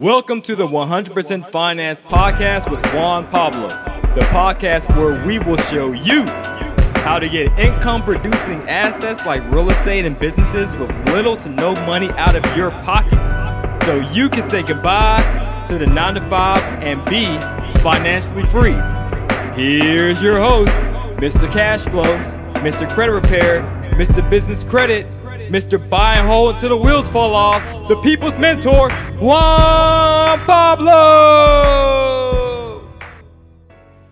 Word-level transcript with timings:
Welcome 0.00 0.40
to 0.42 0.56
the 0.56 0.66
100% 0.66 1.50
Finance 1.50 2.00
Podcast 2.00 2.70
with 2.70 2.82
Juan 2.94 3.26
Pablo, 3.26 3.68
the 4.14 4.22
podcast 4.30 4.88
where 4.96 5.22
we 5.26 5.38
will 5.40 5.58
show 5.58 5.92
you 5.92 6.24
how 7.02 7.18
to 7.18 7.28
get 7.28 7.48
income 7.58 8.02
producing 8.02 8.62
assets 8.66 9.20
like 9.26 9.42
real 9.52 9.68
estate 9.68 10.06
and 10.06 10.18
businesses 10.18 10.74
with 10.76 10.88
little 11.08 11.36
to 11.36 11.50
no 11.50 11.74
money 11.84 12.08
out 12.12 12.34
of 12.34 12.56
your 12.56 12.70
pocket 12.70 13.18
so 13.84 14.00
you 14.14 14.30
can 14.30 14.48
say 14.48 14.62
goodbye 14.62 15.66
to 15.68 15.76
the 15.76 15.86
9 15.86 16.14
to 16.14 16.22
5 16.22 16.62
and 16.82 17.04
be 17.04 17.26
financially 17.82 18.46
free. 18.46 18.72
Here's 19.54 20.22
your 20.22 20.40
host, 20.40 20.72
Mr. 21.20 21.46
Cashflow, 21.50 22.54
Mr. 22.62 22.90
Credit 22.94 23.12
Repair, 23.12 23.60
Mr. 23.98 24.28
Business 24.30 24.64
Credit, 24.64 25.06
Mr. 25.50 25.78
Buy 25.90 26.14
and 26.14 26.28
Hold 26.28 26.54
until 26.54 26.68
the 26.68 26.76
wheels 26.76 27.08
fall 27.08 27.34
off, 27.34 27.60
the 27.88 27.96
people's 28.02 28.38
mentor, 28.38 28.88
Juan 29.18 30.38
Pablo. 30.46 30.88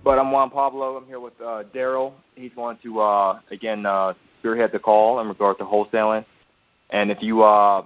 But 0.02 0.19
I'm 0.19 0.32
Juan 0.32 0.51
Pablo. 0.51 0.96
I'm 0.96 1.06
here 1.06 1.20
with 1.20 1.41
uh, 1.41 1.62
Daryl. 1.73 2.15
He's 2.34 2.51
going 2.56 2.77
to 2.82 3.01
uh, 3.01 3.38
again 3.52 3.87
uh, 3.87 4.15
spearhead 4.41 4.73
the 4.73 4.80
call 4.80 5.20
in 5.20 5.29
regard 5.29 5.59
to 5.59 5.65
wholesaling. 5.65 6.24
And 6.91 7.12
if 7.12 7.19
you 7.23 7.45
uh, 7.45 7.84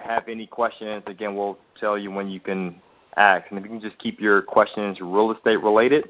have 0.00 0.26
any 0.26 0.48
questions, 0.48 1.04
again, 1.06 1.36
we'll 1.36 1.56
tell 1.78 1.96
you 1.96 2.10
when 2.10 2.28
you 2.28 2.40
can 2.40 2.82
ask. 3.16 3.44
And 3.50 3.60
if 3.60 3.64
you 3.64 3.70
can 3.70 3.80
just 3.80 3.98
keep 3.98 4.18
your 4.18 4.42
questions 4.42 4.98
real 5.00 5.30
estate 5.30 5.62
related, 5.62 6.08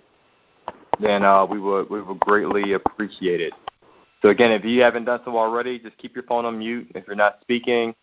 then 1.00 1.22
uh, 1.22 1.44
we 1.44 1.60
would 1.60 1.90
we 1.90 2.00
would 2.00 2.20
greatly 2.20 2.72
appreciate 2.72 3.42
it. 3.42 3.52
So 4.22 4.30
again, 4.30 4.52
if 4.52 4.64
you 4.64 4.80
haven't 4.82 5.04
done 5.04 5.20
so 5.24 5.36
already, 5.36 5.78
just 5.78 5.96
keep 5.98 6.14
your 6.14 6.24
phone 6.24 6.44
on 6.44 6.58
mute 6.58 6.90
if 6.94 7.06
you're 7.06 7.16
not 7.16 7.38
speaking. 7.40 7.94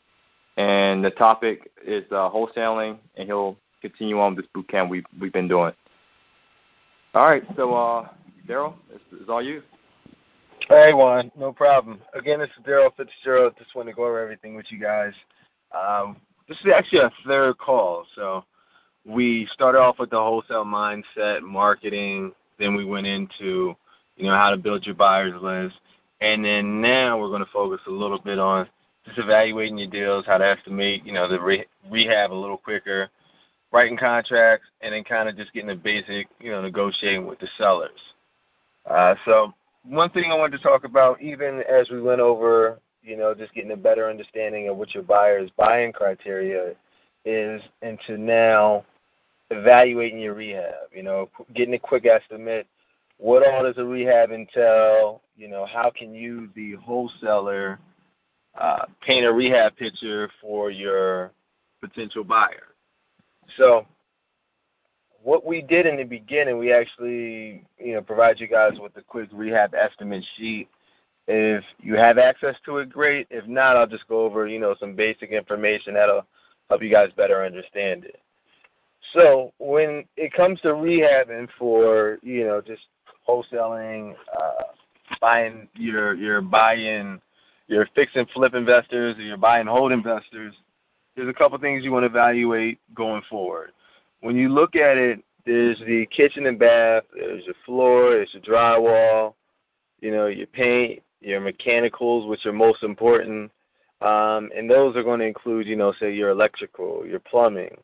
And 0.57 1.03
the 1.03 1.11
topic 1.11 1.69
is 1.85 2.05
uh, 2.11 2.29
wholesaling, 2.29 2.97
and 3.17 3.27
he'll 3.27 3.57
continue 3.81 4.19
on 4.19 4.35
with 4.35 4.45
this 4.45 4.51
boot 4.53 4.67
camp 4.69 4.89
we've 4.89 5.05
we've 5.19 5.33
been 5.33 5.49
doing. 5.49 5.73
All 7.13 7.25
right, 7.27 7.43
so 7.55 7.73
uh, 7.73 8.07
Daryl, 8.47 8.75
it's, 8.93 9.03
it's 9.11 9.29
all 9.29 9.41
you. 9.41 9.61
Hey 10.69 10.93
Juan, 10.93 11.31
no 11.37 11.51
problem. 11.51 11.99
Again, 12.13 12.39
this 12.39 12.49
is 12.57 12.65
Daryl 12.65 12.95
Fitzgerald. 12.95 13.53
Just 13.59 13.75
want 13.75 13.87
to 13.87 13.93
go 13.93 14.05
over 14.05 14.19
everything 14.19 14.55
with 14.55 14.65
you 14.69 14.79
guys. 14.79 15.13
Um, 15.77 16.17
this 16.47 16.57
is 16.59 16.67
actually 16.75 16.99
a 16.99 17.11
third 17.27 17.57
call. 17.57 18.05
So 18.15 18.45
we 19.05 19.47
started 19.53 19.79
off 19.79 19.99
with 19.99 20.09
the 20.09 20.17
wholesale 20.17 20.65
mindset, 20.65 21.41
marketing. 21.41 22.31
Then 22.57 22.75
we 22.75 22.85
went 22.85 23.05
into, 23.05 23.75
you 24.15 24.25
know, 24.25 24.35
how 24.35 24.49
to 24.49 24.57
build 24.57 24.85
your 24.85 24.95
buyers 24.95 25.33
list. 25.41 25.75
And 26.21 26.43
then 26.43 26.81
now 26.81 27.19
we're 27.19 27.29
going 27.29 27.43
to 27.43 27.51
focus 27.51 27.81
a 27.87 27.91
little 27.91 28.19
bit 28.19 28.39
on 28.39 28.67
just 29.05 29.17
evaluating 29.17 29.77
your 29.77 29.89
deals, 29.89 30.25
how 30.25 30.37
to 30.37 30.47
estimate, 30.47 31.05
you 31.05 31.13
know, 31.13 31.27
the 31.27 31.39
re- 31.39 31.65
rehab 31.91 32.31
a 32.31 32.33
little 32.33 32.57
quicker, 32.57 33.09
writing 33.71 33.97
contracts, 33.97 34.67
and 34.81 34.93
then 34.93 35.03
kind 35.03 35.29
of 35.29 35.35
just 35.35 35.53
getting 35.53 35.67
the 35.67 35.75
basic, 35.75 36.27
you 36.39 36.51
know, 36.51 36.61
negotiating 36.61 37.27
with 37.27 37.39
the 37.39 37.47
sellers. 37.57 37.91
Uh, 38.89 39.15
so 39.25 39.53
one 39.83 40.09
thing 40.09 40.31
I 40.31 40.35
wanted 40.35 40.57
to 40.57 40.63
talk 40.63 40.83
about, 40.85 41.21
even 41.21 41.63
as 41.69 41.89
we 41.89 42.01
went 42.01 42.21
over, 42.21 42.79
you 43.03 43.17
know, 43.17 43.35
just 43.35 43.53
getting 43.53 43.71
a 43.71 43.77
better 43.77 44.09
understanding 44.09 44.69
of 44.69 44.77
what 44.77 44.93
your 44.93 45.03
buyer's 45.03 45.51
buying 45.57 45.91
criteria 45.91 46.73
is, 47.25 47.61
into 47.81 48.17
now 48.17 48.83
evaluating 49.51 50.19
your 50.19 50.33
rehab. 50.33 50.73
You 50.93 51.03
know, 51.03 51.29
getting 51.53 51.75
a 51.75 51.79
quick 51.79 52.05
estimate 52.05 52.67
what 53.17 53.47
all 53.47 53.63
does 53.63 53.77
a 53.77 53.85
rehab 53.85 54.31
entail? 54.31 55.21
You 55.37 55.49
know, 55.49 55.65
how 55.65 55.89
can 55.89 56.13
you, 56.13 56.49
the 56.55 56.73
wholesaler, 56.73 57.79
uh, 58.59 58.85
paint 59.01 59.25
a 59.25 59.33
rehab 59.33 59.75
picture 59.75 60.29
for 60.41 60.71
your 60.71 61.31
potential 61.81 62.23
buyer? 62.23 62.67
So, 63.57 63.85
what 65.23 65.45
we 65.45 65.61
did 65.61 65.87
in 65.87 65.97
the 65.97 66.03
beginning, 66.03 66.57
we 66.57 66.71
actually, 66.71 67.65
you 67.77 67.95
know, 67.95 68.01
provide 68.01 68.39
you 68.39 68.47
guys 68.47 68.79
with 68.79 68.95
a 68.95 69.01
quick 69.01 69.29
rehab 69.33 69.73
estimate 69.73 70.23
sheet. 70.37 70.69
If 71.27 71.63
you 71.79 71.95
have 71.95 72.17
access 72.17 72.55
to 72.65 72.77
it, 72.77 72.91
great. 72.91 73.27
If 73.31 73.47
not, 73.47 73.75
I'll 73.75 73.87
just 73.87 74.07
go 74.07 74.23
over, 74.23 74.47
you 74.47 74.59
know, 74.59 74.75
some 74.79 74.95
basic 74.95 75.31
information 75.31 75.95
that'll 75.95 76.27
help 76.69 76.83
you 76.83 76.91
guys 76.91 77.09
better 77.17 77.43
understand 77.43 78.05
it. 78.05 78.19
So 79.13 79.51
when 79.57 80.05
it 80.15 80.33
comes 80.33 80.61
to 80.61 80.69
rehabbing 80.69 81.47
for, 81.57 82.19
you 82.21 82.45
know, 82.45 82.61
just 82.61 82.83
wholesaling, 83.27 84.15
uh, 84.39 84.63
buying 85.19 85.67
your 85.75 86.15
your 86.15 86.41
buying 86.41 87.21
your 87.67 87.87
fix 87.95 88.11
and 88.15 88.29
flip 88.29 88.53
investors 88.53 89.17
or 89.17 89.21
your 89.21 89.37
buy 89.37 89.59
and 89.59 89.69
hold 89.69 89.91
investors, 89.91 90.53
there's 91.15 91.29
a 91.29 91.33
couple 91.33 91.57
things 91.57 91.83
you 91.83 91.91
want 91.91 92.03
to 92.03 92.09
evaluate 92.09 92.79
going 92.93 93.21
forward. 93.29 93.71
When 94.21 94.35
you 94.35 94.49
look 94.49 94.75
at 94.75 94.97
it, 94.97 95.23
there's 95.45 95.79
the 95.79 96.05
kitchen 96.07 96.45
and 96.47 96.59
bath, 96.59 97.03
there's 97.13 97.45
your 97.45 97.55
floor, 97.65 98.11
there's 98.11 98.33
your 98.33 98.43
drywall, 98.43 99.33
you 100.01 100.11
know, 100.11 100.27
your 100.27 100.47
paint, 100.47 101.01
your 101.21 101.39
mechanicals, 101.39 102.27
which 102.27 102.45
are 102.45 102.53
most 102.53 102.83
important. 102.83 103.51
Um, 104.01 104.49
and 104.55 104.69
those 104.69 104.95
are 104.95 105.03
going 105.03 105.19
to 105.19 105.27
include, 105.27 105.67
you 105.67 105.75
know, 105.75 105.93
say 105.99 106.13
your 106.13 106.29
electrical, 106.29 107.05
your 107.05 107.19
plumbing, 107.19 107.77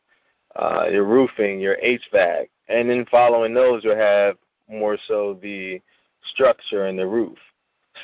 uh, 0.56 0.86
your 0.90 1.04
roofing, 1.04 1.60
your 1.60 1.76
HVAC. 1.76 2.48
And 2.68 2.90
then 2.90 3.06
following 3.10 3.54
those, 3.54 3.82
you'll 3.84 3.96
have 3.96 4.36
more 4.68 4.98
so 5.08 5.38
the 5.42 5.80
structure 6.24 6.86
and 6.86 6.98
the 6.98 7.06
roof. 7.06 7.38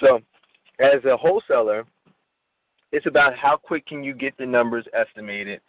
So, 0.01 0.21
as 0.79 1.05
a 1.05 1.17
wholesaler, 1.17 1.85
it's 2.93 3.07
about 3.07 3.37
how 3.37 3.57
quick 3.57 3.87
can 3.87 4.03
you 4.03 4.15
get 4.15 4.37
the 4.37 4.47
numbers 4.47 4.87
estimated, 4.93 5.61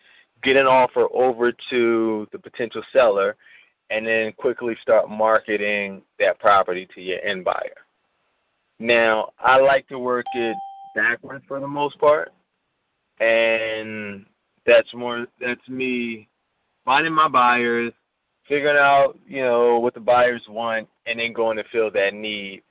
get 0.44 0.56
an 0.56 0.68
offer 0.68 1.08
over 1.14 1.52
to 1.70 2.28
the 2.32 2.40
potential 2.40 2.84
seller, 2.94 3.36
and 3.90 4.06
then 4.06 4.32
quickly 4.34 4.76
start 4.82 5.10
marketing 5.10 6.02
that 6.20 6.40
property 6.40 6.88
to 6.94 7.02
your 7.02 7.22
end 7.22 7.44
buyer. 7.44 7.86
Now, 8.80 9.32
I 9.40 9.60
like 9.60 9.88
to 9.90 10.00
work 10.00 10.26
it 10.36 10.56
backwards 10.96 11.44
for 11.48 11.60
the 11.60 11.68
most 11.68 12.00
part, 12.00 12.32
and 13.20 14.26
that's 14.66 14.94
more 14.94 15.28
that's 15.42 15.68
me 15.68 16.30
finding 16.86 17.14
my 17.14 17.28
buyers, 17.28 17.92
figuring 18.50 18.78
out, 18.78 19.18
you 19.28 19.42
know, 19.42 19.80
what 19.80 19.94
the 19.94 20.00
buyers 20.00 20.42
want 20.50 20.90
and 21.06 21.20
then 21.20 21.32
going 21.32 21.56
to 21.56 21.64
fill 21.72 21.92
that 21.92 22.14
need 22.14 22.64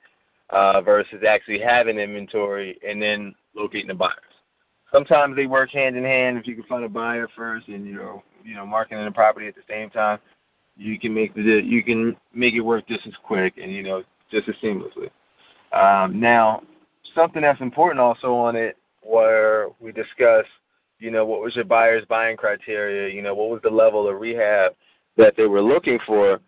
uh, 0.51 0.81
versus 0.81 1.23
actually 1.27 1.59
having 1.59 1.97
inventory 1.97 2.77
and 2.87 3.01
then 3.01 3.33
locating 3.55 3.87
the 3.87 3.95
buyers. 3.95 4.13
Sometimes 4.91 5.35
they 5.35 5.47
work 5.47 5.71
hand 5.71 5.95
in 5.95 6.03
hand. 6.03 6.37
If 6.37 6.47
you 6.47 6.55
can 6.55 6.65
find 6.65 6.83
a 6.83 6.89
buyer 6.89 7.27
first 7.35 7.67
and 7.69 7.87
you 7.87 7.95
know, 7.95 8.23
you 8.43 8.55
know, 8.55 8.65
marketing 8.65 9.05
the 9.05 9.11
property 9.11 9.47
at 9.47 9.55
the 9.55 9.61
same 9.69 9.89
time, 9.89 10.19
you 10.75 10.99
can 10.99 11.13
make 11.13 11.33
the 11.33 11.61
you 11.63 11.83
can 11.83 12.15
make 12.33 12.53
it 12.53 12.61
work 12.61 12.87
just 12.87 13.05
as 13.05 13.13
quick 13.23 13.57
and 13.61 13.71
you 13.71 13.83
know 13.83 14.03
just 14.31 14.49
as 14.49 14.55
seamlessly. 14.63 15.09
Um, 15.71 16.19
now, 16.19 16.63
something 17.13 17.41
that's 17.41 17.61
important 17.61 17.99
also 17.99 18.33
on 18.33 18.55
it, 18.55 18.77
where 19.01 19.67
we 19.79 19.91
discuss, 19.91 20.45
you 20.99 21.11
know, 21.11 21.25
what 21.25 21.41
was 21.41 21.55
your 21.55 21.65
buyer's 21.65 22.05
buying 22.05 22.37
criteria? 22.37 23.13
You 23.13 23.21
know, 23.21 23.35
what 23.35 23.49
was 23.49 23.61
the 23.61 23.69
level 23.69 24.07
of 24.07 24.19
rehab 24.19 24.73
that 25.19 25.35
they 25.35 25.45
were 25.45 25.61
looking 25.61 25.99
for, 26.07 26.39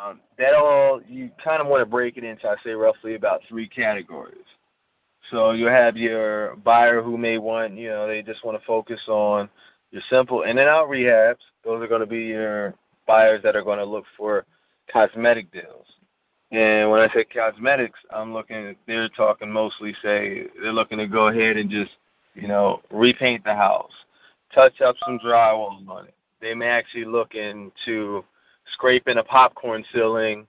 um, 0.00 0.20
that 0.38 0.54
all 0.54 1.00
you 1.08 1.28
kind 1.42 1.60
of 1.60 1.66
want 1.66 1.82
to 1.82 1.86
break 1.86 2.16
it 2.16 2.24
into, 2.24 2.48
I 2.48 2.54
say 2.64 2.70
roughly 2.70 3.16
about 3.16 3.42
three 3.48 3.68
categories. 3.68 4.38
So 5.30 5.50
you 5.50 5.66
have 5.66 5.96
your 5.96 6.54
buyer 6.56 7.02
who 7.02 7.18
may 7.18 7.38
want, 7.38 7.74
you 7.74 7.88
know, 7.88 8.06
they 8.06 8.22
just 8.22 8.44
want 8.44 8.58
to 8.58 8.64
focus 8.64 9.00
on 9.08 9.50
your 9.90 10.02
simple 10.08 10.42
in 10.42 10.58
and 10.58 10.68
out 10.68 10.88
rehabs. 10.88 11.40
Those 11.64 11.82
are 11.82 11.88
going 11.88 12.00
to 12.00 12.06
be 12.06 12.26
your 12.26 12.74
buyers 13.08 13.42
that 13.42 13.56
are 13.56 13.64
going 13.64 13.78
to 13.78 13.84
look 13.84 14.04
for 14.16 14.44
cosmetic 14.92 15.50
deals. 15.52 15.86
And 16.52 16.88
when 16.92 17.00
I 17.00 17.12
say 17.12 17.24
cosmetics, 17.24 17.98
I'm 18.14 18.32
looking, 18.32 18.76
they're 18.86 19.08
talking 19.08 19.50
mostly, 19.50 19.96
say, 20.00 20.46
they're 20.62 20.72
looking 20.72 20.98
to 20.98 21.08
go 21.08 21.26
ahead 21.26 21.56
and 21.56 21.68
just, 21.68 21.90
you 22.34 22.46
know, 22.46 22.82
repaint 22.92 23.42
the 23.42 23.54
house, 23.54 23.90
touch 24.54 24.80
up 24.80 24.94
some 25.04 25.18
drywall 25.18 25.88
on 25.88 26.06
it, 26.06 26.14
they 26.40 26.54
may 26.54 26.66
actually 26.66 27.04
look 27.04 27.34
into 27.34 28.24
scraping 28.72 29.18
a 29.18 29.24
popcorn 29.24 29.84
ceiling 29.92 30.46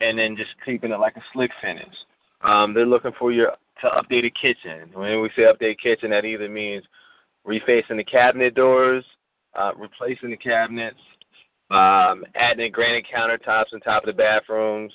and 0.00 0.18
then 0.18 0.36
just 0.36 0.54
keeping 0.64 0.92
it 0.92 1.00
like 1.00 1.16
a 1.16 1.22
slick 1.32 1.50
finish. 1.60 1.94
Um, 2.42 2.74
they're 2.74 2.86
looking 2.86 3.12
for 3.18 3.32
your 3.32 3.52
to 3.80 3.88
update 3.88 4.26
a 4.26 4.30
kitchen. 4.30 4.90
When 4.92 5.22
we 5.22 5.30
say 5.34 5.42
update 5.42 5.78
kitchen, 5.78 6.10
that 6.10 6.24
either 6.24 6.48
means 6.48 6.84
refacing 7.46 7.96
the 7.96 8.04
cabinet 8.04 8.54
doors, 8.54 9.04
uh, 9.54 9.72
replacing 9.76 10.30
the 10.30 10.36
cabinets, 10.36 11.00
um, 11.70 12.24
adding 12.34 12.66
a 12.66 12.70
granite 12.70 13.06
countertops 13.12 13.72
on 13.72 13.80
top 13.80 14.02
of 14.02 14.06
the 14.08 14.12
bathrooms, 14.12 14.92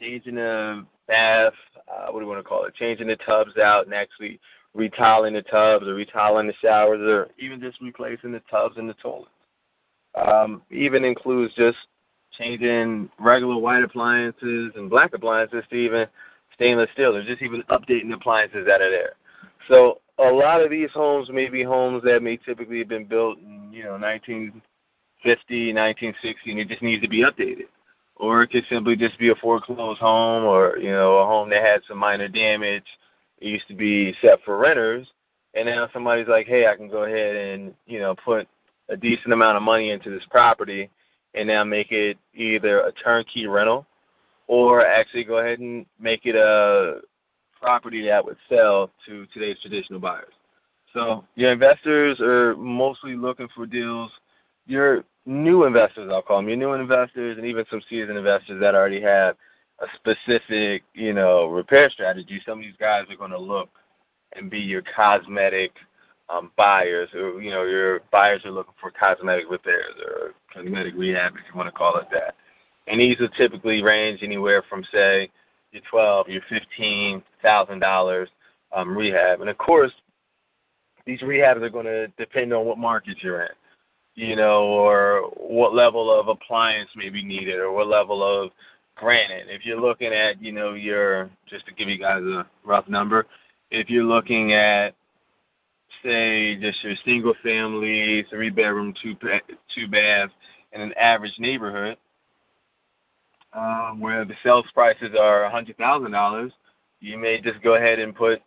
changing 0.00 0.36
the 0.36 0.86
bath, 1.06 1.52
uh, 1.88 2.06
what 2.10 2.20
do 2.20 2.24
you 2.24 2.30
want 2.30 2.42
to 2.42 2.48
call 2.48 2.64
it? 2.64 2.74
Changing 2.74 3.08
the 3.08 3.16
tubs 3.16 3.56
out 3.58 3.84
and 3.84 3.94
actually 3.94 4.40
retiling 4.74 5.34
the 5.34 5.42
tubs 5.42 5.86
or 5.86 5.94
retiling 5.94 6.46
the 6.46 6.54
showers 6.62 7.00
or 7.00 7.28
even 7.38 7.60
just 7.60 7.80
replacing 7.80 8.32
the 8.32 8.42
tubs 8.50 8.78
and 8.78 8.88
the 8.88 8.94
toilets. 8.94 9.30
Um, 10.14 10.62
even 10.70 11.04
includes 11.04 11.54
just 11.54 11.78
changing 12.38 13.10
regular 13.18 13.58
white 13.58 13.82
appliances 13.82 14.72
and 14.76 14.90
black 14.90 15.14
appliances 15.14 15.64
to 15.70 15.76
even 15.76 16.06
stainless 16.54 16.90
steel, 16.92 17.16
or 17.16 17.24
just 17.24 17.42
even 17.42 17.62
updating 17.70 18.12
appliances 18.12 18.66
that 18.66 18.80
are 18.80 18.90
there. 18.90 19.14
So 19.68 20.00
a 20.18 20.30
lot 20.30 20.60
of 20.60 20.70
these 20.70 20.90
homes 20.92 21.30
may 21.30 21.48
be 21.48 21.62
homes 21.62 22.02
that 22.04 22.22
may 22.22 22.36
typically 22.36 22.78
have 22.78 22.88
been 22.88 23.06
built 23.06 23.38
in 23.38 23.70
you 23.72 23.84
know 23.84 23.92
1950, 23.92 25.72
1960, 25.72 26.50
and 26.50 26.60
it 26.60 26.68
just 26.68 26.82
needs 26.82 27.02
to 27.02 27.08
be 27.08 27.24
updated. 27.24 27.66
Or 28.16 28.42
it 28.42 28.50
could 28.50 28.64
simply 28.68 28.96
just 28.96 29.18
be 29.18 29.30
a 29.30 29.34
foreclosed 29.36 30.00
home, 30.00 30.44
or 30.44 30.76
you 30.78 30.90
know, 30.90 31.18
a 31.18 31.26
home 31.26 31.50
that 31.50 31.64
had 31.64 31.82
some 31.88 31.98
minor 31.98 32.28
damage. 32.28 32.84
It 33.40 33.48
used 33.48 33.68
to 33.68 33.74
be 33.74 34.14
set 34.20 34.38
for 34.44 34.58
renters, 34.58 35.08
and 35.54 35.66
now 35.66 35.88
somebody's 35.92 36.28
like, 36.28 36.46
hey, 36.46 36.66
I 36.66 36.76
can 36.76 36.88
go 36.88 37.04
ahead 37.04 37.34
and 37.34 37.74
you 37.86 37.98
know 37.98 38.14
put 38.14 38.46
a 38.88 38.96
decent 38.96 39.32
amount 39.32 39.56
of 39.56 39.62
money 39.62 39.90
into 39.90 40.10
this 40.10 40.26
property, 40.30 40.90
and 41.34 41.48
now 41.48 41.64
make 41.64 41.92
it 41.92 42.18
either 42.34 42.80
a 42.80 42.92
turnkey 42.92 43.46
rental, 43.46 43.86
or 44.48 44.84
actually 44.84 45.24
go 45.24 45.38
ahead 45.38 45.60
and 45.60 45.86
make 45.98 46.26
it 46.26 46.34
a 46.34 47.00
property 47.60 48.04
that 48.06 48.24
would 48.24 48.36
sell 48.48 48.90
to 49.06 49.26
today's 49.32 49.60
traditional 49.60 50.00
buyers. 50.00 50.32
So 50.92 51.24
your 51.36 51.52
investors 51.52 52.20
are 52.20 52.54
mostly 52.56 53.16
looking 53.16 53.48
for 53.54 53.66
deals. 53.66 54.10
Your 54.66 55.04
new 55.24 55.64
investors, 55.64 56.10
I'll 56.12 56.22
call 56.22 56.38
them, 56.38 56.48
your 56.48 56.58
new 56.58 56.72
investors, 56.74 57.38
and 57.38 57.46
even 57.46 57.64
some 57.70 57.80
seasoned 57.88 58.18
investors 58.18 58.60
that 58.60 58.74
already 58.74 59.00
have 59.00 59.36
a 59.80 59.86
specific, 59.94 60.82
you 60.94 61.12
know, 61.12 61.46
repair 61.46 61.88
strategy. 61.88 62.42
Some 62.44 62.58
of 62.58 62.64
these 62.64 62.76
guys 62.78 63.06
are 63.08 63.16
going 63.16 63.30
to 63.30 63.38
look 63.38 63.70
and 64.36 64.50
be 64.50 64.58
your 64.58 64.82
cosmetic 64.82 65.72
um, 66.28 66.50
buyers, 66.56 67.08
or 67.14 67.40
you 67.40 67.50
know, 67.50 67.64
your 67.64 68.00
buyers 68.10 68.42
are 68.44 68.50
looking 68.50 68.74
for 68.80 68.90
cosmetic 68.90 69.50
repairs 69.50 69.94
or 70.06 70.34
cosmetic 70.52 70.94
rehab, 70.96 71.34
if 71.34 71.42
you 71.50 71.56
want 71.56 71.68
to 71.68 71.72
call 71.72 71.96
it 71.96 72.06
that. 72.12 72.34
And 72.86 73.00
these 73.00 73.18
will 73.18 73.28
typically 73.30 73.82
range 73.82 74.20
anywhere 74.22 74.62
from 74.68 74.84
say 74.92 75.30
your 75.72 75.82
twelve, 75.90 76.28
your 76.28 76.42
fifteen 76.48 77.22
thousand 77.42 77.80
dollars 77.80 78.28
um, 78.74 78.96
rehab, 78.96 79.40
and 79.40 79.50
of 79.50 79.58
course, 79.58 79.92
these 81.06 81.20
rehabs 81.20 81.62
are 81.62 81.70
going 81.70 81.86
to 81.86 82.08
depend 82.18 82.52
on 82.52 82.66
what 82.66 82.78
market 82.78 83.16
you're 83.22 83.42
in, 83.42 83.48
you 84.14 84.36
know, 84.36 84.64
or 84.64 85.30
what 85.36 85.74
level 85.74 86.12
of 86.18 86.28
appliance 86.28 86.90
may 86.96 87.10
be 87.10 87.24
needed, 87.24 87.58
or 87.58 87.72
what 87.72 87.88
level 87.88 88.22
of 88.22 88.50
granite. 88.94 89.46
If 89.48 89.66
you're 89.66 89.80
looking 89.80 90.12
at, 90.12 90.40
you 90.42 90.52
know, 90.52 90.74
your 90.74 91.30
just 91.46 91.66
to 91.66 91.74
give 91.74 91.88
you 91.88 91.98
guys 91.98 92.22
a 92.22 92.46
rough 92.64 92.88
number, 92.88 93.26
if 93.70 93.90
you're 93.90 94.04
looking 94.04 94.52
at 94.52 94.94
say 96.02 96.56
just 96.56 96.82
your 96.82 96.94
single 97.04 97.34
family, 97.42 98.24
three 98.30 98.50
bedroom, 98.50 98.94
two 99.02 99.14
two 99.74 99.88
bath 99.88 100.30
in 100.72 100.80
an 100.80 100.92
average 100.94 101.34
neighborhood, 101.38 101.96
um, 103.52 104.00
where 104.00 104.24
the 104.24 104.34
sales 104.42 104.66
prices 104.72 105.10
are 105.18 105.44
a 105.44 105.50
hundred 105.50 105.76
thousand 105.76 106.12
dollars, 106.12 106.52
you 107.00 107.18
may 107.18 107.40
just 107.40 107.62
go 107.62 107.74
ahead 107.74 107.98
and 107.98 108.14
put 108.14 108.40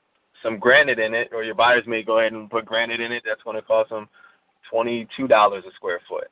some 0.43 0.59
granite 0.59 0.99
in 0.99 1.13
it, 1.13 1.29
or 1.33 1.43
your 1.43 1.55
buyers 1.55 1.85
may 1.87 2.03
go 2.03 2.19
ahead 2.19 2.33
and 2.33 2.49
put 2.49 2.65
granite 2.65 2.99
in 2.99 3.11
it. 3.11 3.23
That's 3.25 3.43
going 3.43 3.55
to 3.55 3.61
cost 3.61 3.89
them 3.89 4.07
twenty-two 4.69 5.27
dollars 5.27 5.63
a 5.65 5.73
square 5.73 5.99
foot. 6.07 6.27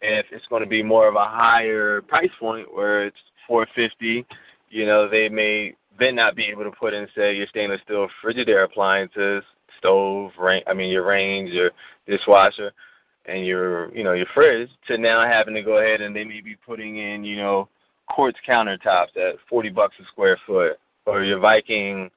If 0.00 0.26
it's 0.30 0.46
going 0.48 0.62
to 0.62 0.68
be 0.68 0.82
more 0.82 1.08
of 1.08 1.14
a 1.14 1.24
higher 1.24 2.02
price 2.02 2.30
point, 2.38 2.72
where 2.72 3.06
it's 3.06 3.16
four 3.46 3.66
fifty, 3.74 4.26
you 4.70 4.86
know, 4.86 5.08
they 5.08 5.28
may 5.28 5.74
then 5.98 6.14
not 6.14 6.36
be 6.36 6.44
able 6.44 6.64
to 6.64 6.70
put 6.70 6.92
in, 6.92 7.08
say, 7.16 7.34
your 7.34 7.46
stainless 7.46 7.80
steel 7.82 8.06
Frigidaire 8.22 8.64
appliances, 8.64 9.42
stove, 9.78 10.32
I 10.38 10.74
mean, 10.74 10.90
your 10.90 11.06
range, 11.06 11.50
your 11.50 11.70
dishwasher, 12.06 12.72
and 13.26 13.44
your, 13.44 13.94
you 13.94 14.04
know, 14.04 14.12
your 14.12 14.26
fridge, 14.34 14.70
to 14.86 14.98
now 14.98 15.26
having 15.26 15.54
to 15.54 15.62
go 15.62 15.78
ahead 15.78 16.00
and 16.00 16.14
they 16.14 16.24
may 16.24 16.40
be 16.40 16.56
putting 16.56 16.96
in, 16.96 17.24
you 17.24 17.36
know, 17.36 17.68
quartz 18.08 18.38
countertops 18.46 19.16
at 19.16 19.36
40 19.48 19.70
bucks 19.70 19.96
a 20.00 20.04
square 20.06 20.38
foot, 20.46 20.78
or 21.06 21.24
your 21.24 21.40
Viking 21.40 22.10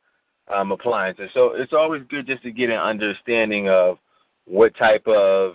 um, 0.53 0.71
appliances. 0.71 1.29
So 1.33 1.53
it's 1.53 1.73
always 1.73 2.03
good 2.09 2.27
just 2.27 2.43
to 2.43 2.51
get 2.51 2.69
an 2.69 2.77
understanding 2.77 3.69
of 3.69 3.97
what 4.45 4.75
type 4.75 5.07
of 5.07 5.53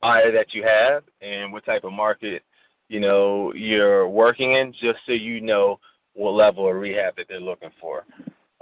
buyer 0.00 0.32
that 0.32 0.54
you 0.54 0.62
have 0.62 1.04
and 1.20 1.52
what 1.52 1.64
type 1.64 1.84
of 1.84 1.92
market 1.92 2.42
you 2.88 3.00
know 3.00 3.52
you're 3.54 4.08
working 4.08 4.52
in, 4.52 4.72
just 4.72 4.98
so 5.06 5.12
you 5.12 5.40
know 5.40 5.80
what 6.14 6.32
level 6.32 6.68
of 6.68 6.76
rehab 6.76 7.16
that 7.16 7.26
they're 7.28 7.40
looking 7.40 7.70
for. 7.80 8.04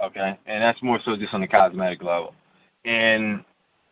Okay, 0.03 0.37
and 0.45 0.61
that's 0.61 0.81
more 0.81 0.99
so 1.03 1.15
just 1.15 1.33
on 1.33 1.41
the 1.41 1.47
cosmetic 1.47 2.03
level. 2.03 2.33
And 2.85 3.43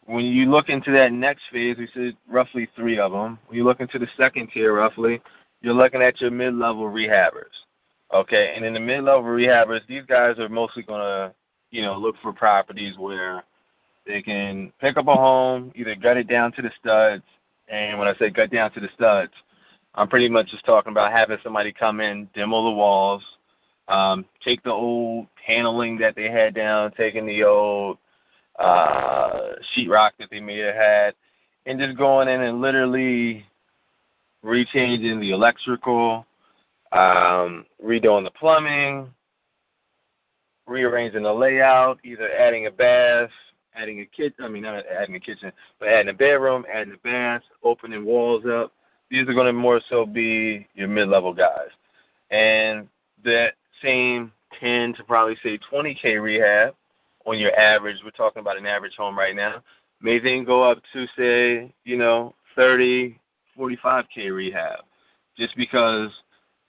when 0.06 0.25
you 0.25 0.50
look 0.50 0.69
into 0.69 0.92
that 0.92 1.12
next 1.12 1.44
phase, 1.51 1.78
we 1.78 1.88
said 1.94 2.16
roughly 2.30 2.69
three 2.75 3.00
of 3.00 3.12
them. 3.12 3.40
When 3.48 3.57
you 3.57 3.63
look 3.63 3.80
into 3.80 4.00
the 4.00 4.07
second 4.16 4.50
tier, 4.54 4.74
roughly, 4.74 5.22
you're 5.62 5.74
looking 5.74 6.01
at 6.01 6.22
your 6.22 6.31
mid-level 6.31 6.84
rehabbers. 6.84 7.54
Okay, 8.13 8.54
and 8.56 8.63
in 8.63 8.74
the 8.74 8.80
mid-level 8.80 9.24
rehabbers, 9.24 9.81
these 9.88 10.04
guys 10.06 10.38
are 10.38 10.50
mostly 10.50 10.84
going 10.84 11.00
to, 11.00 11.34
you 11.72 11.81
know, 11.81 11.98
look 11.98 12.16
for 12.22 12.31
properties 12.31 12.98
where 12.98 13.44
they 14.06 14.22
can 14.22 14.72
pick 14.80 14.98
up 14.98 15.07
a 15.07 15.16
home, 15.16 15.72
either 15.75 15.95
gut 15.95 16.18
it 16.18 16.28
down 16.28 16.51
to 16.51 16.62
the 16.62 16.72
studs, 16.80 17.24
and 17.69 17.98
when 17.98 18.07
I 18.07 18.13
say 18.16 18.30
gut 18.30 18.51
down 18.51 18.72
to 18.74 18.80
the 18.80 18.90
studs, 18.94 19.31
I'm 19.95 20.07
pretty 20.07 20.30
much 20.30 20.48
just 20.48 20.66
talking 20.66 20.92
about 20.92 21.12
having 21.12 21.38
somebody 21.44 21.72
come 21.72 22.01
in, 22.01 22.28
demo 22.36 22.63
the 22.66 22.75
walls, 22.75 23.24
um, 23.88 24.25
take 24.44 24.62
the 24.63 24.72
old 24.72 25.28
paneling 25.45 25.98
that 26.00 26.16
they 26.16 26.30
had 26.30 26.54
down, 26.54 26.92
taking 26.92 27.25
the 27.25 27.44
old 27.44 27.98
uh, 28.59 29.53
sheetrock 29.75 30.11
that 30.19 30.29
they 30.29 30.39
may 30.39 30.57
have 30.57 30.75
had, 30.75 31.15
and 31.65 31.79
just 31.79 31.97
going 31.97 32.27
in 32.27 32.41
and 32.41 32.61
literally 32.61 33.45
rechanging 34.44 35.19
the 35.19 35.31
electrical, 35.31 36.25
um, 36.91 37.65
redoing 37.83 38.23
the 38.23 38.31
plumbing, 38.31 39.09
rearranging 40.67 41.23
the 41.23 41.33
layout, 41.33 42.00
either 42.03 42.29
adding 42.31 42.67
a 42.67 42.71
bath, 42.71 43.29
adding 43.75 44.01
a 44.01 44.05
kitchen, 44.05 44.44
I 44.44 44.50
mean, 44.50 44.63
not 44.63 44.85
adding 44.85 45.15
a 45.15 45.19
kitchen, 45.19 45.51
but 45.79 45.89
adding 45.89 46.09
a 46.09 46.13
bedroom, 46.13 46.65
adding 46.71 46.94
a 46.94 46.97
bath, 46.97 47.41
opening 47.63 48.06
walls 48.06 48.44
up. 48.45 48.71
These 49.09 49.27
are 49.27 49.33
going 49.33 49.47
to 49.47 49.53
more 49.53 49.81
so 49.89 50.06
be 50.06 50.67
your 50.73 50.88
mid-level 50.88 51.33
guys. 51.33 51.69
And 52.31 52.88
that 53.23 53.53
same 53.81 54.31
10 54.59 54.95
to 54.95 55.03
probably 55.03 55.38
say 55.44 55.59
20K 55.71 56.21
rehab 56.21 56.75
on 57.25 57.39
your 57.39 57.57
average, 57.57 57.97
we're 58.03 58.11
talking 58.11 58.41
about 58.41 58.57
an 58.57 58.65
average 58.65 58.95
home 58.95 59.17
right 59.17 59.35
now, 59.35 59.63
may 60.01 60.19
then 60.19 60.43
go 60.43 60.69
up 60.69 60.81
to 60.93 61.05
say, 61.17 61.73
you 61.85 61.97
know, 61.97 62.35
30, 62.55 63.19
45k 63.57 64.33
rehab, 64.33 64.79
just 65.37 65.55
because, 65.55 66.11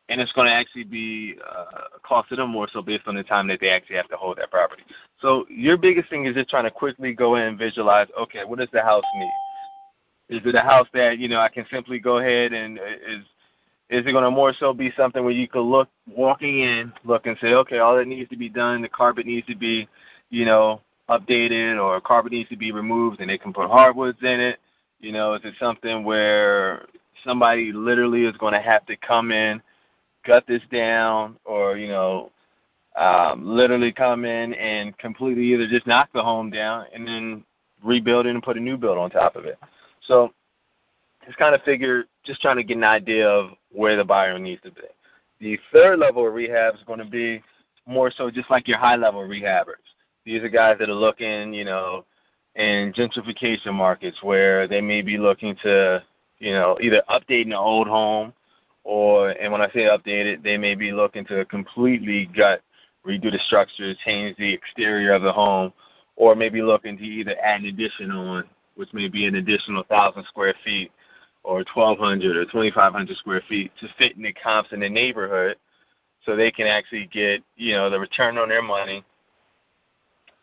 and 0.09 0.21
it's 0.21 0.33
going 0.33 0.47
to 0.47 0.53
actually 0.53 0.85
be 0.85 1.35
uh, 1.49 1.99
costing 2.07 2.39
them 2.39 2.51
more 2.51 2.69
so 2.73 2.83
based 2.83 3.07
on 3.07 3.15
the 3.15 3.23
time 3.23 3.49
that 3.49 3.61
they 3.61 3.69
actually 3.69 3.97
have 3.97 4.09
to 4.09 4.17
hold 4.17 4.39
that 4.39 4.51
property. 4.51 4.83
So 5.21 5.47
your 5.49 5.77
biggest 5.77 6.11
thing 6.11 6.27
is 6.27 6.35
just 6.35 6.51
trying 6.51 6.65
to 6.65 6.71
quickly 6.71 7.13
go 7.13 7.37
in 7.37 7.43
and 7.43 7.59
visualize. 7.59 8.09
Okay, 8.19 8.45
what 8.45 8.59
does 8.59 8.69
the 8.73 8.83
house 8.83 9.05
need? 9.17 10.37
Is 10.37 10.43
it 10.45 10.55
a 10.55 10.61
house 10.61 10.87
that 10.95 11.19
you 11.19 11.29
know 11.29 11.39
I 11.39 11.49
can 11.49 11.67
simply 11.71 11.99
go 11.99 12.19
ahead 12.19 12.55
and 12.55 12.79
uh, 12.79 12.83
is 12.83 13.25
is 13.91 14.07
it 14.07 14.13
going 14.13 14.25
to 14.25 14.31
more 14.31 14.55
so 14.59 14.73
be 14.73 14.93
something 14.97 15.23
where 15.23 15.33
you 15.33 15.47
could 15.47 15.63
look 15.63 15.89
walking 16.09 16.61
in, 16.61 16.93
look 17.05 17.27
and 17.27 17.37
say, 17.41 17.53
okay, 17.53 17.79
all 17.79 17.97
that 17.97 18.09
needs 18.09 18.31
to 18.31 18.37
be 18.37 18.49
done, 18.49 18.81
the 18.81 18.89
carpet 18.89 19.27
needs 19.27 19.47
to 19.47 19.55
be, 19.55 19.87
you 20.35 20.45
know, 20.45 20.81
updated, 21.09 21.81
or 21.81 22.01
carpet 22.01 22.33
needs 22.33 22.49
to 22.49 22.57
be 22.57 22.73
removed, 22.73 23.21
and 23.21 23.31
they 23.31 23.39
can 23.39 23.53
put 23.53 23.71
hardwoods 23.71 24.19
in 24.23 24.41
it. 24.41 24.59
You 25.01 25.13
know, 25.13 25.35
is 25.35 25.43
it 25.45 25.55
something 25.61 26.03
where 26.05 26.87
somebody 27.25 27.73
literally 27.73 28.25
is 28.25 28.37
going 28.37 28.55
to 28.55 28.61
have 28.61 28.85
to 28.87 28.97
come 28.97 29.31
in, 29.31 29.63
gut 30.27 30.45
this 30.49 30.63
down, 30.73 31.37
or 31.45 31.77
you 31.77 31.87
know, 31.87 32.33
um, 32.97 33.45
literally 33.47 33.93
come 33.93 34.25
in 34.25 34.55
and 34.55 34.97
completely 34.99 35.53
either 35.53 35.69
just 35.69 35.87
knock 35.87 36.09
the 36.13 36.23
home 36.23 36.51
down 36.51 36.87
and 36.93 37.07
then 37.07 37.45
rebuild 37.85 38.27
it 38.27 38.31
and 38.31 38.43
put 38.43 38.57
a 38.57 38.61
new 38.61 38.77
build 38.77 38.99
on 38.99 39.11
top 39.11 39.37
of 39.37 39.45
it. 39.45 39.59
So 40.07 40.33
just 41.25 41.39
kind 41.39 41.55
of 41.55 41.63
figure, 41.63 42.05
just 42.25 42.41
trying 42.41 42.57
to 42.57 42.65
get 42.65 42.77
an 42.77 42.85
idea 42.85 43.29
of 43.29 43.51
where 43.71 43.97
the 43.97 44.05
buyer 44.05 44.39
needs 44.39 44.63
to 44.63 44.73
be. 44.73 44.83
The 45.41 45.59
third 45.73 45.99
level 46.01 46.27
of 46.27 46.35
rehab 46.35 46.75
is 46.75 46.83
going 46.87 46.99
to 46.99 47.05
be 47.05 47.43
more 47.87 48.11
so 48.11 48.31
just 48.31 48.51
like 48.51 48.67
your 48.67 48.79
high 48.79 48.97
level 48.97 49.21
rehabbers. 49.21 49.85
These 50.25 50.43
are 50.43 50.49
guys 50.49 50.77
that 50.79 50.89
are 50.89 50.95
looking, 50.95 51.53
you 51.53 51.65
know, 51.65 52.05
in 52.55 52.93
gentrification 52.93 53.75
markets 53.75 54.23
where 54.23 54.67
they 54.67 54.81
may 54.81 55.03
be 55.03 55.19
looking 55.19 55.57
to, 55.63 56.03
you 56.39 56.53
know, 56.53 56.79
either 56.81 57.03
update 57.11 57.47
an 57.47 57.53
old 57.53 57.89
home 57.89 58.33
or, 58.85 59.31
and 59.31 59.53
when 59.53 59.61
I 59.61 59.69
say 59.71 59.81
update 59.81 60.27
it, 60.27 60.43
they 60.43 60.57
may 60.57 60.75
be 60.75 60.93
looking 60.93 61.25
to 61.27 61.45
completely 61.47 62.31
gut, 62.35 62.63
redo 63.07 63.31
the 63.31 63.39
structure, 63.47 63.95
change 64.05 64.37
the 64.37 64.53
exterior 64.53 65.13
of 65.13 65.23
the 65.23 65.33
home, 65.33 65.73
or 66.17 66.35
maybe 66.35 66.63
looking 66.63 66.97
to 66.97 67.05
either 67.05 67.37
add 67.43 67.61
an 67.61 67.67
addition 67.67 68.11
on, 68.11 68.45
which 68.77 68.93
may 68.95 69.09
be 69.09 69.27
an 69.27 69.35
additional 69.35 69.85
1,000 69.89 70.25
square 70.27 70.55
feet 70.65 70.91
or 71.43 71.57
1,200 71.75 72.37
or 72.37 72.45
2,500 72.45 73.17
square 73.19 73.43
feet 73.49 73.71
to 73.79 73.89
fit 73.99 74.17
in 74.17 74.23
the 74.23 74.33
comps 74.33 74.73
in 74.73 74.81
the 74.81 74.89
neighborhood 74.89 75.57
so 76.25 76.35
they 76.35 76.51
can 76.51 76.67
actually 76.67 77.07
get, 77.13 77.43
you 77.57 77.75
know, 77.75 77.91
the 77.91 78.01
return 78.01 78.39
on 78.39 78.49
their 78.49 78.63
money 78.63 79.05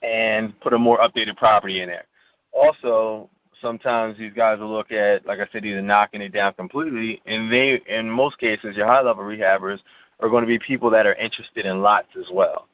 and 0.01 0.59
put 0.61 0.73
a 0.73 0.77
more 0.77 0.99
updated 0.99 1.37
property 1.37 1.81
in 1.81 1.89
there. 1.89 2.05
Also, 2.53 3.29
sometimes 3.61 4.17
these 4.17 4.33
guys 4.33 4.59
will 4.59 4.71
look 4.71 4.91
at, 4.91 5.25
like 5.25 5.39
I 5.39 5.47
said, 5.51 5.65
either 5.65 5.81
knocking 5.81 6.21
it 6.21 6.33
down 6.33 6.53
completely, 6.53 7.21
and 7.25 7.51
they, 7.51 7.81
in 7.87 8.09
most 8.09 8.37
cases, 8.39 8.75
your 8.75 8.87
high-level 8.87 9.23
rehabbers 9.23 9.79
are 10.19 10.29
going 10.29 10.43
to 10.43 10.47
be 10.47 10.59
people 10.59 10.89
that 10.89 11.05
are 11.05 11.15
interested 11.15 11.65
in 11.65 11.81
lots 11.81 12.07
as 12.19 12.27
well. 12.31 12.67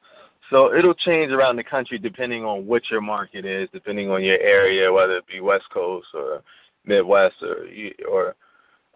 So 0.50 0.74
it'll 0.74 0.94
change 0.94 1.32
around 1.32 1.58
the 1.58 1.64
country 1.64 2.00
depending 2.00 2.46
on 2.46 2.66
what 2.66 2.90
your 2.90 3.02
market 3.02 3.46
is, 3.46 3.68
depending 3.74 4.10
on 4.10 4.24
your 4.24 4.40
area, 4.40 4.92
whether 4.92 5.18
it 5.18 5.28
be 5.28 5.42
West 5.42 5.66
Coast 5.74 6.08
or 6.14 6.42
Midwest 6.86 7.36
or 7.42 7.68
or 8.10 8.36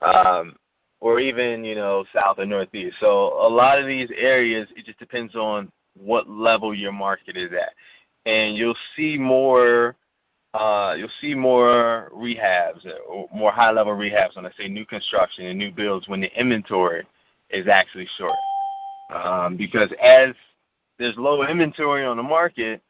um, 0.02 0.56
or 1.02 1.20
even 1.20 1.66
you 1.66 1.76
know 1.76 2.06
south 2.14 2.40
or 2.40 2.46
northeast. 2.46 2.96
So 3.02 3.34
a 3.46 3.50
lot 3.50 3.80
of 3.80 3.86
these 3.86 4.10
areas, 4.16 4.70
it 4.78 4.86
just 4.86 5.00
depends 5.00 5.36
on 5.36 5.70
what 5.98 6.30
level 6.30 6.74
your 6.74 6.94
market 6.94 7.36
is 7.36 7.52
at, 7.52 7.74
and 8.26 8.56
you'll 8.56 8.78
see 8.96 9.18
more. 9.18 9.96
Uh, 10.54 10.96
you'll 10.98 11.10
see 11.22 11.34
more 11.34 12.12
rehabs, 12.14 12.86
or 13.08 13.30
more 13.34 13.54
high-level 13.54 13.94
rehabs 13.94 14.36
when 14.36 14.46
I 14.46 14.52
say 14.58 14.68
new 14.68 14.86
construction 14.86 15.46
and 15.46 15.58
new 15.58 15.72
builds 15.72 16.10
when 16.10 16.20
the 16.20 16.40
inventory 16.40 17.08
is 17.50 17.68
actually 17.68 18.06
short. 18.18 18.36
Um, 19.14 19.56
because 19.56 19.90
as 20.02 20.34
there's 21.00 21.16
low 21.18 21.48
inventory 21.48 22.06
on 22.06 22.18
the 22.18 22.24
market, 22.24 22.82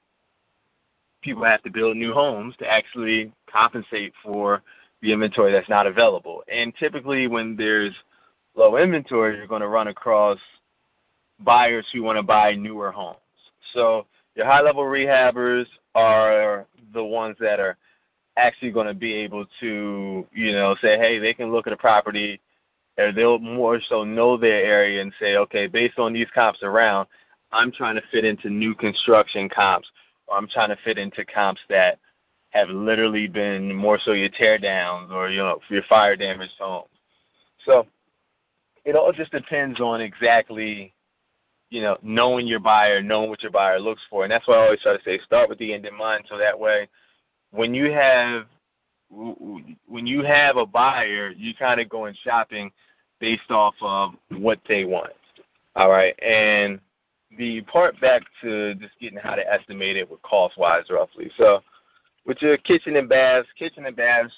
people 1.21 1.43
have 1.43 1.61
to 1.63 1.69
build 1.69 1.97
new 1.97 2.13
homes 2.13 2.55
to 2.57 2.67
actually 2.67 3.31
compensate 3.51 4.13
for 4.23 4.63
the 5.01 5.13
inventory 5.13 5.51
that's 5.51 5.69
not 5.69 5.87
available. 5.87 6.43
And 6.51 6.73
typically, 6.75 7.27
when 7.27 7.55
there's 7.55 7.93
low 8.55 8.77
inventory, 8.77 9.37
you're 9.37 9.47
going 9.47 9.61
to 9.61 9.67
run 9.67 9.87
across 9.87 10.39
buyers 11.39 11.85
who 11.93 12.03
want 12.03 12.17
to 12.17 12.23
buy 12.23 12.55
newer 12.55 12.91
homes. 12.91 13.17
So 13.73 14.05
your 14.35 14.45
high 14.45 14.61
level 14.61 14.83
rehabbers 14.83 15.65
are 15.95 16.65
the 16.93 17.03
ones 17.03 17.35
that 17.39 17.59
are 17.59 17.77
actually 18.37 18.71
going 18.71 18.87
to 18.87 18.93
be 18.93 19.13
able 19.13 19.45
to, 19.59 20.25
you 20.31 20.51
know, 20.53 20.75
say, 20.81 20.97
hey, 20.97 21.19
they 21.19 21.33
can 21.33 21.51
look 21.51 21.67
at 21.67 21.73
a 21.73 21.77
property 21.77 22.39
or 22.97 23.11
they'll 23.11 23.39
more 23.39 23.79
so 23.89 24.03
know 24.03 24.37
their 24.37 24.63
area 24.63 25.01
and 25.01 25.13
say, 25.19 25.35
okay, 25.35 25.67
based 25.67 25.99
on 25.99 26.13
these 26.13 26.27
comps 26.33 26.63
around, 26.63 27.07
I'm 27.51 27.71
trying 27.71 27.95
to 27.95 28.03
fit 28.11 28.25
into 28.25 28.49
new 28.49 28.73
construction 28.75 29.49
comps 29.49 29.89
or 30.27 30.37
I'm 30.37 30.47
trying 30.47 30.69
to 30.69 30.77
fit 30.83 30.97
into 30.97 31.25
comps 31.25 31.61
that 31.69 31.99
have 32.51 32.69
literally 32.69 33.27
been 33.27 33.73
more 33.73 33.99
so 34.03 34.11
your 34.11 34.29
tear 34.29 34.57
downs 34.57 35.09
or 35.11 35.29
you 35.29 35.37
know 35.37 35.59
your 35.69 35.83
fire 35.83 36.15
damaged 36.15 36.53
homes. 36.59 36.89
So 37.65 37.87
it 38.83 38.95
all 38.95 39.11
just 39.13 39.31
depends 39.31 39.79
on 39.79 40.01
exactly 40.01 40.93
you 41.71 41.81
know 41.81 41.97
knowing 42.03 42.45
your 42.45 42.59
buyer, 42.59 43.01
knowing 43.01 43.29
what 43.31 43.41
your 43.41 43.51
buyer 43.51 43.79
looks 43.79 44.01
for, 44.09 44.23
and 44.23 44.31
that's 44.31 44.47
why 44.47 44.55
I 44.55 44.65
always 44.65 44.81
try 44.81 44.95
to 44.95 45.03
say 45.03 45.19
start 45.25 45.49
with 45.49 45.57
the 45.57 45.73
end 45.73 45.87
in 45.87 45.97
mind, 45.97 46.25
so 46.29 46.37
that 46.37 46.59
way 46.59 46.87
when 47.49 47.73
you 47.73 47.91
have 47.91 48.45
when 49.09 50.07
you 50.07 50.21
have 50.23 50.57
a 50.57 50.65
buyer, 50.65 51.31
you 51.31 51.53
kind 51.55 51.81
of 51.81 51.89
going 51.89 52.15
shopping 52.23 52.71
based 53.19 53.49
off 53.49 53.75
of 53.81 54.11
what 54.29 54.59
they 54.67 54.85
want. 54.85 55.11
All 55.75 55.89
right, 55.89 56.17
and 56.21 56.79
the 57.37 57.61
part 57.61 57.99
back 58.01 58.23
to 58.41 58.75
just 58.75 58.93
getting 58.99 59.17
how 59.17 59.35
to 59.35 59.53
estimate 59.53 59.95
it 59.95 60.09
with 60.09 60.21
cost 60.21 60.57
wise 60.57 60.83
roughly. 60.89 61.31
So 61.37 61.61
with 62.25 62.41
your 62.41 62.57
kitchen 62.57 62.97
and 62.97 63.07
baths, 63.07 63.47
kitchen 63.57 63.85
and 63.85 63.95
baths, 63.95 64.33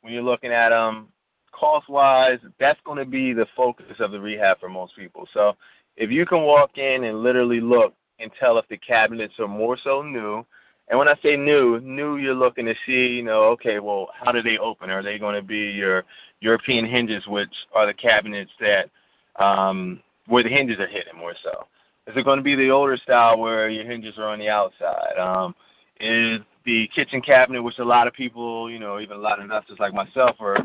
when 0.00 0.12
you're 0.12 0.22
looking 0.22 0.52
at 0.52 0.70
them, 0.70 1.08
cost 1.52 1.88
wise, 1.88 2.38
that's 2.58 2.80
going 2.84 2.98
to 2.98 3.04
be 3.04 3.32
the 3.32 3.46
focus 3.56 3.96
of 3.98 4.12
the 4.12 4.20
rehab 4.20 4.58
for 4.58 4.68
most 4.68 4.96
people. 4.96 5.28
So 5.32 5.56
if 5.96 6.10
you 6.10 6.26
can 6.26 6.42
walk 6.42 6.78
in 6.78 7.04
and 7.04 7.22
literally 7.22 7.60
look 7.60 7.94
and 8.18 8.30
tell 8.38 8.58
if 8.58 8.68
the 8.68 8.76
cabinets 8.76 9.34
are 9.38 9.48
more 9.48 9.76
so 9.82 10.02
new, 10.02 10.44
and 10.88 10.98
when 10.98 11.08
I 11.08 11.14
say 11.22 11.36
new, 11.36 11.80
new, 11.80 12.16
you're 12.16 12.34
looking 12.34 12.66
to 12.66 12.74
see, 12.84 13.08
you 13.16 13.22
know, 13.22 13.44
okay, 13.52 13.78
well, 13.78 14.08
how 14.12 14.32
do 14.32 14.42
they 14.42 14.58
open? 14.58 14.90
Are 14.90 15.04
they 15.04 15.20
going 15.20 15.36
to 15.36 15.46
be 15.46 15.70
your 15.70 16.04
European 16.40 16.84
hinges, 16.84 17.26
which 17.28 17.52
are 17.72 17.86
the 17.86 17.94
cabinets 17.94 18.50
that 18.60 18.90
um, 19.36 20.02
where 20.26 20.42
the 20.42 20.48
hinges 20.48 20.80
are 20.80 20.88
hidden 20.88 21.16
more 21.16 21.34
so? 21.42 21.66
Is 22.08 22.16
it 22.16 22.24
going 22.24 22.38
to 22.38 22.42
be 22.42 22.56
the 22.56 22.70
older 22.70 22.96
style 22.96 23.38
where 23.38 23.68
your 23.68 23.84
hinges 23.84 24.18
are 24.18 24.28
on 24.28 24.40
the 24.40 24.48
outside? 24.48 25.16
Um, 25.16 25.54
is 26.00 26.40
the 26.64 26.88
kitchen 26.94 27.20
cabinet, 27.20 27.62
which 27.62 27.78
a 27.78 27.84
lot 27.84 28.08
of 28.08 28.12
people, 28.12 28.68
you 28.68 28.80
know, 28.80 28.98
even 28.98 29.16
a 29.16 29.20
lot 29.20 29.38
of 29.38 29.44
investors 29.44 29.78
like 29.78 29.94
myself 29.94 30.36
are 30.40 30.56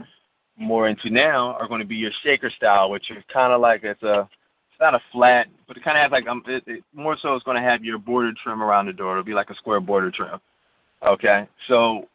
more 0.57 0.87
into 0.87 1.11
now, 1.11 1.53
are 1.59 1.67
going 1.67 1.81
to 1.81 1.85
be 1.85 1.97
your 1.97 2.11
shaker 2.23 2.49
style, 2.49 2.89
which 2.89 3.11
is 3.11 3.23
kind 3.31 3.53
of 3.53 3.61
like 3.61 3.83
it's 3.83 4.01
a 4.01 4.27
it's 4.75 4.81
not 4.81 4.93
a 4.93 5.01
flat, 5.11 5.47
but 5.69 5.77
it 5.77 5.83
kind 5.83 5.97
of 5.97 6.01
has 6.03 6.11
like 6.11 6.27
um, 6.27 6.43
it, 6.47 6.63
it, 6.67 6.83
more 6.93 7.15
so 7.17 7.33
it's 7.33 7.45
going 7.45 7.55
to 7.55 7.63
have 7.67 7.85
your 7.85 7.97
border 7.97 8.33
trim 8.43 8.61
around 8.61 8.87
the 8.87 8.93
door. 8.93 9.13
It'll 9.13 9.23
be 9.23 9.33
like 9.33 9.49
a 9.49 9.55
square 9.55 9.79
border 9.79 10.11
trim. 10.11 10.41
Okay, 11.01 11.47
so 11.67 12.09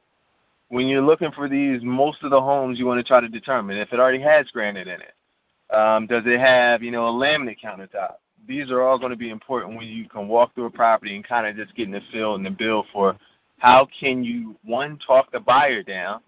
when 0.68 0.86
you're 0.86 1.00
looking 1.00 1.32
for 1.32 1.48
these, 1.48 1.80
most 1.82 2.22
of 2.22 2.30
the 2.30 2.40
homes 2.40 2.78
you 2.78 2.84
want 2.84 2.98
to 2.98 3.04
try 3.04 3.20
to 3.20 3.28
determine 3.28 3.78
if 3.78 3.94
it 3.94 4.00
already 4.00 4.20
has 4.20 4.50
granite 4.50 4.88
in 4.88 5.00
it. 5.00 5.74
Um, 5.74 6.06
does 6.06 6.24
it 6.26 6.38
have, 6.38 6.82
you 6.82 6.90
know, 6.90 7.06
a 7.06 7.12
laminate 7.12 7.60
countertop? 7.64 8.16
These 8.46 8.70
are 8.70 8.82
all 8.82 8.98
going 8.98 9.10
to 9.10 9.16
be 9.16 9.30
important 9.30 9.76
when 9.76 9.86
you 9.86 10.06
can 10.08 10.28
walk 10.28 10.54
through 10.54 10.66
a 10.66 10.70
property 10.70 11.14
and 11.14 11.26
kind 11.26 11.46
of 11.46 11.56
just 11.56 11.74
getting 11.76 11.92
the 11.94 12.02
feel 12.12 12.34
and 12.34 12.44
the 12.44 12.50
bill 12.50 12.84
for 12.92 13.16
how 13.58 13.88
can 13.98 14.22
you 14.22 14.56
one 14.64 14.98
talk 15.06 15.32
the 15.32 15.40
buyer 15.40 15.82
down, 15.82 16.20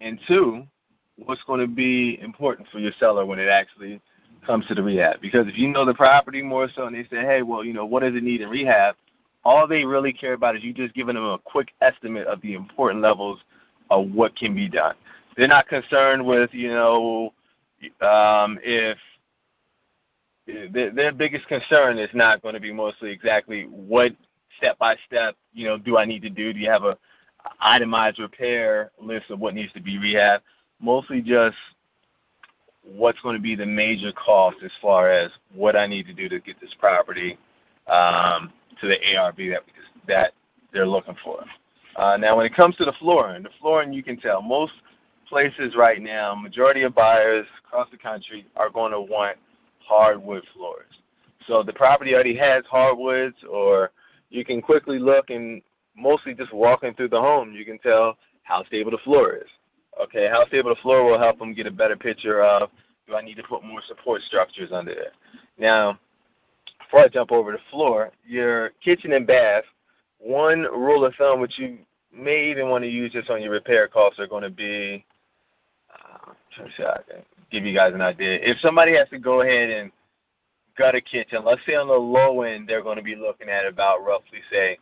and 0.00 0.18
two, 0.28 0.64
what's 1.16 1.42
going 1.44 1.60
to 1.60 1.66
be 1.66 2.18
important 2.22 2.68
for 2.70 2.78
your 2.78 2.92
seller 2.98 3.26
when 3.26 3.38
it 3.38 3.48
actually 3.48 4.00
comes 4.46 4.66
to 4.66 4.74
the 4.74 4.82
rehab. 4.82 5.20
Because 5.20 5.46
if 5.46 5.58
you 5.58 5.68
know 5.68 5.84
the 5.84 5.94
property 5.94 6.42
more 6.42 6.68
so, 6.74 6.86
and 6.86 6.94
they 6.94 7.04
say, 7.04 7.22
hey, 7.22 7.42
well, 7.42 7.64
you 7.64 7.72
know, 7.72 7.84
what 7.86 8.02
does 8.02 8.14
it 8.14 8.22
need 8.22 8.40
in 8.40 8.48
rehab? 8.48 8.96
All 9.44 9.66
they 9.66 9.84
really 9.84 10.12
care 10.12 10.32
about 10.32 10.56
is 10.56 10.64
you 10.64 10.72
just 10.72 10.94
giving 10.94 11.14
them 11.14 11.24
a 11.24 11.38
quick 11.38 11.68
estimate 11.80 12.26
of 12.26 12.40
the 12.40 12.54
important 12.54 13.02
levels 13.02 13.40
of 13.90 14.10
what 14.10 14.34
can 14.36 14.54
be 14.54 14.68
done. 14.68 14.94
They're 15.36 15.48
not 15.48 15.68
concerned 15.68 16.24
with, 16.24 16.50
you 16.52 16.68
know, 16.68 17.32
um, 18.00 18.58
if 18.62 18.96
their, 20.46 20.90
their 20.90 21.12
biggest 21.12 21.46
concern 21.48 21.98
is 21.98 22.10
not 22.14 22.42
going 22.42 22.54
to 22.54 22.60
be 22.60 22.72
mostly 22.72 23.10
exactly 23.10 23.64
what 23.64 24.12
step 24.56 24.78
by 24.78 24.96
step, 25.06 25.36
you 25.52 25.66
know, 25.66 25.78
do 25.78 25.96
I 25.96 26.04
need 26.04 26.22
to 26.22 26.30
do? 26.30 26.52
Do 26.52 26.58
you 26.58 26.70
have 26.70 26.84
a 26.84 26.96
itemized 27.60 28.18
repair 28.18 28.90
list 29.00 29.30
of 29.30 29.40
what 29.40 29.54
needs 29.54 29.72
to 29.72 29.82
be 29.82 29.98
rehab? 29.98 30.42
Mostly 30.80 31.20
just 31.20 31.56
what's 32.84 33.20
going 33.20 33.36
to 33.36 33.42
be 33.42 33.54
the 33.54 33.66
major 33.66 34.12
cost 34.12 34.58
as 34.64 34.70
far 34.80 35.10
as 35.10 35.30
what 35.54 35.76
I 35.76 35.86
need 35.86 36.06
to 36.06 36.12
do 36.12 36.28
to 36.28 36.40
get 36.40 36.60
this 36.60 36.74
property 36.78 37.38
um, 37.86 38.52
to 38.80 38.88
the 38.88 38.96
ARV 39.16 39.36
that 39.36 39.62
that 40.06 40.32
they're 40.72 40.86
looking 40.86 41.16
for. 41.24 41.44
Uh, 41.96 42.16
now, 42.16 42.36
when 42.36 42.44
it 42.44 42.54
comes 42.54 42.76
to 42.76 42.84
the 42.84 42.92
flooring, 42.98 43.44
the 43.44 43.50
flooring 43.60 43.92
you 43.92 44.02
can 44.02 44.18
tell 44.18 44.42
most 44.42 44.72
places 45.28 45.74
right 45.76 46.02
now, 46.02 46.34
majority 46.34 46.82
of 46.82 46.94
buyers 46.94 47.46
across 47.64 47.88
the 47.90 47.96
country 47.96 48.46
are 48.56 48.70
going 48.70 48.92
to 48.92 49.00
want 49.00 49.36
hardwood 49.78 50.44
floors. 50.54 50.86
So 51.46 51.62
the 51.62 51.72
property 51.72 52.14
already 52.14 52.36
has 52.36 52.64
hardwoods 52.66 53.36
or 53.48 53.90
you 54.30 54.44
can 54.44 54.60
quickly 54.60 54.98
look 54.98 55.30
and 55.30 55.62
mostly 55.96 56.34
just 56.34 56.52
walking 56.52 56.94
through 56.94 57.08
the 57.08 57.20
home, 57.20 57.52
you 57.52 57.64
can 57.64 57.78
tell 57.78 58.16
how 58.42 58.64
stable 58.64 58.90
the 58.90 58.98
floor 58.98 59.36
is. 59.36 59.48
Okay, 60.02 60.28
how 60.28 60.46
stable 60.46 60.70
the 60.70 60.80
floor 60.80 61.04
will 61.04 61.18
help 61.18 61.38
them 61.38 61.54
get 61.54 61.66
a 61.66 61.70
better 61.70 61.96
picture 61.96 62.42
of 62.42 62.70
do 63.06 63.14
I 63.14 63.22
need 63.22 63.36
to 63.36 63.42
put 63.42 63.62
more 63.62 63.82
support 63.86 64.22
structures 64.22 64.72
under 64.72 64.94
there. 64.94 65.12
Now, 65.58 65.98
before 66.80 67.00
I 67.00 67.08
jump 67.08 67.32
over 67.32 67.52
the 67.52 67.58
floor, 67.70 68.10
your 68.26 68.70
kitchen 68.82 69.12
and 69.12 69.26
bath, 69.26 69.64
one 70.18 70.62
rule 70.62 71.04
of 71.04 71.14
thumb 71.16 71.40
which 71.40 71.58
you 71.58 71.78
may 72.12 72.50
even 72.50 72.68
want 72.68 72.82
to 72.84 72.90
use 72.90 73.12
this 73.12 73.26
on 73.28 73.42
your 73.42 73.52
repair 73.52 73.88
costs 73.88 74.18
are 74.18 74.26
going 74.26 74.42
to 74.42 74.50
be, 74.50 75.04
uh, 75.92 76.32
to 76.56 77.02
give 77.50 77.64
you 77.64 77.74
guys 77.74 77.92
an 77.94 78.00
idea. 78.00 78.38
If 78.40 78.58
somebody 78.60 78.96
has 78.96 79.08
to 79.10 79.18
go 79.18 79.42
ahead 79.42 79.70
and 79.70 79.92
gut 80.78 80.94
a 80.94 81.00
kitchen, 81.00 81.44
let's 81.44 81.60
say 81.66 81.74
on 81.74 81.88
the 81.88 81.94
low 81.94 82.42
end 82.42 82.68
they're 82.68 82.82
going 82.82 82.96
to 82.96 83.02
be 83.02 83.16
looking 83.16 83.48
at 83.48 83.66
about 83.66 84.04
roughly 84.04 84.40
say 84.50 84.78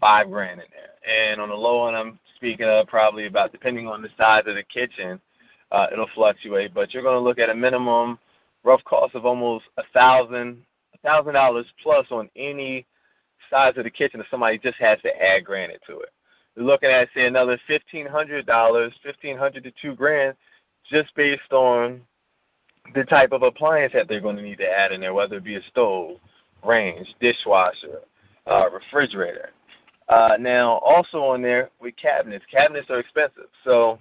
five 0.00 0.30
grand 0.30 0.60
in 0.60 0.66
there, 0.70 1.30
and 1.30 1.40
on 1.40 1.48
the 1.48 1.54
low 1.54 1.86
end 1.86 1.96
I'm 1.96 2.18
speaking 2.42 2.66
of 2.66 2.88
probably 2.88 3.26
about 3.26 3.52
depending 3.52 3.86
on 3.86 4.02
the 4.02 4.08
size 4.18 4.42
of 4.46 4.56
the 4.56 4.64
kitchen, 4.64 5.20
uh, 5.70 5.86
it'll 5.92 6.10
fluctuate, 6.12 6.74
but 6.74 6.92
you're 6.92 7.02
going 7.02 7.14
to 7.14 7.20
look 7.20 7.38
at 7.38 7.48
a 7.48 7.54
minimum 7.54 8.18
rough 8.64 8.82
cost 8.82 9.14
of 9.14 9.24
almost 9.24 9.64
a 9.78 9.84
thousand 9.94 10.60
a 10.92 10.98
thousand 11.06 11.34
dollars 11.34 11.66
plus 11.80 12.04
on 12.10 12.28
any 12.34 12.84
size 13.48 13.74
of 13.76 13.84
the 13.84 13.90
kitchen 13.90 14.18
if 14.18 14.26
somebody 14.28 14.58
just 14.58 14.76
has 14.78 15.00
to 15.02 15.22
add 15.22 15.44
granite 15.44 15.80
to 15.86 16.00
it. 16.00 16.08
You're 16.56 16.66
looking 16.66 16.90
at 16.90 17.08
say 17.14 17.26
another 17.26 17.60
fifteen 17.68 18.06
hundred 18.06 18.44
dollars, 18.44 18.92
fifteen 19.04 19.38
hundred 19.38 19.62
to 19.62 19.72
two 19.80 19.94
grand, 19.94 20.34
just 20.90 21.14
based 21.14 21.52
on 21.52 22.00
the 22.96 23.04
type 23.04 23.30
of 23.30 23.44
appliance 23.44 23.92
that 23.92 24.08
they're 24.08 24.20
going 24.20 24.36
to 24.36 24.42
need 24.42 24.58
to 24.58 24.68
add 24.68 24.90
in 24.90 25.00
there, 25.00 25.14
whether 25.14 25.36
it 25.36 25.44
be 25.44 25.54
a 25.54 25.62
stove, 25.70 26.16
range, 26.66 27.06
dishwasher, 27.20 28.00
uh, 28.48 28.64
refrigerator. 28.68 29.50
Uh, 30.12 30.36
now, 30.38 30.66
also 30.92 31.18
on 31.32 31.40
there 31.42 31.70
with 31.80 31.94
cabinets, 31.96 32.44
cabinets 32.50 32.90
are 32.90 33.00
expensive. 33.00 33.50
So 33.64 33.98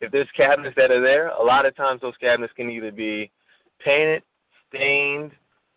if 0.00 0.12
there's 0.12 0.28
cabinets 0.36 0.76
that 0.76 0.90
are 0.90 1.00
there, 1.00 1.28
a 1.28 1.42
lot 1.42 1.64
of 1.66 1.74
times 1.74 2.00
those 2.00 2.16
cabinets 2.18 2.52
can 2.54 2.68
either 2.70 2.92
be 2.92 3.30
painted, 3.78 4.22
stained, 4.68 5.32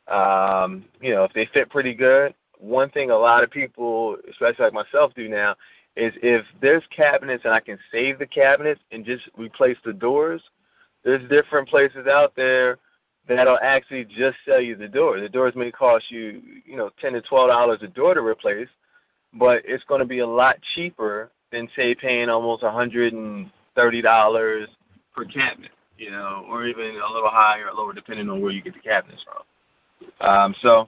um, 0.07 0.69
you 1.01 1.11
know, 1.13 1.23
if 1.23 1.33
they 1.33 1.47
fit 1.53 1.69
pretty 1.69 1.95
good. 1.95 2.33
One 2.59 2.89
thing 2.89 3.11
a 3.11 3.17
lot 3.29 3.43
of 3.43 3.51
people, 3.51 4.17
especially 4.29 4.65
like 4.65 4.73
myself, 4.73 5.13
do 5.15 5.29
now 5.29 5.51
is 5.95 6.13
if 6.21 6.43
there's 6.61 6.83
cabinets 6.95 7.45
and 7.45 7.53
I 7.53 7.59
can 7.59 7.79
save 7.91 8.19
the 8.19 8.27
cabinets 8.41 8.81
and 8.91 9.05
just 9.05 9.23
replace 9.37 9.77
the 9.85 9.93
doors– 9.93 10.41
there's 11.03 11.27
different 11.29 11.69
places 11.69 12.05
out 12.07 12.33
there 12.35 12.79
that'll 13.29 13.59
actually 13.61 14.03
just 14.03 14.37
sell 14.43 14.59
you 14.59 14.75
the 14.75 14.89
door. 14.89 15.21
The 15.21 15.29
doors 15.29 15.53
may 15.55 15.71
cost 15.71 16.11
you, 16.11 16.41
you 16.65 16.75
know, 16.75 16.89
ten 16.99 17.13
to 17.13 17.21
twelve 17.21 17.49
dollars 17.49 17.79
a 17.81 17.87
door 17.87 18.13
to 18.13 18.21
replace, 18.21 18.67
but 19.33 19.61
it's 19.65 19.83
going 19.85 19.99
to 19.99 20.05
be 20.05 20.19
a 20.19 20.27
lot 20.27 20.57
cheaper 20.75 21.31
than 21.51 21.69
say 21.75 21.95
paying 21.95 22.29
almost 22.29 22.63
a 22.63 22.71
hundred 22.71 23.13
and 23.13 23.49
thirty 23.75 24.01
dollars 24.01 24.67
per 25.15 25.25
cabinet. 25.25 25.71
you 25.97 26.11
know, 26.11 26.45
or 26.49 26.65
even 26.65 26.85
a 26.85 27.13
little 27.13 27.29
higher 27.29 27.67
or 27.67 27.73
lower 27.73 27.93
depending 27.93 28.29
on 28.29 28.41
where 28.41 28.51
you 28.51 28.61
get 28.61 28.73
the 28.73 28.79
cabinets 28.79 29.23
from. 29.23 30.27
Um, 30.27 30.55
so 30.61 30.87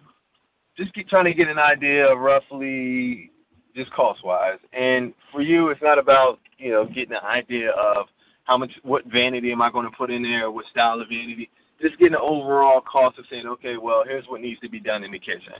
just 0.77 0.93
keep 0.93 1.07
trying 1.07 1.25
to 1.25 1.33
get 1.33 1.47
an 1.47 1.59
idea 1.59 2.11
of 2.11 2.19
roughly 2.19 3.31
just 3.75 3.91
cost 3.91 4.23
wise. 4.23 4.59
And 4.73 5.13
for 5.31 5.41
you, 5.41 5.69
it's 5.69 5.81
not 5.81 5.97
about 5.97 6.39
you 6.57 6.71
know 6.71 6.85
getting 6.85 7.13
an 7.13 7.25
idea 7.25 7.71
of 7.71 8.07
how 8.49 8.57
much, 8.57 8.71
what 8.83 9.05
vanity 9.05 9.51
am 9.51 9.61
I 9.61 9.69
going 9.71 9.89
to 9.89 9.95
put 9.95 10.09
in 10.09 10.23
there, 10.23 10.51
what 10.51 10.65
style 10.65 10.99
of 10.99 11.07
vanity. 11.07 11.49
Just 11.79 11.97
getting 11.99 12.15
an 12.15 12.21
overall 12.21 12.81
cost 12.81 13.19
of 13.19 13.25
saying, 13.29 13.45
okay, 13.45 13.77
well, 13.77 14.03
here's 14.05 14.25
what 14.27 14.41
needs 14.41 14.59
to 14.61 14.69
be 14.69 14.79
done 14.79 15.03
in 15.03 15.11
the 15.11 15.19
kitchen. 15.19 15.53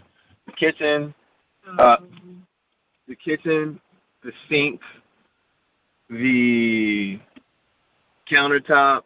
The 0.48 0.52
kitchen, 0.54 1.14
uh, 1.78 1.98
the 3.10 3.16
kitchen, 3.16 3.82
the 4.24 4.32
sink, 4.48 4.80
the 6.10 7.20
countertop. 8.32 9.04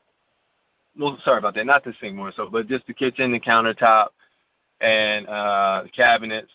Well, 1.00 1.18
sorry 1.24 1.40
about 1.40 1.56
that. 1.56 1.66
Not 1.66 1.84
the 1.84 1.94
sink 2.00 2.16
more 2.16 2.32
so, 2.36 2.50
but 2.52 2.68
just 2.68 2.86
the 2.86 2.94
kitchen, 2.94 3.32
the 3.32 3.40
countertop, 3.40 4.10
and 4.82 5.26
uh, 5.26 5.84
the 5.84 5.90
cabinets 5.90 6.52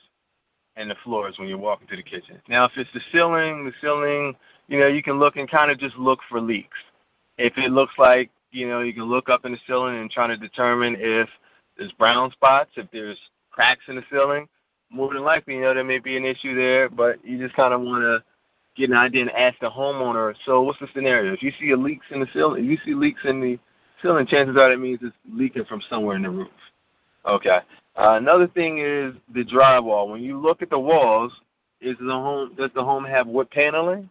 and 0.77 0.89
the 0.89 0.95
floors 1.03 1.37
when 1.39 1.49
you're 1.49 1.59
walking 1.59 1.89
to 1.89 1.97
the 1.97 2.03
kitchen. 2.03 2.41
Now, 2.49 2.67
if 2.67 2.73
it's 2.77 2.91
the 2.95 3.01
ceiling, 3.11 3.65
the 3.65 3.73
ceiling, 3.81 4.37
you 4.69 4.79
know, 4.79 4.87
you 4.87 5.03
can 5.03 5.19
look 5.19 5.37
and 5.37 5.51
kind 5.51 5.73
of 5.73 5.79
just 5.79 5.97
look 5.97 6.21
for 6.29 6.41
leaks. 6.41 6.79
If 7.37 7.57
it 7.57 7.73
looks 7.73 7.95
like, 7.99 8.31
you 8.53 8.69
know, 8.69 8.81
you 8.81 8.95
can 8.95 9.05
look 9.05 9.29
up 9.29 9.45
in 9.45 9.53
the 9.53 9.59
ceiling 9.67 9.99
and 9.99 10.11
try 10.11 10.29
to 10.29 10.37
determine 10.37 10.97
if 10.99 11.29
there's 11.77 11.93
brown 11.93 12.31
spots, 12.31 12.71
if 12.77 12.89
there's 12.93 13.19
cracks 13.51 13.85
in 13.89 13.97
the 13.97 14.05
ceiling. 14.11 14.49
More 14.91 15.13
than 15.13 15.23
likely, 15.23 15.55
you 15.55 15.61
know, 15.61 15.75
there 15.75 15.85
may 15.85 15.99
be 15.99 16.17
an 16.17 16.25
issue 16.25 16.55
there, 16.55 16.89
but 16.89 17.25
you 17.25 17.39
just 17.39 17.55
kind 17.55 17.75
of 17.75 17.81
want 17.83 18.03
to 18.03 18.25
get 18.77 18.91
an 18.91 18.97
idea 18.97 19.23
and 19.23 19.31
ask 19.33 19.59
the 19.61 19.69
homeowner. 19.69 20.35
So, 20.47 20.63
what's 20.63 20.79
the 20.79 20.89
scenario? 20.95 21.33
If 21.33 21.43
you 21.43 21.53
see 21.61 21.75
leaks 21.75 22.07
in 22.11 22.21
the 22.21 22.29
ceiling, 22.33 22.65
if 22.65 22.71
you 22.71 22.79
see 22.85 22.95
leaks 22.95 23.21
in 23.25 23.41
the 23.41 23.59
ceiling, 24.01 24.27
chances 24.27 24.57
are 24.57 24.71
that 24.71 24.79
means 24.79 25.01
it's 25.03 25.15
leaking 25.31 25.67
from 25.67 25.83
somewhere 25.91 26.17
in 26.17 26.23
the 26.23 26.31
roof. 26.31 26.49
Okay. 27.27 27.59
Uh, 27.97 28.13
another 28.13 28.47
thing 28.47 28.79
is 28.79 29.13
the 29.35 29.45
drywall. 29.45 30.09
When 30.09 30.23
you 30.23 30.39
look 30.39 30.63
at 30.63 30.71
the 30.71 30.79
walls, 30.79 31.33
is 31.81 31.97
the 31.99 32.13
home 32.13 32.55
does 32.57 32.71
the 32.75 32.85
home 32.85 33.05
have 33.05 33.27
wood 33.27 33.51
paneling? 33.51 34.09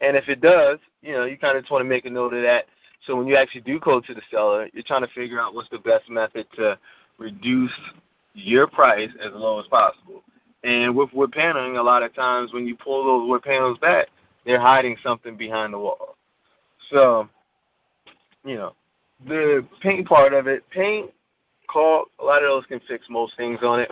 And 0.00 0.16
if 0.16 0.28
it 0.28 0.40
does, 0.40 0.78
you 1.02 1.12
know, 1.12 1.24
you 1.24 1.38
kind 1.38 1.56
of 1.56 1.62
just 1.62 1.72
want 1.72 1.82
to 1.82 1.88
make 1.88 2.04
a 2.04 2.10
note 2.10 2.34
of 2.34 2.42
that. 2.42 2.66
So 3.06 3.16
when 3.16 3.26
you 3.26 3.36
actually 3.36 3.62
do 3.62 3.80
go 3.80 4.00
to 4.00 4.14
the 4.14 4.22
seller, 4.30 4.68
you're 4.72 4.82
trying 4.82 5.02
to 5.02 5.12
figure 5.14 5.40
out 5.40 5.54
what's 5.54 5.68
the 5.70 5.78
best 5.78 6.08
method 6.10 6.46
to 6.56 6.78
reduce 7.18 7.72
your 8.34 8.66
price 8.66 9.10
as 9.24 9.32
low 9.32 9.60
as 9.60 9.66
possible. 9.68 10.22
And 10.62 10.96
with 10.96 11.12
wood 11.12 11.32
paneling, 11.32 11.76
a 11.76 11.82
lot 11.82 12.02
of 12.02 12.14
times 12.14 12.52
when 12.52 12.66
you 12.66 12.76
pull 12.76 13.04
those 13.04 13.28
wood 13.28 13.42
panels 13.42 13.78
back, 13.78 14.08
they're 14.44 14.60
hiding 14.60 14.96
something 15.02 15.36
behind 15.36 15.72
the 15.72 15.78
wall. 15.78 16.16
So, 16.90 17.28
you 18.44 18.56
know, 18.56 18.74
the 19.26 19.66
paint 19.80 20.06
part 20.06 20.32
of 20.32 20.46
it, 20.46 20.68
paint 20.70 21.10
caulk. 21.68 22.10
A 22.20 22.24
lot 22.24 22.42
of 22.42 22.48
those 22.48 22.66
can 22.66 22.80
fix 22.86 23.06
most 23.08 23.36
things 23.36 23.60
on 23.62 23.80
it. 23.80 23.90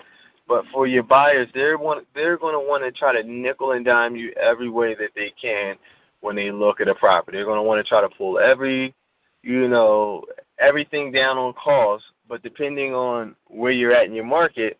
But 0.49 0.65
for 0.73 0.87
your 0.87 1.03
buyers, 1.03 1.49
they're 1.55 1.79
want 1.79 2.07
they're 2.15 2.37
going 2.37 2.55
to 2.55 2.69
want 2.69 2.83
to 2.83 2.91
try 2.93 3.13
to 3.13 3.27
nickel 3.27 3.73
and 3.73 3.85
dime 3.85 4.17
you 4.17 4.33
every 4.33 4.69
way 4.69 4.95
that 4.95 5.11
they 5.15 5.33
can 5.41 5.77
when 6.21 6.37
they 6.37 6.51
look 6.51 6.81
at 6.81 6.89
a 6.89 6.95
property. 6.95 7.39
They're 7.39 7.47
going 7.47 7.59
to 7.59 7.63
want 7.63 7.85
to 7.85 7.89
try 7.89 8.01
to 8.01 8.09
pull 8.09 8.39
every, 8.39 8.95
you 9.43 9.69
know, 9.69 10.25
everything 10.59 11.13
down 11.13 11.39
on 11.39 11.53
cost. 11.55 12.05
But 12.33 12.43
depending 12.43 12.95
on 12.95 13.37
where 13.49 13.73
you're 13.73 13.93
at 13.93 14.07
in 14.07 14.15
your 14.15 14.25
market, 14.25 14.79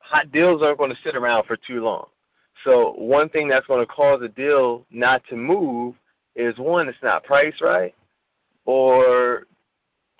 hot 0.00 0.32
deals 0.32 0.60
aren't 0.60 0.78
going 0.78 0.90
to 0.90 0.96
sit 1.04 1.14
around 1.14 1.46
for 1.46 1.56
too 1.56 1.84
long. 1.84 2.06
So 2.64 2.94
one 2.94 3.28
thing 3.28 3.46
that's 3.46 3.68
going 3.68 3.78
to 3.78 3.86
cause 3.86 4.20
a 4.22 4.28
deal 4.28 4.84
not 4.90 5.22
to 5.30 5.36
move 5.36 5.94
is 6.34 6.58
one, 6.58 6.88
it's 6.88 6.98
not 7.00 7.22
priced 7.22 7.60
right, 7.60 7.94
or 8.64 9.46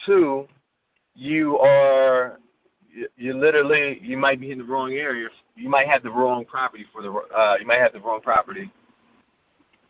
two, 0.06 0.46
you 1.16 1.58
are 1.58 2.38
you 3.16 3.36
literally 3.36 3.98
you 4.00 4.16
might 4.16 4.40
be 4.40 4.52
in 4.52 4.58
the 4.58 4.64
wrong 4.64 4.92
area. 4.92 5.28
You 5.56 5.68
might 5.68 5.88
have 5.88 6.04
the 6.04 6.10
wrong 6.10 6.44
property 6.44 6.86
for 6.92 7.02
the 7.02 7.10
uh, 7.10 7.56
you 7.58 7.66
might 7.66 7.80
have 7.80 7.92
the 7.92 8.00
wrong 8.00 8.20
property. 8.20 8.70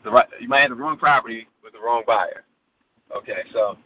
The 0.02 0.10
right 0.10 0.26
you 0.40 0.48
might 0.48 0.60
have 0.60 0.70
the 0.70 0.76
wrong 0.76 0.96
property 0.96 1.46
with 1.62 1.74
the 1.74 1.78
wrong 1.78 2.04
buyer. 2.06 2.42
Okay, 3.14 3.42
so 3.52 3.76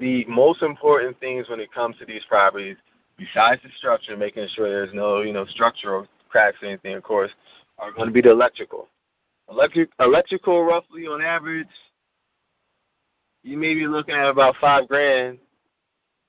the 0.00 0.24
most 0.26 0.62
important 0.62 1.18
things 1.20 1.48
when 1.48 1.60
it 1.60 1.72
comes 1.72 1.96
to 1.98 2.04
these 2.04 2.24
properties, 2.28 2.76
besides 3.16 3.60
the 3.62 3.70
structure, 3.76 4.16
making 4.16 4.46
sure 4.54 4.68
there's 4.68 4.94
no 4.94 5.22
you 5.22 5.32
know 5.32 5.46
structural 5.46 6.06
cracks 6.28 6.58
or 6.62 6.68
anything, 6.68 6.94
of 6.94 7.02
course, 7.02 7.30
are 7.78 7.92
going 7.92 8.06
to 8.06 8.12
be 8.12 8.20
the 8.20 8.30
electrical. 8.30 8.88
Electric 9.50 9.90
electrical, 9.98 10.64
roughly 10.64 11.06
on 11.06 11.22
average, 11.22 11.68
you 13.42 13.56
may 13.56 13.74
be 13.74 13.86
looking 13.86 14.14
at 14.14 14.28
about 14.28 14.56
five 14.60 14.86
grand 14.88 15.38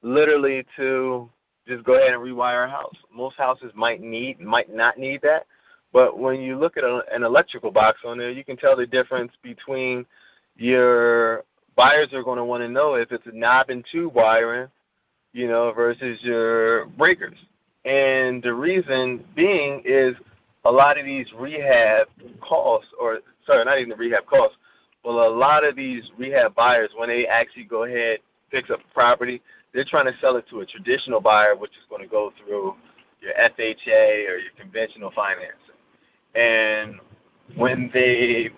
literally 0.01 0.65
to 0.77 1.29
just 1.67 1.83
go 1.83 1.95
ahead 1.95 2.13
and 2.13 2.21
rewire 2.21 2.65
a 2.65 2.69
house. 2.69 2.95
Most 3.13 3.35
houses 3.35 3.71
might 3.75 4.01
need, 4.01 4.39
might 4.39 4.73
not 4.73 4.97
need 4.97 5.21
that, 5.21 5.45
but 5.91 6.17
when 6.17 6.41
you 6.41 6.57
look 6.57 6.77
at 6.77 6.83
a, 6.83 7.01
an 7.11 7.23
electrical 7.23 7.71
box 7.71 7.99
on 8.05 8.17
there, 8.17 8.31
you 8.31 8.43
can 8.43 8.57
tell 8.57 8.75
the 8.75 8.87
difference 8.87 9.31
between 9.43 10.05
your 10.55 11.43
buyers 11.79 12.09
are 12.11 12.23
going 12.23 12.37
to 12.37 12.43
want 12.43 12.61
to 12.61 12.67
know 12.67 12.95
if 12.95 13.09
it's 13.13 13.25
a 13.25 13.31
knob 13.31 13.69
and 13.69 13.85
tube 13.89 14.13
wiring, 14.13 14.67
you 15.31 15.47
know, 15.47 15.71
versus 15.71 16.19
your 16.21 16.87
breakers. 16.87 17.37
And 17.85 18.43
the 18.43 18.53
reason 18.53 19.23
being 19.33 19.81
is 19.85 20.13
a 20.65 20.71
lot 20.71 20.99
of 20.99 21.05
these 21.05 21.27
rehab 21.39 22.07
costs, 22.41 22.89
or 22.99 23.19
sorry, 23.45 23.63
not 23.63 23.77
even 23.77 23.91
the 23.91 23.95
rehab 23.95 24.25
costs, 24.25 24.57
but 25.05 25.11
a 25.11 25.29
lot 25.29 25.63
of 25.63 25.77
these 25.77 26.03
rehab 26.17 26.53
buyers, 26.53 26.89
when 26.97 27.07
they 27.07 27.25
actually 27.25 27.63
go 27.63 27.85
ahead 27.85 28.19
fix 28.51 28.69
up 28.69 28.81
a 28.81 28.93
property, 28.93 29.41
they're 29.73 29.85
trying 29.85 30.05
to 30.05 30.19
sell 30.19 30.35
it 30.35 30.45
to 30.49 30.59
a 30.59 30.65
traditional 30.65 31.21
buyer, 31.21 31.55
which 31.55 31.71
is 31.71 31.85
going 31.89 32.01
to 32.01 32.09
go 32.09 32.33
through 32.43 32.75
your 33.21 33.33
FHA 33.35 34.27
or 34.27 34.37
your 34.37 34.51
conventional 34.59 35.11
financing. 35.15 35.55
And 36.35 36.95
when 37.55 37.89
they, 37.93 38.49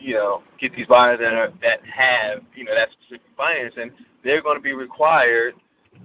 you 0.00 0.14
know, 0.14 0.42
get 0.58 0.74
these 0.74 0.86
buyers 0.86 1.18
that 1.20 1.32
are 1.32 1.52
that 1.62 1.80
have, 1.84 2.42
you 2.54 2.64
know, 2.64 2.74
that 2.74 2.88
specific 2.92 3.22
financing, 3.36 3.90
they're 4.24 4.42
going 4.42 4.56
to 4.56 4.62
be 4.62 4.72
required 4.72 5.54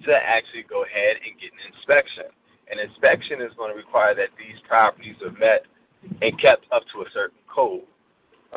to 0.05 0.13
actually 0.13 0.63
go 0.63 0.83
ahead 0.83 1.17
and 1.25 1.39
get 1.39 1.51
an 1.53 1.73
inspection. 1.73 2.25
An 2.71 2.79
inspection 2.79 3.41
is 3.41 3.53
going 3.55 3.71
to 3.71 3.77
require 3.77 4.15
that 4.15 4.29
these 4.37 4.59
properties 4.67 5.15
are 5.23 5.31
met 5.31 5.65
and 6.21 6.39
kept 6.39 6.65
up 6.71 6.83
to 6.93 7.01
a 7.01 7.05
certain 7.13 7.37
code. 7.47 7.83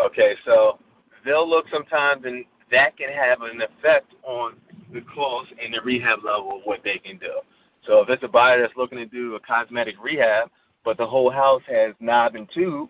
Okay, 0.01 0.35
so 0.45 0.79
they'll 1.25 1.49
look 1.49 1.67
sometimes, 1.71 2.25
and 2.25 2.45
that 2.71 2.97
can 2.97 3.11
have 3.11 3.43
an 3.43 3.61
effect 3.61 4.15
on 4.25 4.55
the 4.93 5.01
cost 5.03 5.53
and 5.63 5.75
the 5.75 5.81
rehab 5.85 6.25
level 6.25 6.57
of 6.57 6.63
what 6.65 6.81
they 6.85 6.99
can 6.99 7.19
do. 7.19 7.41
So 7.85 8.01
if 8.01 8.09
it's 8.09 8.23
a 8.23 8.29
buyer 8.29 8.61
that's 8.61 8.77
looking 8.77 8.99
to 8.99 9.07
do 9.07 9.35
a 9.35 9.41
cosmetic 9.41 9.95
rehab, 10.03 10.51
but 10.85 10.97
the 10.97 11.07
whole 11.07 11.31
house 11.31 11.63
has 11.69 11.95
knob 12.01 12.35
and 12.35 12.49
tube 12.53 12.89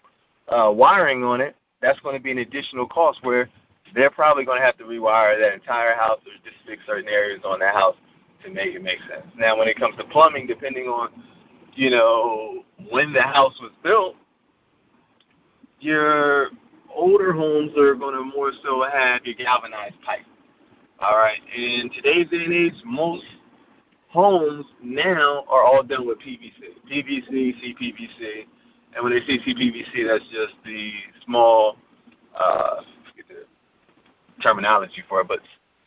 uh, 0.49 0.71
wiring 0.75 1.25
on 1.25 1.41
it, 1.41 1.57
that's 1.81 2.01
going 2.01 2.17
to 2.17 2.23
be 2.23 2.31
an 2.31 2.39
additional 2.39 2.87
cost 2.87 3.19
where 3.23 3.49
they're 3.95 4.11
probably 4.11 4.45
going 4.45 4.61
to 4.61 4.65
have 4.65 4.77
to 4.79 4.85
rewire 4.85 5.39
that 5.39 5.55
entire 5.55 5.95
house 5.95 6.21
or 6.21 6.33
just 6.45 6.57
fix 6.67 6.83
certain 6.87 7.09
areas 7.09 7.41
on 7.45 7.61
that 7.61 7.75
house 7.75 7.97
to 8.45 8.51
make 8.51 8.75
it 8.75 8.83
make 8.83 8.99
sense. 9.01 9.27
Now, 9.37 9.59
when 9.59 9.69
it 9.69 9.79
comes 9.79 9.97
to 9.97 10.05
plumbing, 10.05 10.47
depending 10.47 10.85
on 10.85 11.11
you 11.75 11.91
know 11.91 12.65
when 12.91 13.13
the 13.13 13.23
house 13.23 13.55
was 13.61 13.73
built, 13.83 14.17
your 15.81 16.49
older 16.95 17.33
homes 17.33 17.73
are 17.79 17.95
going 17.95 18.15
to 18.15 18.25
more 18.37 18.53
so 18.65 18.85
have 18.91 19.25
your 19.25 19.35
galvanized 19.35 20.01
pipe. 20.05 20.27
All 21.01 21.17
right. 21.17 21.39
In 21.57 21.91
today's 21.95 22.29
day 22.29 22.45
and 22.45 22.53
age, 22.53 22.75
most 22.85 23.25
homes 24.09 24.65
now 24.83 25.45
are 25.49 25.63
all 25.63 25.83
done 25.83 26.07
with 26.07 26.19
PVC, 26.19 26.53
PVC, 26.91 27.31
CPVC, 27.31 28.47
and 28.95 29.05
when 29.05 29.13
they 29.13 29.21
say 29.21 29.39
CPVC, 29.39 30.07
that's 30.07 30.25
just 30.25 30.55
the 30.65 30.93
small, 31.25 31.77
uh, 32.39 32.83
the 33.29 33.45
terminology 34.43 35.03
for 35.09 35.21
it, 35.21 35.29
but 35.29 35.41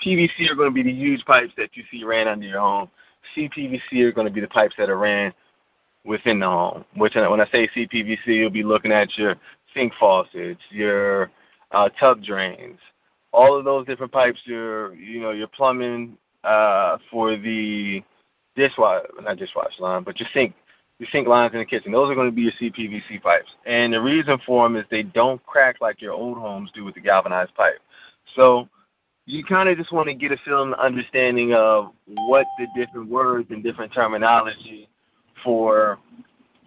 PVC 0.06 0.50
are 0.50 0.56
going 0.56 0.70
to 0.70 0.74
be 0.74 0.84
the 0.84 0.92
huge 0.92 1.24
pipes 1.26 1.54
that 1.58 1.70
you 1.76 1.84
see 1.92 2.04
ran 2.04 2.28
under 2.28 2.46
your 2.46 2.60
home. 2.60 2.90
CPVC 3.36 4.02
are 4.02 4.12
going 4.12 4.28
to 4.28 4.34
be 4.34 4.42
the 4.42 4.48
pipes 4.48 4.76
that 4.78 4.90
are 4.90 4.98
ran 4.98 5.34
within 6.06 6.40
the 6.40 6.48
home. 6.48 6.86
Which, 6.96 7.16
when 7.16 7.42
I 7.42 7.48
say 7.52 7.70
CPVC, 7.76 8.26
you'll 8.26 8.50
be 8.50 8.64
looking 8.64 8.92
at 8.92 9.16
your 9.18 9.36
sink 9.74 9.94
faucets, 10.00 10.62
your 10.70 11.32
uh, 11.72 11.90
tub 12.00 12.24
drains, 12.24 12.80
all 13.32 13.58
of 13.58 13.66
those 13.66 13.86
different 13.86 14.12
pipes, 14.12 14.40
your 14.46 14.96
you 14.96 15.22
know 15.22 15.32
your 15.32 15.48
plumbing 15.48 16.18
uh, 16.44 16.98
for 17.10 17.38
the 17.38 18.04
dishwasher, 18.56 19.08
not 19.22 19.38
dishwasher 19.38 19.82
line, 19.82 20.04
but 20.04 20.20
your 20.20 20.30
sink, 20.34 20.54
your 21.02 21.10
sink 21.12 21.28
lines 21.28 21.52
in 21.54 21.60
the 21.60 21.66
kitchen. 21.66 21.92
Those 21.92 22.12
are 22.12 22.16
going 22.16 22.30
to 22.30 22.36
be 22.36 22.44
your 22.44 22.52
CPVC 22.62 23.24
pipes, 23.24 23.50
and 23.66 23.92
the 23.92 24.00
reason 24.00 24.38
for 24.46 24.68
them 24.68 24.76
is 24.76 24.86
they 24.92 25.02
don't 25.02 25.44
crack 25.48 25.78
like 25.82 26.00
your 26.00 26.14
old 26.14 26.38
homes 26.38 26.70
do 26.76 26.86
with 26.86 26.94
the 26.94 27.02
galvanized 27.02 27.56
pipe. 27.56 27.80
So 28.36 28.70
you 29.26 29.44
kind 29.44 29.68
of 29.68 29.80
just 29.80 29.92
want 29.92 30.10
to 30.10 30.14
get 30.14 30.32
a 30.32 30.38
feeling, 30.46 30.76
understanding 30.76 31.56
of 31.56 31.92
what 32.06 32.46
the 32.60 32.68
different 32.76 33.10
words 33.10 33.48
and 33.50 33.64
different 33.64 33.92
terminology 33.92 34.88
for 35.44 35.98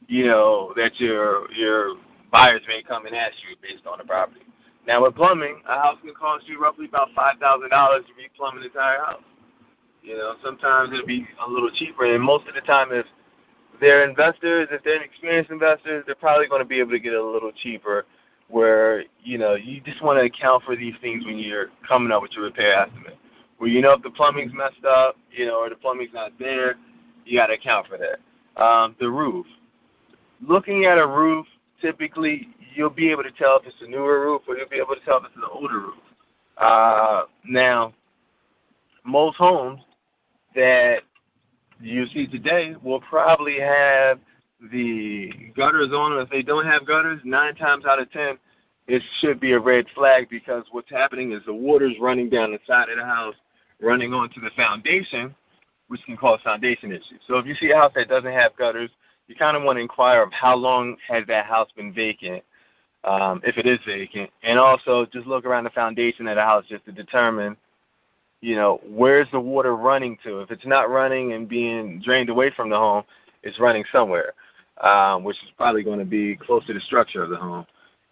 you 0.09 0.27
know 0.27 0.73
that 0.75 0.99
your 0.99 1.49
your 1.53 1.95
buyers 2.33 2.63
may 2.67 2.83
come 2.83 3.07
and 3.07 3.15
ask 3.15 3.35
you 3.49 3.55
based 3.63 3.87
on 3.87 3.99
the 3.99 4.05
property. 4.05 4.41
Now 4.85 5.05
with 5.05 5.15
plumbing, 5.15 5.63
a 5.69 5.81
house 5.81 5.99
can 6.05 6.13
cost 6.13 6.49
you 6.49 6.61
roughly 6.61 6.87
about 6.87 7.11
five 7.15 7.39
thousand 7.39 7.71
dollars 7.71 8.03
to 8.09 8.13
re-plumb 8.19 8.59
an 8.59 8.65
entire 8.65 8.99
house. 8.99 9.23
You 10.03 10.17
know, 10.17 10.35
sometimes 10.45 10.93
it'll 10.93 11.07
be 11.07 11.25
a 11.47 11.49
little 11.49 11.71
cheaper, 11.71 12.13
and 12.13 12.23
most 12.23 12.49
of 12.49 12.55
the 12.55 12.61
time, 12.63 12.89
if 12.91 13.07
they're 13.81 14.09
investors, 14.09 14.69
if 14.71 14.83
they're 14.85 15.03
experienced 15.03 15.51
investors, 15.51 16.05
they're 16.07 16.15
probably 16.15 16.47
going 16.49 16.61
to 16.63 16.67
be 16.67 16.81
able 16.81 16.91
to 16.93 16.99
get 16.99 17.13
it 17.13 17.21
a 17.21 17.25
little 17.25 17.53
cheaper. 17.53 18.07
Where 18.49 19.05
you 19.23 19.39
know 19.39 19.55
you 19.55 19.81
just 19.81 20.03
want 20.03 20.19
to 20.19 20.25
account 20.27 20.65
for 20.65 20.77
these 20.77 20.95
things 21.01 21.25
when 21.25 21.39
you're 21.39 21.69
coming 21.89 22.13
up 22.13 22.21
with 22.21 22.33
your 22.33 22.45
repair 22.45 22.79
estimate. 22.79 23.17
Where 23.59 23.71
you 23.71 23.81
know 23.81 23.93
if 23.93 24.03
the 24.03 24.11
plumbing's 24.11 24.53
messed 24.53 24.85
up, 24.87 25.17
you 25.31 25.47
know, 25.47 25.61
or 25.61 25.71
the 25.71 25.77
plumbing's 25.77 26.13
not 26.13 26.33
there, 26.39 26.77
you 27.25 27.39
got 27.39 27.47
to 27.47 27.55
account 27.55 27.87
for 27.87 27.99
that. 27.99 28.63
Um, 28.63 28.97
the 29.01 29.11
roof. 29.11 29.47
Looking 30.47 30.85
at 30.85 30.99
a 30.99 31.07
roof, 31.07 31.47
typically 31.81 32.49
you'll 32.75 32.91
be 32.91 33.11
able 33.11 33.23
to 33.23 33.31
tell 33.31 33.59
if 33.59 33.67
it's 33.67 33.77
a 33.81 33.89
newer 33.89 34.21
roof 34.21 34.43
or 34.47 34.57
you'll 34.57 34.69
be 34.69 34.77
able 34.77 34.95
to 34.95 35.05
tell 35.05 35.19
if 35.19 35.25
it's 35.25 35.37
an 35.37 35.43
older 35.51 35.81
roof. 35.81 35.95
Uh, 36.59 37.23
now, 37.47 37.93
most 39.05 39.37
homes 39.37 39.81
that 40.55 41.01
you 41.81 42.07
see 42.07 42.27
today 42.27 42.75
will 42.83 43.01
probably 43.01 43.59
have 43.61 44.19
the 44.73 45.31
gutters 45.57 45.91
on 45.95 46.13
them. 46.13 46.21
If 46.21 46.31
they 46.31 46.43
don't 46.43 46.67
have 46.67 46.87
gutters, 46.87 47.21
nine 47.25 47.55
times 47.55 47.85
out 47.85 47.99
of 47.99 48.11
ten, 48.13 48.39
it 48.87 49.03
should 49.21 49.41
be 49.41 49.53
a 49.53 49.59
red 49.59 49.87
flag 49.95 50.29
because 50.29 50.65
what's 50.71 50.91
happening 50.91 51.33
is 51.33 51.43
the 51.47 51.55
water's 51.55 51.95
running 52.01 52.29
down 52.29 52.53
the 52.53 52.59
side 52.67 52.89
of 52.89 52.99
the 52.99 53.05
house, 53.05 53.35
running 53.81 54.13
onto 54.13 54.41
the 54.41 54.51
foundation, 54.57 55.35
which 55.89 56.03
can 56.05 56.17
cause 56.17 56.41
foundation 56.43 56.93
issues. 56.93 57.21
So 57.27 57.37
if 57.37 57.47
you 57.47 57.55
see 57.55 57.71
a 57.71 57.77
house 57.77 57.93
that 57.95 58.09
doesn't 58.09 58.33
have 58.33 58.57
gutters, 58.57 58.91
you 59.27 59.35
kind 59.35 59.57
of 59.57 59.63
want 59.63 59.77
to 59.79 59.81
inquire 59.83 60.23
of 60.23 60.33
how 60.33 60.55
long 60.55 60.97
has 61.09 61.27
that 61.29 61.47
house 61.47 61.69
been 61.77 61.93
vacant, 61.95 62.43
um, 63.05 63.41
if 63.45 63.57
it 63.57 63.67
is 63.67 63.79
vacant, 63.87 64.31
and 64.43 64.59
also 64.59 65.07
just 65.07 65.27
look 65.27 65.45
around 65.45 65.65
the 65.65 65.71
foundation 65.71 66.27
of 66.27 66.37
the 66.37 66.43
house 66.43 66.65
just 66.69 66.85
to 66.87 66.93
determine, 66.93 67.57
you 68.45 68.57
know, 68.57 68.79
where's 68.87 69.27
the 69.33 69.41
water 69.41 69.75
running 69.75 70.19
to. 70.23 70.41
If 70.41 70.51
it's 70.51 70.67
not 70.67 70.91
running 70.91 71.33
and 71.33 71.49
being 71.49 72.03
drained 72.05 72.29
away 72.29 72.51
from 72.55 72.69
the 72.69 72.77
home, 72.77 73.05
it's 73.43 73.59
running 73.59 73.85
somewhere, 73.91 74.35
um, 74.83 75.25
which 75.25 75.43
is 75.43 75.51
probably 75.57 75.83
going 75.83 75.99
to 75.99 76.05
be 76.05 76.37
close 76.37 76.63
to 76.67 76.75
the 76.75 76.81
structure 76.81 77.23
of 77.23 77.31
the 77.31 77.39
home. 77.39 77.65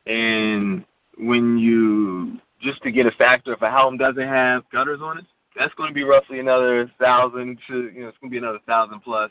And 0.07 0.87
when 1.19 1.59
you 1.59 2.39
just 2.63 2.83
to 2.83 2.91
get 2.91 3.05
a 3.05 3.11
factor, 3.11 3.53
if 3.53 3.61
a 3.61 3.71
home 3.71 3.99
doesn't 3.99 4.27
have 4.27 4.63
gutters 4.73 5.01
on 5.03 5.19
it, 5.19 5.27
that's 5.55 5.75
going 5.75 5.91
to 5.91 5.95
be 5.95 6.03
roughly 6.03 6.41
another 6.41 6.91
thousand 6.99 7.59
to 7.69 7.91
you 7.95 8.01
know 8.01 8.09
it's 8.09 8.17
going 8.17 8.31
to 8.31 8.31
be 8.31 8.39
another 8.39 8.61
thousand 8.67 9.01
plus 9.01 9.31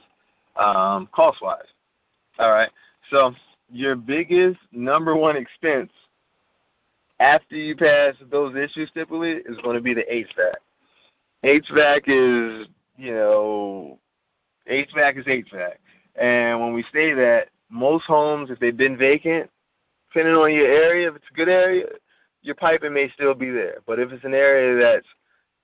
um, 0.56 1.10
cost 1.12 1.42
wise. 1.42 1.66
All 2.38 2.52
right, 2.52 2.70
so 3.10 3.34
your 3.72 3.96
biggest 3.96 4.60
number 4.72 5.16
one 5.16 5.36
expense 5.36 5.90
after 7.20 7.56
you 7.56 7.76
pass 7.76 8.14
those 8.30 8.56
issues 8.56 8.92
typically 8.94 9.32
is 9.32 9.58
going 9.64 9.76
to 9.76 9.82
be 9.82 9.96
the 9.96 10.04
HVAC. 10.04 10.54
HVAC 11.44 12.04
is 12.08 12.68
you 12.98 13.14
know 13.14 14.00
HVAC 14.70 15.20
is 15.20 15.26
HVAC, 15.26 15.74
and 16.16 16.60
when 16.60 16.74
we 16.74 16.84
say 16.94 17.14
that, 17.14 17.50
most 17.70 18.06
homes 18.06 18.50
if 18.50 18.60
they've 18.60 18.76
been 18.76 18.98
vacant, 18.98 19.50
depending 20.10 20.36
on 20.36 20.54
your 20.54 20.68
area, 20.68 21.10
if 21.10 21.16
it's 21.16 21.26
a 21.32 21.36
good 21.36 21.50
area, 21.50 21.86
your 22.42 22.56
piping 22.56 22.94
may 22.94 23.10
still 23.10 23.34
be 23.34 23.50
there. 23.50 23.78
But 23.88 24.00
if 24.00 24.12
it's 24.12 24.26
an 24.26 24.34
area 24.34 24.82
that's 24.82 25.08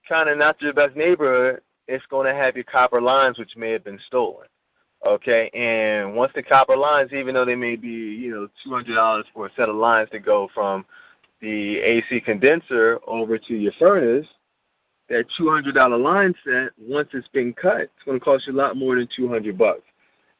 kind 0.07 0.29
of 0.29 0.37
not 0.37 0.61
your 0.61 0.73
best 0.73 0.95
neighborhood, 0.95 1.61
it's 1.87 2.05
going 2.07 2.27
to 2.27 2.33
have 2.33 2.55
your 2.55 2.63
copper 2.63 3.01
lines, 3.01 3.37
which 3.37 3.55
may 3.55 3.71
have 3.71 3.83
been 3.83 3.99
stolen. 4.07 4.47
Okay, 5.05 5.49
and 5.53 6.15
once 6.15 6.31
the 6.33 6.41
copper 6.41 6.75
lines, 6.75 7.13
even 7.13 7.35
though 7.35 7.45
they 7.45 7.55
may 7.55 7.75
be, 7.75 7.87
you 7.87 8.31
know, 8.31 8.47
two 8.63 8.71
hundred 8.71 8.95
dollars 8.95 9.25
for 9.33 9.45
a 9.45 9.51
set 9.55 9.69
of 9.69 9.75
lines 9.75 10.09
to 10.11 10.19
go 10.19 10.49
from 10.53 10.85
the 11.39 11.77
AC 11.77 12.19
condenser 12.21 12.99
over 13.05 13.37
to 13.37 13.53
your 13.53 13.73
furnace, 13.77 14.27
that 15.09 15.25
two 15.37 15.49
hundred 15.49 15.75
dollar 15.75 15.97
line 15.97 16.33
set, 16.43 16.69
once 16.79 17.09
it's 17.13 17.27
been 17.29 17.53
cut, 17.53 17.81
it's 17.81 18.03
going 18.05 18.19
to 18.19 18.23
cost 18.23 18.47
you 18.47 18.53
a 18.53 18.55
lot 18.55 18.77
more 18.77 18.95
than 18.95 19.07
two 19.15 19.27
hundred 19.27 19.57
bucks, 19.57 19.83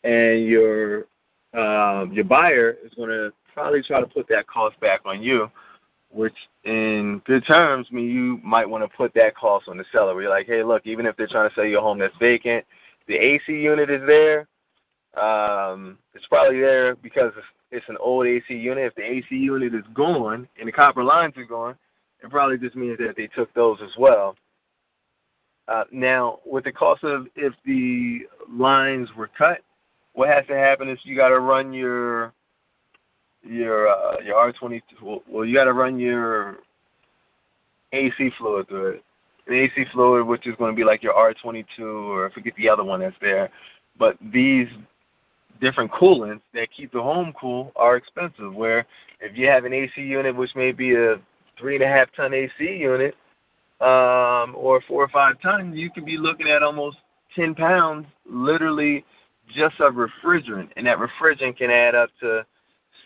and 0.04 0.46
your 0.46 1.06
um, 1.54 2.12
your 2.12 2.26
buyer 2.26 2.78
is 2.84 2.94
going 2.96 3.10
to 3.10 3.32
probably 3.54 3.82
try 3.82 4.00
to 4.00 4.08
put 4.08 4.28
that 4.30 4.48
cost 4.48 4.80
back 4.80 5.02
on 5.06 5.22
you 5.22 5.50
which 6.12 6.36
in 6.64 7.22
good 7.26 7.46
terms 7.46 7.92
mean 7.92 8.10
you 8.10 8.40
might 8.44 8.70
want 8.70 8.84
to 8.84 8.98
put 8.98 9.14
that 9.14 9.36
cost 9.36 9.68
on 9.68 9.78
the 9.78 9.86
seller. 9.92 10.14
Where 10.14 10.24
you're 10.24 10.32
like, 10.32 10.48
hey, 10.48 10.64
look, 10.64 10.86
even 10.86 11.06
if 11.06 11.16
they're 11.18 11.28
trying 11.28 11.50
to 11.50 11.56
sell 11.56 11.66
you 11.66 11.80
a 11.80 11.82
home 11.82 12.00
that's 12.00 12.16
vacant, 12.18 12.66
the 13.08 13.16
AC 13.16 13.52
unit 13.52 13.90
is 13.90 14.02
there. 14.08 14.48
Um, 15.22 15.98
it's 16.14 16.28
probably 16.28 16.60
there 16.60 16.96
because 16.96 17.34
it's 17.72 17.88
an 17.90 17.98
old 18.00 18.28
AC 18.28 18.54
unit. 18.54 18.86
If 18.86 18.96
the 18.96 19.04
AC 19.04 19.36
unit 19.36 19.74
is 19.74 19.84
gone 19.94 20.48
and 20.60 20.68
the 20.68 20.72
copper 20.72 21.04
lines 21.04 21.36
are 21.38 21.46
gone, 21.46 21.76
it 22.24 22.30
probably 22.30 22.58
just 22.58 22.76
means 22.76 22.98
that 23.00 23.16
they 23.16 23.28
took 23.28 23.54
those 23.54 23.80
as 23.84 23.96
well. 23.98 24.36
Uh, 25.68 25.84
now, 25.92 26.40
with 26.46 26.64
the 26.64 26.72
cost 26.72 27.04
of 27.04 27.28
if 27.36 27.54
the 27.66 28.22
lines 28.50 29.10
were 29.16 29.30
cut, 29.38 29.60
what 30.14 30.30
has 30.30 30.46
to 30.48 30.56
happen 30.56 30.88
is 30.88 31.00
you 31.04 31.16
got 31.16 31.30
to 31.30 31.40
run 31.40 31.74
your 31.74 32.34
your 33.44 33.90
uh, 33.90 34.20
your 34.24 34.36
R 34.36 34.54
twenty 34.54 34.82
two. 34.90 35.22
Well, 35.28 35.46
you 35.46 35.54
got 35.54 35.66
to 35.66 35.74
run 35.74 36.00
your 36.00 36.58
AC 37.92 38.32
fluid 38.38 38.68
through 38.70 38.88
it. 38.92 39.04
The 39.48 39.54
AC 39.54 39.86
fluid, 39.92 40.26
which 40.26 40.48
is 40.48 40.56
going 40.56 40.72
to 40.72 40.76
be 40.76 40.84
like 40.84 41.04
your 41.04 41.14
R 41.14 41.34
twenty 41.34 41.66
two, 41.76 42.12
or 42.12 42.30
I 42.30 42.34
forget 42.34 42.54
the 42.56 42.70
other 42.70 42.84
one 42.84 43.02
that's 43.02 43.16
there. 43.22 43.50
But 44.00 44.18
these 44.32 44.68
different 45.60 45.92
coolants 45.92 46.42
that 46.54 46.72
keep 46.72 46.92
the 46.94 47.02
home 47.02 47.34
cool 47.40 47.72
are 47.76 47.98
expensive. 47.98 48.54
Where 48.54 48.86
if 49.20 49.38
you 49.38 49.48
have 49.48 49.66
an 49.66 49.74
AC 49.74 50.02
unit, 50.02 50.36
which 50.36 50.56
may 50.56 50.72
be 50.72 50.96
a 50.96 51.20
three 51.60 51.76
and 51.76 51.84
a 51.84 51.88
half 51.88 52.08
ton 52.16 52.34
AC 52.34 52.54
unit, 52.60 53.16
um, 53.80 54.56
or 54.56 54.82
four 54.88 55.04
or 55.04 55.10
five 55.10 55.40
tons, 55.42 55.78
you 55.78 55.92
could 55.92 56.06
be 56.06 56.18
looking 56.18 56.48
at 56.48 56.64
almost 56.64 56.98
ten 57.36 57.54
pounds, 57.54 58.08
literally 58.30 59.06
just 59.54 59.80
of 59.80 59.96
refrigerant, 59.96 60.70
and 60.76 60.86
that 60.88 60.98
refrigerant 60.98 61.58
can 61.58 61.70
add 61.70 61.96
up 61.96 62.10
to 62.20 62.46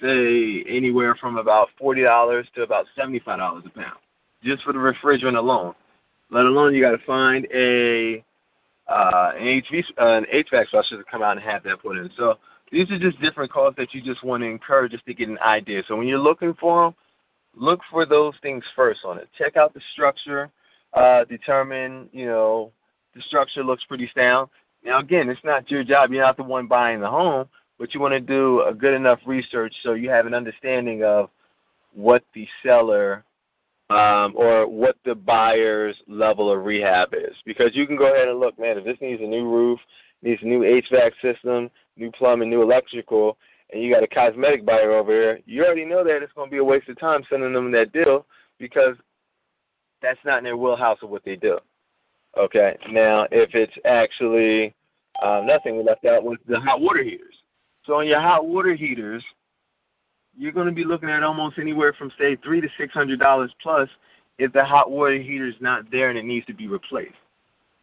say 0.02 0.64
anywhere 0.68 1.16
from 1.16 1.38
about 1.38 1.70
forty 1.78 2.04
dollars 2.04 2.48
to 2.56 2.62
about 2.62 2.86
seventy 2.96 3.20
five 3.20 3.40
dollars 3.40 3.64
a 3.66 3.70
pound, 3.70 3.98
just 4.44 4.64
for 4.64 4.74
the 4.74 4.80
refrigerant 4.80 5.38
alone. 5.38 5.74
Let 6.30 6.46
alone 6.46 6.74
you 6.74 6.82
got 6.82 6.92
to 6.92 7.06
find 7.06 7.46
a 7.54 8.24
uh, 8.88 9.32
an 9.38 9.62
HV 9.62 9.84
uh, 10.00 10.06
an 10.18 10.26
HVAC 10.34 10.68
specialist 10.68 10.90
to 10.92 11.04
come 11.12 11.22
out 11.22 11.38
and 11.38 11.42
have 11.42 11.64
that 11.64 11.82
put 11.82 11.98
in. 11.98 12.10
So 12.18 12.38
these 12.72 12.90
are 12.92 13.00
just 13.00 13.20
different 13.20 13.52
costs 13.52 13.78
that 13.78 13.94
you 13.94 14.02
just 14.02 14.24
want 14.24 14.44
to 14.44 14.48
incur 14.48 14.88
just 14.88 15.06
to 15.06 15.14
get 15.14 15.30
an 15.30 15.40
idea. 15.40 15.84
So 15.88 15.98
when 15.98 16.08
you're 16.08 16.20
looking 16.20 16.54
for 16.56 16.86
them, 16.86 16.96
look 17.56 17.82
for 17.90 18.06
those 18.06 18.34
things 18.42 18.64
first 18.76 19.02
on 19.06 19.18
it. 19.18 19.28
Check 19.38 19.58
out 19.58 19.74
the 19.74 19.82
structure. 19.94 20.50
Uh, 20.94 21.24
determine 21.26 22.10
you 22.12 22.26
know 22.26 22.72
the 23.16 23.22
structure 23.22 23.64
looks 23.64 23.84
pretty 23.86 24.10
sound. 24.16 24.50
Now 24.84 25.00
again, 25.00 25.30
it's 25.30 25.44
not 25.44 25.70
your 25.72 25.84
job. 25.84 26.12
You're 26.12 26.24
not 26.24 26.38
the 26.38 26.44
one 26.44 26.68
buying 26.68 27.00
the 27.00 27.10
home 27.10 27.48
but 27.82 27.96
you 27.96 28.00
want 28.00 28.14
to 28.14 28.20
do 28.20 28.62
a 28.62 28.74
good 28.76 28.94
enough 28.94 29.20
research 29.26 29.74
so 29.82 29.94
you 29.94 30.08
have 30.08 30.28
an 30.28 30.36
understanding 30.36 31.04
of 31.04 31.32
what 31.96 32.24
the 32.36 32.48
seller 32.62 33.24
um, 33.90 34.36
or 34.38 34.68
what 34.68 34.98
the 35.04 35.16
buyer's 35.16 35.98
level 36.08 36.52
of 36.52 36.64
rehab 36.64 37.16
is. 37.16 37.36
Because 37.44 37.72
you 37.74 37.88
can 37.88 37.98
go 37.98 38.14
ahead 38.14 38.28
and 38.28 38.40
look, 38.40 38.58
man, 38.60 38.78
if 38.78 38.86
this 38.86 39.00
needs 39.02 39.20
a 39.20 39.26
new 39.26 39.50
roof, 39.50 39.80
needs 40.22 40.44
a 40.44 40.46
new 40.46 40.60
HVAC 40.60 41.12
system, 41.24 41.72
new 41.98 42.12
plumbing, 42.12 42.52
new 42.52 42.62
electrical, 42.62 43.36
and 43.74 43.82
you 43.82 43.92
got 43.92 44.04
a 44.04 44.08
cosmetic 44.08 44.64
buyer 44.64 44.92
over 44.92 45.12
here, 45.12 45.40
you 45.48 45.66
already 45.66 45.84
know 45.84 46.04
that 46.04 46.22
it's 46.22 46.34
going 46.34 46.50
to 46.50 46.52
be 46.52 46.60
a 46.60 46.64
waste 46.64 46.88
of 46.88 47.00
time 47.00 47.24
sending 47.32 47.52
them 47.52 47.72
that 47.72 47.92
deal 47.92 48.28
because 48.60 48.96
that's 50.02 50.20
not 50.26 50.40
in 50.40 50.44
their 50.44 50.58
wheelhouse 50.58 51.00
of 51.02 51.10
what 51.10 51.24
they 51.24 51.36
do. 51.36 51.58
Okay. 52.38 52.78
Now, 52.90 53.28
if 53.32 53.54
it's 53.54 53.78
actually 53.86 54.74
um, 55.22 55.46
nothing 55.46 55.78
we 55.78 55.84
left 55.84 56.06
out 56.06 56.24
was 56.24 56.38
the 56.48 56.60
hot 56.60 56.82
water 56.82 57.04
heaters. 57.04 57.36
So 57.86 57.96
on 57.96 58.08
your 58.08 58.20
hot 58.20 58.48
water 58.48 58.74
heaters, 58.74 59.24
you're 60.38 60.52
going 60.52 60.68
to 60.68 60.74
be 60.74 60.84
looking 60.84 61.10
at 61.10 61.24
almost 61.24 61.58
anywhere 61.58 61.94
from 61.94 62.12
say 62.18 62.36
three 62.38 62.62
to 62.62 62.68
six 62.78 62.94
hundred 62.94 63.20
dollars 63.20 63.54
plus 63.62 63.90
if 64.38 64.54
the 64.54 64.64
hot 64.64 64.90
water 64.90 65.20
heater 65.20 65.48
is 65.48 65.56
not 65.60 65.90
there 65.92 66.10
and 66.10 66.18
it 66.18 66.26
needs 66.26 66.46
to 66.46 66.54
be 66.54 66.68
replaced. 66.68 67.14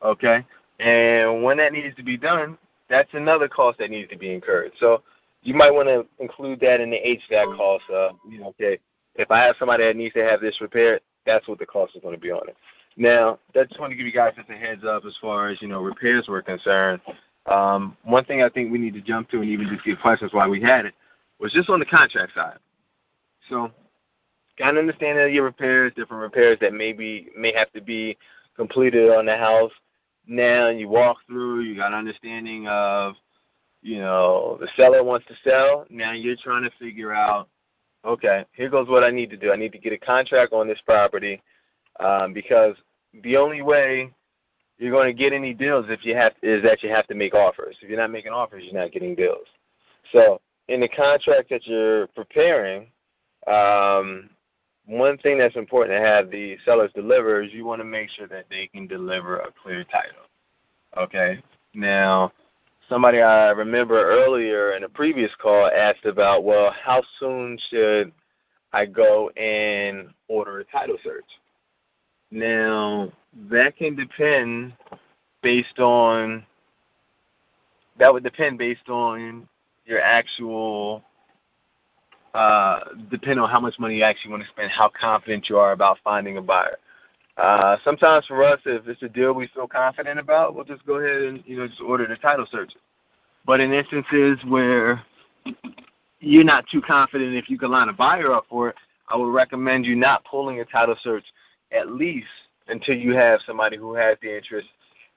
Okay, 0.03 0.45
and 0.79 1.43
when 1.43 1.57
that 1.59 1.73
needs 1.73 1.95
to 1.97 2.03
be 2.03 2.17
done, 2.17 2.57
that's 2.89 3.11
another 3.13 3.49
cost 3.49 3.79
that 3.79 3.91
needs 3.91 4.11
to 4.11 4.17
be 4.17 4.33
incurred. 4.33 4.73
So 4.79 5.03
you 5.43 5.55
might 5.55 5.73
want 5.73 5.89
to 5.89 6.07
include 6.23 6.61
that 6.61 6.81
in 6.81 6.91
the 6.91 6.97
HVAC 7.31 7.57
cost. 7.57 7.85
Uh, 7.93 8.11
you 8.29 8.39
know, 8.39 8.49
okay, 8.49 8.79
if 9.17 9.31
I 9.31 9.45
have 9.45 9.57
somebody 9.59 9.85
that 9.85 9.97
needs 9.97 10.15
to 10.15 10.25
have 10.25 10.41
this 10.41 10.61
repaired, 10.61 11.01
that's 11.29 11.47
what 11.47 11.59
the 11.59 11.67
cost 11.67 11.95
is 11.95 12.03
going 12.03 12.15
to 12.15 12.21
be 12.21 12.31
on 12.31 12.49
it. 12.49 12.57
Now, 12.97 13.39
I 13.55 13.65
just 13.65 13.79
want 13.79 13.93
to 13.93 13.97
give 13.97 14.07
you 14.07 14.13
guys 14.13 14.33
just 14.37 14.51
a 14.51 14.55
heads 14.55 14.83
up 14.85 15.05
as 15.05 15.17
far 15.21 15.49
as 15.49 15.63
you 15.63 15.69
know 15.69 15.81
repairs 15.81 16.27
were 16.27 16.43
concerned. 16.43 17.01
Um, 17.47 17.97
one 18.03 18.25
thing 18.25 18.43
I 18.43 18.49
think 18.49 18.73
we 18.73 18.79
need 18.79 18.95
to 18.95 19.01
jump 19.01 19.31
to 19.31 19.41
and 19.41 19.49
even 19.49 19.69
just 19.69 19.85
get 19.85 20.01
questions 20.01 20.33
why 20.33 20.49
we 20.49 20.61
had 20.61 20.85
it 20.85 20.95
was 21.39 21.53
just 21.53 21.71
on 21.71 21.79
the 21.79 21.87
contract 21.87 22.35
side. 22.35 22.59
So, 23.49 23.71
got 24.59 24.71
an 24.71 24.79
understanding 24.79 25.25
of 25.25 25.33
your 25.33 25.45
repairs, 25.45 25.93
different 25.95 26.23
repairs 26.23 26.59
that 26.61 26.75
maybe 26.75 27.29
may 27.37 27.53
have 27.55 27.73
to 27.73 27.81
be 27.81 28.19
completed 28.57 29.11
on 29.11 29.27
the 29.27 29.37
house. 29.37 29.73
Now 30.27 30.69
you 30.69 30.89
walk 30.89 31.19
through, 31.27 31.61
you 31.61 31.77
got 31.77 31.93
an 31.93 31.99
understanding 31.99 32.67
of, 32.69 33.15
you 33.81 33.99
know, 33.99 34.59
the 34.61 34.69
seller 34.77 35.03
wants 35.03 35.27
to 35.29 35.35
sell. 35.49 35.87
Now 35.89 36.13
you're 36.13 36.37
trying 36.37 36.65
to 36.65 36.71
figure 36.79 37.15
out, 37.15 37.49
okay, 38.09 38.45
here 38.55 38.71
goes 38.71 38.89
what 38.89 39.05
I 39.05 39.11
need 39.11 39.31
to 39.31 39.37
do. 39.37 39.53
I 39.53 39.57
need 39.57 39.73
to 39.73 39.79
get 39.79 39.93
a 39.93 39.99
contract 39.99 40.53
on 40.53 40.67
this 40.67 40.81
property 40.85 41.43
um, 42.01 42.33
because 42.33 42.75
the 43.23 43.37
only 43.37 43.63
way 43.63 44.11
you're 44.79 44.93
going 44.93 45.15
to 45.15 45.19
get 45.19 45.33
any 45.33 45.53
deals 45.53 45.87
if 45.89 46.05
you 46.05 46.15
have 46.15 46.33
is 46.43 46.63
that 46.63 46.83
you 46.83 46.89
have 46.89 47.07
to 47.09 47.15
make 47.15 47.35
offers. 47.35 47.77
If 47.83 47.89
you're 47.89 47.99
not 47.99 48.11
making 48.11 48.33
offers, 48.33 48.65
you're 48.65 48.81
not 48.81 48.93
getting 48.93 49.15
deals. 49.15 49.47
So 50.13 50.41
in 50.69 50.81
the 50.81 50.89
contract 50.89 51.51
that 51.51 51.67
you're 51.67 52.07
preparing, 52.09 52.87
um, 53.47 54.31
one 54.87 55.19
thing 55.19 55.39
that's 55.39 55.57
important 55.57 55.99
to 55.99 56.07
have 56.07 56.31
the 56.31 56.57
sellers 56.65 56.91
deliver 56.95 57.43
is 57.43 57.53
you 57.53 57.67
want 57.67 57.81
to 57.81 57.85
make 57.85 58.09
sure 58.11 58.27
that 58.29 58.47
they 58.49 58.69
can 58.69 58.87
deliver 58.87 59.39
a 59.39 59.53
clear 59.63 59.85
title. 59.85 60.25
Okay. 60.97 61.43
Now, 61.75 62.33
somebody 62.89 63.21
I 63.21 63.51
remember 63.51 64.03
earlier 64.03 64.73
in 64.73 64.85
a 64.85 64.89
previous 64.89 65.31
call 65.41 65.67
asked 65.67 66.05
about, 66.05 66.45
well, 66.45 66.75
how 66.85 67.03
soon 67.19 67.59
should 67.71 68.13
I 68.73 68.87
go 68.87 69.31
and 69.31 70.09
order 70.29 70.61
a 70.61 70.65
title 70.65 70.97
search? 71.03 71.25
Now, 72.31 73.13
that 73.51 73.77
can 73.77 73.95
depend 73.95 74.75
based 75.43 75.79
on 75.79 76.45
that 77.99 78.13
would 78.13 78.23
depend 78.23 78.59
based 78.59 78.89
on 78.89 79.49
your 79.85 80.01
actual 80.01 81.03
uh, 82.35 82.81
depend 83.11 83.41
on 83.41 83.49
how 83.49 83.59
much 83.59 83.79
money 83.79 83.97
you 83.97 84.03
actually 84.05 84.31
want 84.31 84.43
to 84.43 84.49
spend, 84.51 84.71
how 84.71 84.91
confident 85.01 85.49
you 85.49 85.57
are 85.57 85.73
about 85.73 85.99
finding 86.05 86.37
a 86.37 86.43
buyer. 86.43 86.77
Uh, 87.39 87.77
sometimes 87.85 88.27
for 88.27 88.43
us, 88.43 88.61
if 88.67 88.87
it's 88.89 89.03
a 89.03 89.09
deal 89.09 89.33
we 89.33 89.47
feel 89.49 89.69
confident 89.69 90.19
about, 90.19 90.55
we'll 90.55 90.65
just 90.65 90.85
go 90.85 90.95
ahead 90.97 91.23
and 91.23 91.43
you 91.47 91.57
know 91.57 91.69
just 91.69 91.81
order 91.81 92.07
the 92.07 92.17
title 92.17 92.47
search. 92.51 92.73
But 93.47 93.61
in 93.61 93.73
instances 93.73 94.39
where 94.47 95.03
you're 96.21 96.45
not 96.45 96.67
too 96.71 96.83
confident 96.83 97.35
if 97.35 97.49
you 97.49 97.59
can 97.59 97.71
line 97.71 97.89
a 97.89 97.93
buyer 97.93 98.33
up 98.33 98.47
for 98.51 98.71
it, 98.71 98.77
I 99.09 99.17
would 99.17 99.33
recommend 99.33 99.87
you 99.87 99.95
not 99.95 100.25
pulling 100.25 100.61
a 100.61 100.65
title 100.65 100.97
search 101.01 101.25
at 101.71 101.93
least 101.93 102.27
until 102.67 102.97
you 102.97 103.15
have 103.15 103.41
somebody 103.47 103.77
who 103.77 103.95
has 103.95 104.19
the 104.21 104.37
interest 104.37 104.69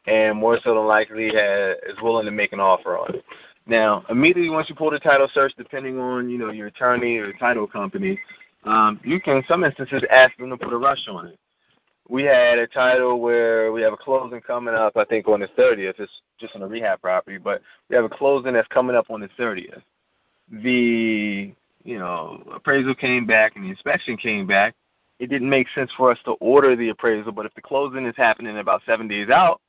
and 0.05 0.37
more 0.37 0.59
so 0.63 0.75
than 0.75 0.85
likely 0.85 1.25
has, 1.25 1.77
is 1.87 2.01
willing 2.01 2.25
to 2.25 2.31
make 2.31 2.53
an 2.53 2.59
offer 2.59 2.97
on 2.97 3.15
it. 3.15 3.25
Now, 3.67 4.03
immediately 4.09 4.49
once 4.49 4.69
you 4.69 4.75
pull 4.75 4.91
the 4.91 4.99
title 4.99 5.29
search, 5.33 5.53
depending 5.57 5.99
on 5.99 6.29
you 6.29 6.37
know 6.37 6.51
your 6.51 6.67
attorney 6.67 7.17
or 7.17 7.33
title 7.33 7.67
company, 7.67 8.19
um, 8.63 8.99
you 9.03 9.19
can 9.19 9.37
in 9.37 9.43
some 9.47 9.63
instances 9.63 10.03
ask 10.11 10.37
them 10.37 10.49
to 10.49 10.57
put 10.57 10.71
a 10.73 10.77
rush 10.77 11.07
on 11.09 11.27
it. 11.27 11.39
We 12.11 12.23
had 12.23 12.59
a 12.59 12.67
title 12.67 13.21
where 13.21 13.71
we 13.71 13.81
have 13.83 13.93
a 13.93 13.97
closing 13.97 14.41
coming 14.41 14.75
up, 14.75 14.97
I 14.97 15.05
think 15.05 15.29
on 15.29 15.39
the 15.39 15.47
30th. 15.47 15.97
It's 15.97 16.11
just 16.41 16.53
on 16.57 16.61
a 16.61 16.67
rehab 16.67 16.99
property, 16.99 17.37
but 17.37 17.61
we 17.87 17.95
have 17.95 18.03
a 18.03 18.09
closing 18.09 18.51
that's 18.51 18.67
coming 18.67 18.97
up 18.97 19.09
on 19.09 19.21
the 19.21 19.29
30th. 19.39 19.81
The 20.51 21.53
you 21.85 21.97
know 21.97 22.43
appraisal 22.53 22.95
came 22.95 23.25
back 23.25 23.55
and 23.55 23.63
the 23.63 23.69
inspection 23.69 24.17
came 24.17 24.45
back. 24.45 24.75
It 25.19 25.29
didn't 25.29 25.49
make 25.49 25.69
sense 25.73 25.89
for 25.95 26.11
us 26.11 26.17
to 26.25 26.31
order 26.41 26.75
the 26.75 26.89
appraisal, 26.89 27.31
but 27.31 27.45
if 27.45 27.53
the 27.53 27.61
closing 27.61 28.05
is 28.05 28.17
happening 28.17 28.57
about 28.57 28.81
seven 28.85 29.07
days 29.07 29.29
out, 29.29 29.61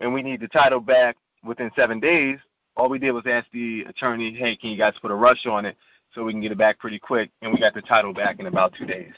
and 0.00 0.12
we 0.12 0.20
need 0.20 0.42
the 0.42 0.48
title 0.48 0.80
back 0.80 1.16
within 1.42 1.70
seven 1.74 1.98
days, 1.98 2.36
all 2.76 2.90
we 2.90 2.98
did 2.98 3.12
was 3.12 3.24
ask 3.26 3.46
the 3.54 3.84
attorney, 3.88 4.34
hey, 4.34 4.54
can 4.54 4.68
you 4.68 4.76
guys 4.76 4.92
put 5.00 5.10
a 5.10 5.14
rush 5.14 5.46
on 5.46 5.64
it 5.64 5.78
so 6.14 6.24
we 6.24 6.32
can 6.32 6.42
get 6.42 6.52
it 6.52 6.58
back 6.58 6.78
pretty 6.78 6.98
quick? 6.98 7.30
And 7.40 7.54
we 7.54 7.58
got 7.58 7.72
the 7.72 7.80
title 7.80 8.12
back 8.12 8.38
in 8.38 8.44
about 8.44 8.74
two 8.76 8.84
days. 8.84 9.14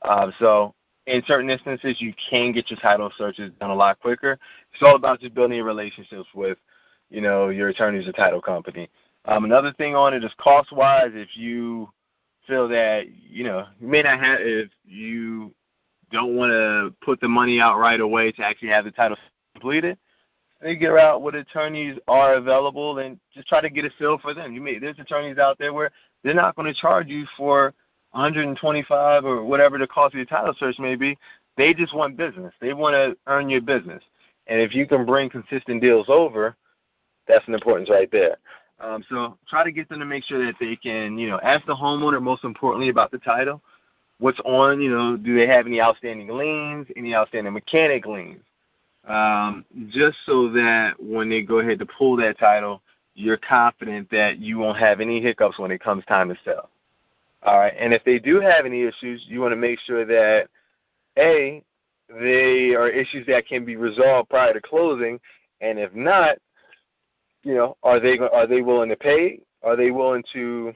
Uh, 0.00 0.30
so 0.38 0.74
in 1.06 1.22
certain 1.26 1.50
instances, 1.50 2.00
you 2.00 2.14
can 2.30 2.52
get 2.52 2.70
your 2.70 2.78
title 2.80 3.10
searches 3.16 3.50
done 3.60 3.70
a 3.70 3.74
lot 3.74 4.00
quicker. 4.00 4.38
It's 4.72 4.82
all 4.82 4.96
about 4.96 5.20
just 5.20 5.34
building 5.34 5.62
relationships 5.62 6.28
with, 6.34 6.58
you 7.10 7.20
know, 7.20 7.50
your 7.50 7.68
attorneys 7.68 8.08
or 8.08 8.12
title 8.12 8.40
company. 8.40 8.88
Um, 9.26 9.44
another 9.44 9.72
thing 9.74 9.94
on 9.94 10.14
it 10.14 10.24
is 10.24 10.32
cost-wise. 10.38 11.10
If 11.12 11.36
you 11.36 11.90
feel 12.46 12.68
that, 12.68 13.06
you 13.10 13.44
know, 13.44 13.66
you 13.80 13.88
may 13.88 14.02
not 14.02 14.20
have, 14.20 14.38
if 14.40 14.70
you 14.84 15.52
don't 16.10 16.36
want 16.36 16.50
to 16.50 16.94
put 17.04 17.20
the 17.20 17.28
money 17.28 17.60
out 17.60 17.78
right 17.78 18.00
away 18.00 18.32
to 18.32 18.42
actually 18.44 18.68
have 18.68 18.84
the 18.84 18.90
title 18.90 19.16
completed, 19.54 19.98
figure 20.62 20.98
out 20.98 21.22
what 21.22 21.34
attorneys 21.34 21.98
are 22.08 22.34
available 22.34 22.98
and 22.98 23.18
just 23.34 23.48
try 23.48 23.60
to 23.60 23.68
get 23.68 23.84
a 23.84 23.90
feel 23.98 24.18
for 24.18 24.32
them. 24.32 24.54
You 24.54 24.60
may 24.60 24.78
there's 24.78 24.98
attorneys 24.98 25.38
out 25.38 25.58
there 25.58 25.72
where 25.72 25.90
they're 26.22 26.34
not 26.34 26.56
going 26.56 26.72
to 26.72 26.80
charge 26.80 27.08
you 27.08 27.26
for 27.36 27.74
125 28.14 29.24
or 29.24 29.44
whatever 29.44 29.78
the 29.78 29.86
cost 29.86 30.14
of 30.14 30.18
your 30.18 30.26
title 30.26 30.54
search 30.58 30.78
may 30.78 30.96
be. 30.96 31.18
They 31.56 31.74
just 31.74 31.94
want 31.94 32.16
business. 32.16 32.52
They 32.60 32.72
want 32.72 32.94
to 32.94 33.16
earn 33.26 33.48
your 33.48 33.60
business. 33.60 34.02
And 34.46 34.60
if 34.60 34.74
you 34.74 34.86
can 34.86 35.06
bring 35.06 35.30
consistent 35.30 35.80
deals 35.80 36.06
over, 36.08 36.56
that's 37.26 37.46
an 37.48 37.54
importance 37.54 37.88
right 37.90 38.10
there. 38.10 38.38
Um, 38.80 39.04
so 39.08 39.38
try 39.48 39.64
to 39.64 39.72
get 39.72 39.88
them 39.88 40.00
to 40.00 40.04
make 40.04 40.24
sure 40.24 40.44
that 40.44 40.56
they 40.60 40.76
can, 40.76 41.16
you 41.18 41.28
know, 41.28 41.40
ask 41.42 41.64
the 41.66 41.74
homeowner 41.74 42.20
most 42.20 42.44
importantly 42.44 42.88
about 42.88 43.10
the 43.10 43.18
title. 43.18 43.62
What's 44.18 44.40
on, 44.44 44.80
you 44.80 44.90
know, 44.90 45.16
do 45.16 45.36
they 45.36 45.46
have 45.46 45.66
any 45.66 45.80
outstanding 45.80 46.28
liens, 46.28 46.86
any 46.96 47.14
outstanding 47.14 47.52
mechanic 47.52 48.06
liens? 48.06 48.42
um, 49.06 49.64
just 49.88 50.16
so 50.24 50.48
that 50.50 50.94
when 50.98 51.28
they 51.28 51.42
go 51.42 51.58
ahead 51.58 51.78
to 51.78 51.86
pull 51.86 52.16
that 52.16 52.38
title, 52.38 52.82
you're 53.14 53.36
confident 53.36 54.10
that 54.10 54.38
you 54.38 54.58
won't 54.58 54.78
have 54.78 55.00
any 55.00 55.20
hiccups 55.20 55.58
when 55.58 55.70
it 55.70 55.80
comes 55.80 56.04
time 56.06 56.28
to 56.28 56.36
sell. 56.44 56.70
All 57.44 57.58
right, 57.58 57.74
and 57.78 57.92
if 57.92 58.02
they 58.04 58.18
do 58.18 58.40
have 58.40 58.64
any 58.64 58.82
issues, 58.84 59.22
you 59.26 59.40
want 59.40 59.52
to 59.52 59.56
make 59.56 59.78
sure 59.80 60.04
that 60.06 60.48
a 61.18 61.62
they 62.08 62.74
are 62.74 62.88
issues 62.88 63.26
that 63.26 63.46
can 63.46 63.64
be 63.64 63.76
resolved 63.76 64.30
prior 64.30 64.52
to 64.52 64.60
closing, 64.60 65.20
and 65.60 65.78
if 65.78 65.94
not, 65.94 66.38
you 67.42 67.54
know, 67.54 67.76
are 67.82 68.00
they 68.00 68.18
are 68.18 68.46
they 68.46 68.62
willing 68.62 68.88
to 68.88 68.96
pay? 68.96 69.40
Are 69.62 69.76
they 69.76 69.90
willing 69.90 70.24
to 70.32 70.74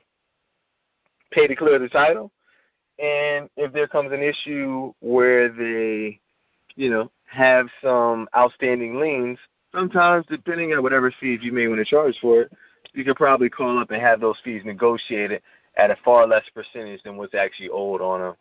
pay 1.31 1.47
to 1.47 1.57
clear 1.57 1.79
the 1.79 1.89
title? 1.89 2.31
And 2.99 3.49
if 3.57 3.73
there 3.73 3.87
comes 3.87 4.13
an 4.13 4.23
issue 4.23 4.93
where 5.01 5.49
they, 5.49 6.19
you 6.75 6.91
know, 6.91 7.11
have 7.27 7.69
some 7.83 8.29
outstanding 8.37 8.99
liens, 8.99 9.39
sometimes 9.75 10.27
depending 10.29 10.73
on 10.73 10.83
whatever 10.83 11.13
fees 11.21 11.41
you 11.43 11.53
may 11.53 11.69
want 11.69 11.79
to 11.79 11.85
charge 11.85 12.17
for 12.21 12.43
it, 12.43 12.53
you 12.95 13.05
could 13.05 13.17
probably 13.17 13.49
call 13.49 13.79
up 13.79 13.91
and 13.91 14.03
have 14.03 14.21
those 14.21 14.37
fees 14.43 14.63
negotiated 14.65 15.43
at 15.79 15.91
a 15.91 15.97
far 16.05 16.27
less 16.27 16.45
percentage 16.55 17.03
than 17.05 17.17
what's 17.17 17.35
actually 17.35 17.71
owed 17.71 18.01
on 18.01 18.21
them, 18.21 18.35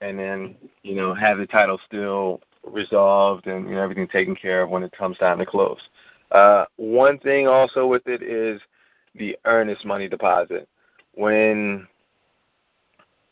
and 0.00 0.18
then 0.18 0.56
you 0.82 0.94
know 0.94 1.12
have 1.12 1.38
the 1.38 1.46
title 1.46 1.78
still 1.86 2.40
resolved 2.64 3.46
and 3.46 3.68
you 3.68 3.74
know 3.74 3.82
everything 3.82 4.08
taken 4.08 4.34
care 4.34 4.62
of 4.62 4.70
when 4.70 4.82
it 4.82 4.92
comes 4.92 5.18
time 5.18 5.38
to 5.38 5.46
close. 5.46 5.80
Uh, 6.30 6.64
one 6.76 7.18
thing 7.18 7.46
also 7.46 7.86
with 7.86 8.06
it 8.06 8.22
is 8.22 8.60
the 9.14 9.36
earnest 9.44 9.84
money 9.84 10.08
deposit. 10.08 10.68
When 11.14 11.86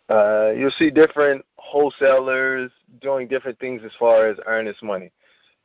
uh, 0.09 0.51
you'll 0.51 0.71
see 0.79 0.91
different 0.91 1.45
wholesalers 1.57 2.71
doing 3.01 3.27
different 3.29 3.59
things 3.59 3.83
as 3.85 3.93
far 3.99 4.29
as 4.29 4.37
earnest 4.47 4.83
money 4.83 5.11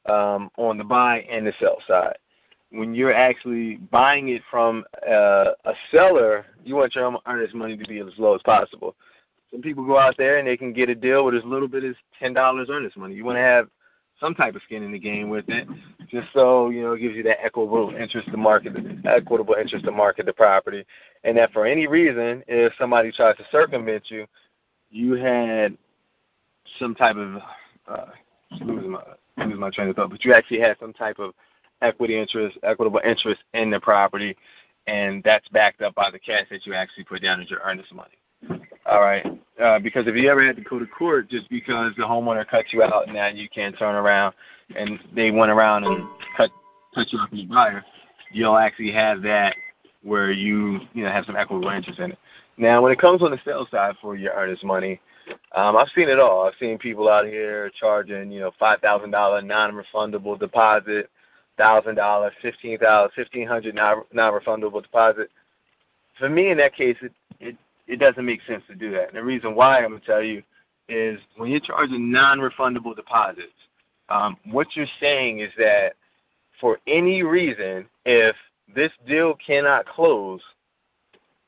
um, 0.07 0.49
on 0.57 0.77
the 0.77 0.83
buy 0.83 1.19
and 1.29 1.45
the 1.45 1.53
sell 1.59 1.77
side. 1.87 2.17
When 2.71 2.93
you're 2.93 3.13
actually 3.13 3.77
buying 3.77 4.29
it 4.29 4.41
from 4.51 4.83
uh, 5.07 5.51
a 5.63 5.73
seller, 5.91 6.45
you 6.65 6.75
want 6.75 6.95
your 6.95 7.17
earnest 7.25 7.55
money 7.55 7.77
to 7.77 7.87
be 7.87 7.99
as 7.99 8.07
low 8.17 8.35
as 8.35 8.41
possible. 8.41 8.95
Some 9.51 9.61
people 9.61 9.85
go 9.85 9.97
out 9.97 10.15
there 10.17 10.37
and 10.37 10.47
they 10.47 10.57
can 10.57 10.73
get 10.73 10.89
a 10.89 10.95
deal 10.95 11.23
with 11.25 11.35
as 11.35 11.45
little 11.45 11.69
bit 11.69 11.85
as 11.85 11.95
ten 12.19 12.33
dollars 12.33 12.67
earnest 12.69 12.97
money. 12.97 13.15
You 13.15 13.23
want 13.23 13.37
to 13.37 13.41
have 13.41 13.69
some 14.19 14.33
type 14.33 14.55
of 14.55 14.61
skin 14.63 14.83
in 14.83 14.91
the 14.91 14.99
game 14.99 15.29
with 15.29 15.45
it, 15.47 15.67
just 16.09 16.27
so 16.33 16.69
you 16.69 16.81
know 16.81 16.93
it 16.93 16.99
gives 16.99 17.15
you 17.15 17.23
that 17.23 17.43
equitable 17.43 17.93
interest 17.97 18.29
to 18.31 18.37
market, 18.37 18.73
equitable 19.05 19.53
interest 19.53 19.85
to 19.85 19.91
market 19.91 20.25
the 20.25 20.33
property, 20.33 20.85
and 21.23 21.37
that 21.37 21.53
for 21.53 21.65
any 21.65 21.87
reason, 21.87 22.43
if 22.47 22.73
somebody 22.79 23.11
tries 23.11 23.37
to 23.37 23.45
circumvent 23.51 24.09
you, 24.09 24.25
you 24.89 25.13
had 25.13 25.77
some 26.79 26.95
type 26.95 27.15
of 27.15 27.41
uh, 27.87 28.05
losing 28.59 28.91
my 28.91 29.03
losing 29.37 29.59
my 29.59 29.69
train 29.69 29.89
of 29.89 29.95
thought, 29.95 30.09
but 30.09 30.25
you 30.25 30.33
actually 30.33 30.59
had 30.59 30.75
some 30.79 30.93
type 30.93 31.19
of 31.19 31.33
equity 31.81 32.19
interest, 32.19 32.57
equitable 32.63 33.01
interest 33.05 33.41
in 33.53 33.69
the 33.69 33.79
property, 33.79 34.35
and 34.87 35.23
that's 35.23 35.47
backed 35.49 35.81
up 35.81 35.95
by 35.95 36.09
the 36.11 36.19
cash 36.19 36.45
that 36.49 36.65
you 36.65 36.73
actually 36.73 37.03
put 37.03 37.21
down 37.21 37.41
as 37.41 37.49
your 37.49 37.59
earnest 37.63 37.93
money. 37.93 38.17
All 38.85 39.01
right. 39.01 39.25
Uh, 39.61 39.79
because 39.79 40.07
if 40.07 40.15
you 40.15 40.29
ever 40.29 40.45
had 40.45 40.55
to 40.55 40.61
go 40.61 40.79
to 40.79 40.85
court 40.85 41.29
just 41.29 41.49
because 41.49 41.93
the 41.97 42.03
homeowner 42.03 42.47
cut 42.47 42.65
you 42.71 42.83
out 42.83 43.05
and 43.05 43.15
now 43.15 43.27
you 43.27 43.49
can't 43.49 43.77
turn 43.77 43.95
around 43.95 44.33
and 44.75 44.99
they 45.15 45.31
went 45.31 45.51
around 45.51 45.83
and 45.83 46.07
cut 46.35 46.51
cut 46.93 47.11
you 47.11 47.19
off 47.19 47.29
your 47.31 47.47
buyer, 47.47 47.83
you'll 48.31 48.57
actually 48.57 48.91
have 48.91 49.21
that 49.23 49.55
where 50.03 50.31
you 50.31 50.79
you 50.93 51.03
know 51.03 51.11
have 51.11 51.25
some 51.25 51.35
equitable 51.35 51.69
interest 51.69 51.99
in 51.99 52.11
it. 52.11 52.17
Now, 52.57 52.81
when 52.81 52.91
it 52.91 52.99
comes 52.99 53.21
on 53.21 53.31
the 53.31 53.39
sales 53.43 53.67
side 53.69 53.95
for 54.01 54.15
your 54.15 54.33
earnest 54.33 54.63
money, 54.63 54.99
um, 55.55 55.75
I've 55.75 55.89
seen 55.95 56.09
it 56.09 56.19
all. 56.19 56.47
I've 56.47 56.55
seen 56.59 56.77
people 56.77 57.09
out 57.09 57.25
here 57.25 57.71
charging 57.79 58.31
you 58.31 58.39
know 58.39 58.51
five 58.59 58.79
thousand 58.79 59.11
dollar 59.11 59.41
non-refundable 59.41 60.39
deposit, 60.39 61.09
thousand 61.57 61.95
dollar, 61.95 62.31
fifteen 62.41 62.77
thousand, 62.77 63.11
fifteen 63.15 63.47
hundred 63.47 63.75
non-refundable 63.75 64.81
deposit. 64.81 65.29
For 66.17 66.29
me, 66.29 66.49
in 66.51 66.57
that 66.57 66.73
case, 66.73 66.97
it, 67.01 67.11
it 67.39 67.55
it 67.87 67.97
doesn't 67.97 68.25
make 68.25 68.41
sense 68.43 68.63
to 68.67 68.75
do 68.75 68.91
that. 68.91 69.09
And 69.09 69.17
the 69.17 69.23
reason 69.23 69.55
why 69.55 69.83
I'm 69.83 69.99
to 69.99 70.05
tell 70.05 70.23
you 70.23 70.43
is 70.89 71.19
when 71.35 71.49
you're 71.51 71.59
charging 71.59 72.11
non-refundable 72.11 72.95
deposits, 72.95 73.53
um, 74.09 74.37
what 74.51 74.75
you're 74.75 74.85
saying 74.99 75.39
is 75.39 75.51
that 75.57 75.93
for 76.59 76.79
any 76.87 77.23
reason, 77.23 77.85
if 78.05 78.35
this 78.73 78.91
deal 79.05 79.35
cannot 79.35 79.85
close, 79.85 80.41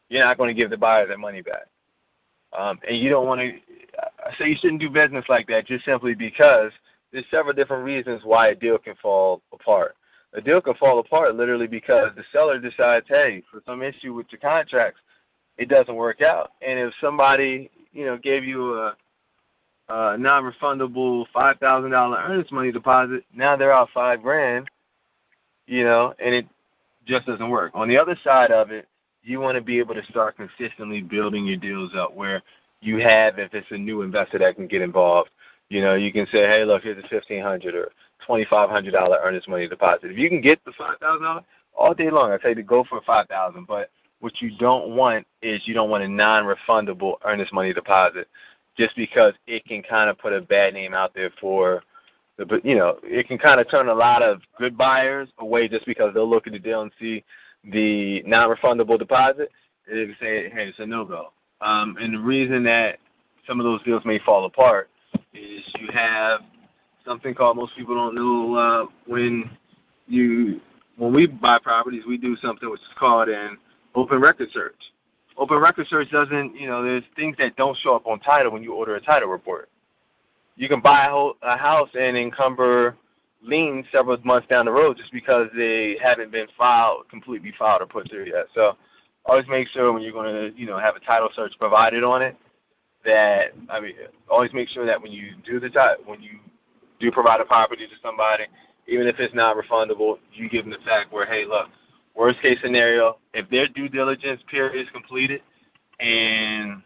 you're 0.10 0.24
not 0.24 0.38
going 0.38 0.50
to 0.50 0.60
give 0.60 0.70
the 0.70 0.78
buyer 0.78 1.08
their 1.08 1.18
money 1.18 1.42
back. 1.42 1.68
Um, 2.58 2.80
and 2.88 2.98
you 2.98 3.10
don't 3.10 3.28
want 3.28 3.42
to. 3.42 3.54
I 4.26 4.36
say 4.38 4.50
you 4.50 4.56
shouldn't 4.60 4.82
do 4.82 4.90
business 4.90 5.26
like 5.30 5.48
that 5.48 5.68
just 5.68 5.86
simply 5.86 6.16
because 6.16 6.72
there's 7.12 7.26
several 7.30 7.54
different 7.54 7.84
reasons 7.84 8.22
why 8.24 8.50
a 8.50 8.56
deal 8.56 8.78
can 8.78 8.96
fall 9.02 9.42
apart. 9.54 9.96
A 10.34 10.42
deal 10.42 10.62
can 10.62 10.76
fall 10.76 11.00
apart 11.00 11.36
literally 11.36 11.68
because 11.68 12.12
the 12.16 12.24
seller 12.32 12.60
decides, 12.60 13.08
hey, 13.08 13.44
for 13.50 13.62
some 13.66 13.82
issue 13.82 14.14
with 14.14 14.28
your 14.30 14.40
contracts, 14.40 15.02
it 15.58 15.70
doesn't 15.70 15.96
work 15.96 16.22
out. 16.22 16.52
And 16.62 16.78
if 16.78 16.94
somebody, 17.02 17.72
you 17.94 18.06
know, 18.06 18.18
gave 18.18 18.44
you 18.44 18.76
a, 18.76 18.96
a 19.90 20.18
non-refundable 20.18 21.26
five 21.34 21.58
thousand 21.58 21.92
dollar 21.92 22.18
earnest 22.20 22.52
money 22.52 22.72
deposit, 22.72 23.24
now 23.34 23.56
they're 23.56 23.74
out 23.74 23.90
five 23.94 24.22
grand, 24.22 24.70
you 25.66 25.84
know, 25.84 26.14
and 26.24 26.36
it 26.36 26.46
just 27.06 27.26
doesn't 27.26 27.50
work. 27.50 27.72
On 27.74 27.90
the 27.90 27.98
other 27.98 28.18
side 28.24 28.52
of 28.52 28.70
it, 28.70 28.88
you 29.24 29.40
want 29.40 29.56
to 29.56 29.62
be 29.62 29.80
able 29.80 29.96
to 29.96 30.06
start 30.06 30.38
consistently 30.38 31.02
building 31.02 31.46
your 31.46 31.58
deals 31.58 31.92
up 31.96 32.16
where 32.16 32.42
you 32.82 32.98
have, 32.98 33.40
if 33.40 33.54
it's 33.54 33.68
a 33.72 33.78
new 33.78 34.04
investor 34.04 34.38
that 34.38 34.56
can 34.56 34.68
get 34.68 34.82
involved, 34.82 35.30
you 35.70 35.82
know, 35.82 35.96
you 35.96 36.14
can 36.14 36.26
say, 36.28 36.46
hey, 36.48 36.64
look, 36.66 36.84
here's 36.84 37.04
a 37.04 37.08
fifteen 37.08 37.42
hundred 37.42 37.76
or 37.76 37.90
twenty 38.30 38.46
five 38.46 38.70
hundred 38.70 38.92
dollar 38.92 39.18
earnest 39.24 39.50
money 39.50 39.68
deposit. 39.68 40.12
If 40.12 40.18
you 40.20 40.30
can 40.30 40.40
get 40.40 40.64
the 40.64 40.72
five 40.78 41.00
thousand 41.00 41.24
dollars 41.24 41.44
all 41.76 41.96
day 41.96 42.12
long, 42.12 42.32
I 42.32 42.38
say 42.44 42.54
to 42.54 42.62
go 42.62 42.84
for 42.84 43.02
five 43.02 43.28
thousand. 43.28 43.66
But 43.66 43.90
what 44.20 44.40
you 44.40 44.56
don't 44.60 44.96
want 44.96 45.26
is 45.42 45.64
you 45.66 45.74
don't 45.74 45.90
want 45.90 46.04
a 46.04 46.08
non 46.08 46.44
refundable 46.46 47.16
earnest 47.26 47.52
money 47.52 47.74
deposit, 47.74 48.28
just 48.78 48.96
because 48.96 49.34
it 49.48 49.66
can 49.66 49.82
kind 49.82 50.12
of 50.12 50.20
put 50.20 50.32
a 50.32 50.42
bad 50.42 50.76
name 50.76 50.94
out 50.94 51.16
there 51.16 51.32
for 51.42 51.82
but 52.38 52.64
you 52.64 52.76
know, 52.76 53.00
it 53.04 53.28
can 53.28 53.40
kind 53.40 53.60
of 53.60 53.70
turn 53.70 53.90
a 53.90 53.94
lot 53.94 54.22
of 54.22 54.42
good 54.60 54.78
buyers 54.78 55.28
away 55.40 55.68
just 55.68 55.86
because 55.88 56.14
they'll 56.14 56.30
look 56.30 56.46
at 56.46 56.54
the 56.54 56.60
deal 56.60 56.84
and 56.84 56.92
see 57.00 57.24
the 57.66 58.22
non 58.28 58.56
refundable 58.56 59.00
deposit. 59.00 59.52
And 59.88 60.10
they 60.10 60.14
say, 60.20 60.50
hey, 60.50 60.68
it's 60.68 60.80
a 60.80 60.86
no 60.86 61.04
go. 61.04 61.34
Um, 61.62 61.98
and 62.00 62.14
the 62.14 62.20
reason 62.20 62.64
that 62.66 63.00
some 63.48 63.60
of 63.60 63.64
those 63.64 63.82
deals 63.84 64.06
may 64.06 64.20
fall 64.20 64.46
apart 64.46 64.90
is 65.34 65.64
you 65.80 65.90
have 65.92 66.42
something 67.10 67.34
called 67.34 67.58
most 67.58 67.76
people 67.76 67.96
don't 67.96 68.14
know 68.14 68.54
uh, 68.54 68.86
when 69.08 69.50
you 70.08 70.62
when 70.98 71.14
we 71.14 71.26
buy 71.26 71.58
properties 71.58 72.04
we 72.08 72.18
do 72.18 72.36
something 72.38 72.70
which 72.70 72.82
is 72.82 72.88
called 72.98 73.30
an 73.30 73.58
open 73.96 74.22
record 74.22 74.50
search. 74.54 74.76
Open 75.36 75.58
record 75.58 75.88
search 75.88 76.12
doesn't 76.12 76.56
you 76.56 76.68
know 76.68 76.84
there's 76.84 77.04
things 77.16 77.36
that 77.40 77.56
don't 77.56 77.76
show 77.78 77.96
up 77.96 78.06
on 78.06 78.20
title 78.20 78.52
when 78.52 78.62
you 78.62 78.74
order 78.74 78.96
a 78.96 79.02
title 79.02 79.28
report. 79.28 79.70
You 80.56 80.68
can 80.68 80.82
buy 80.82 81.08
a, 81.08 81.10
whole, 81.10 81.36
a 81.42 81.58
house 81.58 81.90
and 81.98 82.16
encumber 82.16 82.96
liens 83.42 83.86
several 83.92 84.18
months 84.24 84.48
down 84.48 84.66
the 84.66 84.72
road 84.72 84.98
just 84.98 85.14
because 85.14 85.48
they 85.56 85.98
haven't 86.02 86.32
been 86.32 86.48
filed 86.58 87.10
completely 87.10 87.54
filed 87.58 87.82
or 87.82 87.88
put 87.88 88.10
through 88.10 88.26
yet. 88.26 88.46
So 88.54 88.78
always 89.26 89.48
make 89.48 89.68
sure 89.70 89.92
when 89.94 90.04
you're 90.04 90.12
going 90.12 90.34
to 90.34 90.60
you 90.60 90.68
know 90.68 90.78
have 90.78 90.96
a 90.96 91.00
title 91.00 91.30
search 91.36 91.54
provided 91.60 92.04
on 92.04 92.22
it 92.22 92.38
that 93.04 93.54
I 93.68 93.80
mean, 93.80 93.94
always 94.30 94.54
make 94.54 94.70
sure 94.70 94.86
that 94.86 95.02
when 95.02 95.12
you 95.12 95.32
do 95.44 95.60
the 95.60 95.70
time, 95.70 95.98
when 96.06 96.22
you 96.22 96.40
do 97.00 97.12
provide 97.12 97.42
a 97.42 97.46
property 97.46 97.88
to 97.88 97.94
somebody, 98.04 98.44
even 98.88 99.08
if 99.08 99.20
it's 99.20 99.34
not 99.34 99.56
refundable, 99.56 100.18
you 100.34 100.50
give 100.50 100.66
them 100.66 100.72
the 100.72 100.86
fact 100.86 101.12
where, 101.12 101.26
hey, 101.26 101.46
look, 101.46 101.68
worst 102.16 102.42
case 102.42 102.58
scenario, 102.62 103.18
if 103.34 103.50
their 103.50 103.68
due 103.68 103.88
diligence 103.90 104.42
period 104.50 104.80
is 104.80 104.90
completed 104.92 105.42
and 106.00 106.82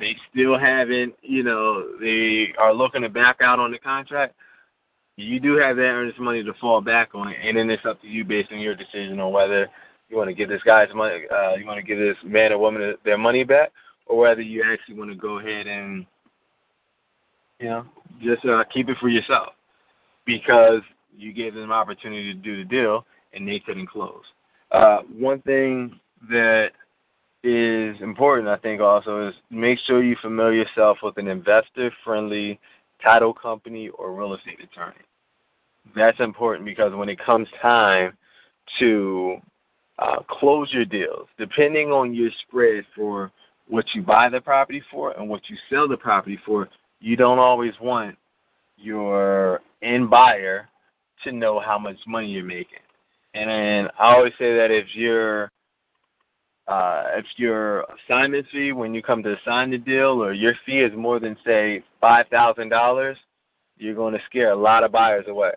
they 0.00 0.16
still 0.30 0.58
haven't, 0.58 1.14
you 1.22 1.42
know, 1.42 1.98
they 2.00 2.54
are 2.58 2.72
looking 2.72 3.02
to 3.02 3.08
back 3.08 3.36
out 3.40 3.58
on 3.58 3.70
the 3.70 3.78
contract, 3.78 4.34
you 5.16 5.38
do 5.38 5.56
have 5.56 5.76
that 5.76 5.82
earnest 5.82 6.18
money 6.18 6.42
to 6.42 6.54
fall 6.54 6.80
back 6.80 7.14
on, 7.14 7.32
and 7.32 7.56
then 7.56 7.70
it's 7.70 7.84
up 7.84 8.00
to 8.00 8.08
you 8.08 8.24
based 8.24 8.50
on 8.50 8.58
your 8.58 8.74
decision 8.74 9.20
on 9.20 9.32
whether 9.32 9.68
you 10.08 10.16
want 10.16 10.28
to 10.28 10.34
give 10.34 10.48
this 10.48 10.62
guy's 10.62 10.92
money, 10.94 11.24
uh, 11.30 11.54
you 11.54 11.66
want 11.66 11.78
to 11.78 11.86
give 11.86 11.98
this 11.98 12.16
man 12.24 12.52
or 12.52 12.58
woman 12.58 12.94
their 13.04 13.18
money 13.18 13.44
back, 13.44 13.70
or 14.06 14.18
whether 14.18 14.40
you 14.40 14.64
actually 14.70 14.96
want 14.96 15.10
to 15.10 15.16
go 15.16 15.38
ahead 15.38 15.66
and 15.66 16.06
you 17.60 17.66
know 17.66 17.86
just 18.20 18.44
uh, 18.44 18.64
keep 18.64 18.88
it 18.88 18.96
for 18.98 19.08
yourself 19.08 19.52
because 20.24 20.82
you 21.16 21.32
gave 21.32 21.54
them 21.54 21.64
an 21.64 21.72
opportunity 21.72 22.32
to 22.32 22.38
do 22.38 22.56
the 22.56 22.64
deal 22.64 23.06
and 23.32 23.46
they 23.46 23.58
couldn't 23.58 23.86
close. 23.86 24.24
Uh, 24.70 25.00
one 25.16 25.40
thing 25.42 25.98
that 26.28 26.72
is 27.42 28.00
important, 28.00 28.48
I 28.48 28.56
think, 28.56 28.80
also 28.80 29.28
is 29.28 29.34
make 29.50 29.78
sure 29.80 30.02
you 30.02 30.16
familiar 30.20 30.62
yourself 30.62 30.98
with 31.02 31.18
an 31.18 31.28
investor-friendly 31.28 32.58
title 33.02 33.34
company 33.34 33.88
or 33.90 34.14
real 34.14 34.34
estate 34.34 34.60
attorney. 34.60 34.96
That's 35.94 36.18
important 36.20 36.64
because 36.64 36.94
when 36.94 37.08
it 37.08 37.18
comes 37.18 37.48
time 37.60 38.16
to 38.78 39.36
uh, 39.98 40.22
close 40.28 40.72
your 40.72 40.86
deals, 40.86 41.28
depending 41.38 41.90
on 41.90 42.14
your 42.14 42.30
spread 42.48 42.84
for 42.96 43.30
what 43.68 43.84
you 43.94 44.02
buy 44.02 44.28
the 44.28 44.40
property 44.40 44.82
for 44.90 45.12
and 45.12 45.28
what 45.28 45.48
you 45.50 45.56
sell 45.68 45.86
the 45.86 45.96
property 45.96 46.38
for, 46.46 46.68
you 47.04 47.18
don't 47.18 47.38
always 47.38 47.74
want 47.82 48.16
your 48.78 49.60
end 49.82 50.08
buyer 50.08 50.70
to 51.22 51.32
know 51.32 51.60
how 51.60 51.78
much 51.78 51.98
money 52.06 52.28
you're 52.28 52.42
making. 52.42 52.78
And 53.34 53.90
I 53.98 54.14
always 54.14 54.32
say 54.38 54.56
that 54.56 54.70
if 54.70 54.94
your 54.96 55.50
uh, 56.66 57.04
if 57.16 57.26
your 57.36 57.84
assignment 58.08 58.46
fee 58.50 58.72
when 58.72 58.94
you 58.94 59.02
come 59.02 59.22
to 59.22 59.36
sign 59.44 59.70
the 59.70 59.76
deal 59.76 60.22
or 60.22 60.32
your 60.32 60.54
fee 60.64 60.80
is 60.80 60.96
more 60.96 61.20
than 61.20 61.36
say 61.44 61.84
five 62.00 62.26
thousand 62.28 62.70
dollars, 62.70 63.18
you're 63.76 63.94
going 63.94 64.14
to 64.14 64.24
scare 64.24 64.52
a 64.52 64.56
lot 64.56 64.82
of 64.82 64.90
buyers 64.90 65.26
away. 65.28 65.52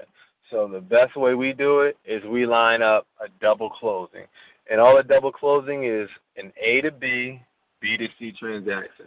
So 0.52 0.68
the 0.68 0.82
best 0.82 1.16
way 1.16 1.34
we 1.34 1.54
do 1.54 1.80
it 1.80 1.98
is 2.04 2.24
we 2.26 2.46
line 2.46 2.82
up 2.82 3.08
a 3.22 3.28
double 3.40 3.70
closing. 3.70 4.26
And 4.70 4.82
all 4.82 4.98
a 4.98 5.04
double 5.04 5.32
closing 5.32 5.86
is 5.86 6.10
an 6.36 6.52
A 6.62 6.82
to 6.82 6.92
B 6.92 7.42
B 7.80 7.96
to 7.96 8.08
C 8.20 8.34
transaction. 8.38 9.06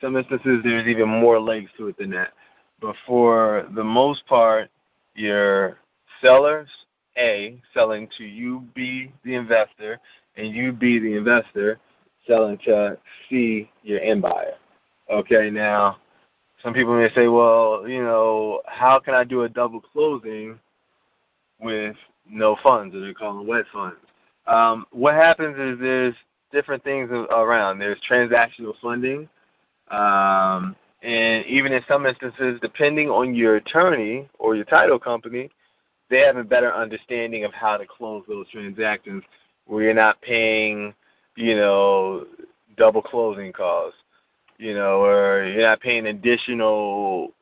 Some 0.00 0.16
instances, 0.16 0.60
there's 0.62 0.86
even 0.86 1.08
more 1.08 1.40
legs 1.40 1.70
to 1.78 1.88
it 1.88 1.98
than 1.98 2.10
that. 2.10 2.32
But 2.80 2.96
for 3.06 3.66
the 3.74 3.84
most 3.84 4.26
part, 4.26 4.70
your 5.14 5.78
sellers, 6.20 6.68
A, 7.16 7.60
selling 7.72 8.08
to 8.18 8.24
you, 8.24 8.66
B, 8.74 9.12
the 9.24 9.34
investor, 9.34 9.98
and 10.36 10.54
you, 10.54 10.72
B, 10.72 10.98
the 10.98 11.16
investor, 11.16 11.78
selling 12.26 12.58
to 12.64 12.98
C, 13.28 13.70
your 13.82 14.00
end 14.00 14.22
buyer. 14.22 14.54
Okay, 15.10 15.50
now, 15.50 15.98
some 16.62 16.72
people 16.72 16.96
may 16.96 17.10
say, 17.14 17.28
well, 17.28 17.84
you 17.86 18.02
know, 18.02 18.62
how 18.66 18.98
can 18.98 19.14
I 19.14 19.24
do 19.24 19.42
a 19.42 19.48
double 19.48 19.80
closing 19.80 20.58
with 21.60 21.96
no 22.28 22.56
funds, 22.62 22.94
or 22.94 23.00
they 23.00 23.12
call 23.12 23.36
them 23.36 23.46
wet 23.46 23.66
funds? 23.72 23.96
Um, 24.46 24.86
what 24.90 25.14
happens 25.14 25.56
is 25.58 25.78
there's 25.78 26.14
different 26.52 26.82
things 26.84 27.10
around. 27.10 27.78
There's 27.78 27.98
transactional 28.08 28.74
funding, 28.80 29.28
um, 29.90 30.76
and 31.02 31.44
even 31.46 31.72
in 31.72 31.82
some 31.86 32.06
instances, 32.06 32.58
depending 32.60 33.10
on 33.10 33.34
your 33.34 33.56
attorney 33.56 34.28
or 34.38 34.56
your 34.56 34.64
title 34.64 34.98
company, 34.98 35.50
they 36.10 36.20
have 36.20 36.36
a 36.36 36.44
better 36.44 36.72
understanding 36.72 37.44
of 37.44 37.52
how 37.52 37.76
to 37.76 37.84
close 37.86 38.24
those 38.28 38.48
transactions 38.50 39.22
where 39.66 39.84
you're 39.84 39.94
not 39.94 40.20
paying, 40.22 40.94
you 41.36 41.56
know, 41.56 42.26
double 42.76 43.02
closing 43.02 43.52
costs, 43.52 43.98
you 44.58 44.74
know, 44.74 45.02
or 45.02 45.44
you're 45.44 45.62
not 45.62 45.80
paying 45.80 46.06
additional, 46.06 47.32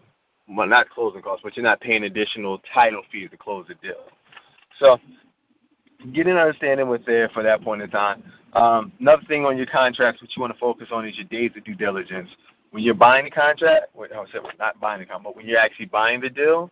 well, 0.49 0.67
not 0.67 0.91
closing 0.91 1.23
costs, 1.23 1.43
but 1.45 1.57
you're 1.57 1.65
not 1.65 1.81
paying 1.81 2.05
additional 2.05 2.61
title 2.73 3.03
fees 3.11 3.31
to 3.31 3.37
close 3.37 3.67
the 3.69 3.75
deal. 3.75 4.05
So 4.79 4.99
get 6.13 6.27
an 6.27 6.37
understanding 6.37 6.89
what's 6.89 7.07
there 7.07 7.29
for 7.31 7.43
that 7.43 7.63
point 7.63 7.83
in 7.83 7.91
time. 7.91 8.23
Um, 8.55 8.93
another 9.01 9.23
thing 9.29 9.45
on 9.45 9.57
your 9.57 9.67
contracts, 9.67 10.21
what 10.21 10.31
you 10.37 10.41
want 10.41 10.53
to 10.53 10.59
focus 10.59 10.89
on 10.93 11.07
is 11.07 11.17
your 11.17 11.27
days 11.27 11.51
of 11.57 11.65
due 11.65 11.75
diligence. 11.75 12.29
When 12.71 12.83
you're 12.83 12.95
buying 12.95 13.25
the 13.25 13.31
contract, 13.31 13.87
well, 13.95 14.09
I 14.13 14.25
said 14.31 14.43
not 14.59 14.81
buying 14.81 15.01
the 15.01 15.07
contract, 15.07 15.25
but 15.25 15.37
when 15.37 15.47
you're 15.47 15.59
actually 15.59 15.87
buying 15.87 16.21
the 16.21 16.31
deal, 16.31 16.71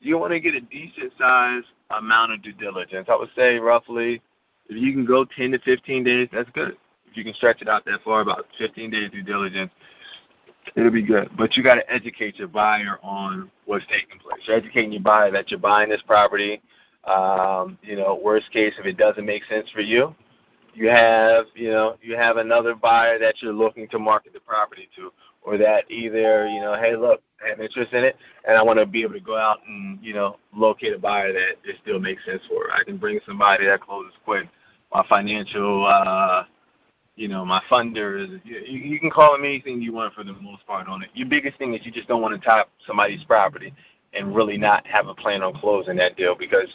you 0.00 0.18
want 0.18 0.32
to 0.32 0.40
get 0.40 0.54
a 0.54 0.60
decent 0.60 1.12
size 1.18 1.64
amount 1.90 2.32
of 2.32 2.42
due 2.42 2.52
diligence. 2.52 3.08
I 3.10 3.16
would 3.16 3.30
say 3.36 3.58
roughly, 3.58 4.22
if 4.68 4.76
you 4.76 4.92
can 4.92 5.04
go 5.04 5.24
10 5.24 5.52
to 5.52 5.58
15 5.58 6.04
days, 6.04 6.28
that's 6.32 6.50
good. 6.50 6.76
If 7.10 7.16
you 7.16 7.24
can 7.24 7.34
stretch 7.34 7.62
it 7.62 7.68
out 7.68 7.84
that 7.86 8.02
far, 8.04 8.20
about 8.20 8.46
15 8.58 8.90
days 8.90 9.10
due 9.10 9.22
diligence, 9.22 9.70
it'll 10.76 10.90
be 10.90 11.02
good. 11.02 11.30
But 11.36 11.56
you 11.56 11.62
got 11.62 11.76
to 11.76 11.92
educate 11.92 12.38
your 12.38 12.48
buyer 12.48 12.98
on 13.02 13.50
what's 13.64 13.86
taking 13.86 14.18
place. 14.20 14.42
You're 14.46 14.56
educating 14.56 14.92
your 14.92 15.02
buyer 15.02 15.30
that 15.32 15.50
you're 15.50 15.60
buying 15.60 15.88
this 15.88 16.02
property. 16.06 16.60
Um, 17.04 17.78
you 17.82 17.96
know, 17.96 18.20
worst 18.22 18.50
case, 18.52 18.74
if 18.78 18.86
it 18.86 18.96
doesn't 18.96 19.24
make 19.24 19.44
sense 19.44 19.68
for 19.70 19.80
you, 19.80 20.14
you 20.74 20.88
have 20.88 21.46
you 21.54 21.70
know 21.70 21.96
you 22.02 22.16
have 22.16 22.36
another 22.36 22.74
buyer 22.74 23.18
that 23.18 23.42
you're 23.42 23.52
looking 23.52 23.88
to 23.88 23.98
market 23.98 24.32
the 24.32 24.40
property 24.40 24.88
to, 24.96 25.10
or 25.42 25.58
that 25.58 25.90
either 25.90 26.46
you 26.46 26.60
know 26.60 26.76
hey 26.78 26.96
look 26.96 27.22
I 27.44 27.50
have 27.50 27.60
interest 27.60 27.92
in 27.92 28.04
it 28.04 28.16
and 28.46 28.56
I 28.56 28.62
want 28.62 28.78
to 28.78 28.86
be 28.86 29.02
able 29.02 29.14
to 29.14 29.20
go 29.20 29.36
out 29.36 29.58
and 29.66 29.98
you 30.02 30.14
know 30.14 30.36
locate 30.54 30.92
a 30.92 30.98
buyer 30.98 31.32
that 31.32 31.54
it 31.64 31.76
still 31.82 31.98
makes 31.98 32.24
sense 32.24 32.42
for. 32.48 32.70
I 32.72 32.84
can 32.84 32.96
bring 32.96 33.18
somebody 33.26 33.66
that 33.66 33.80
closes 33.80 34.12
quick. 34.24 34.48
My 34.92 35.04
financial 35.08 35.86
uh, 35.86 36.44
you 37.16 37.26
know, 37.26 37.44
my 37.44 37.60
funders. 37.68 38.40
You, 38.44 38.60
you 38.60 39.00
can 39.00 39.10
call 39.10 39.32
them 39.32 39.44
anything 39.44 39.82
you 39.82 39.92
want 39.92 40.14
for 40.14 40.22
the 40.22 40.34
most 40.34 40.64
part 40.66 40.86
on 40.86 41.02
it. 41.02 41.10
Your 41.14 41.28
biggest 41.28 41.58
thing 41.58 41.74
is 41.74 41.84
you 41.84 41.90
just 41.90 42.06
don't 42.06 42.22
want 42.22 42.40
to 42.40 42.46
top 42.46 42.70
somebody's 42.86 43.24
property 43.24 43.74
and 44.14 44.34
really 44.34 44.56
not 44.56 44.86
have 44.86 45.08
a 45.08 45.14
plan 45.14 45.42
on 45.42 45.54
closing 45.54 45.96
that 45.96 46.16
deal 46.16 46.34
because 46.34 46.68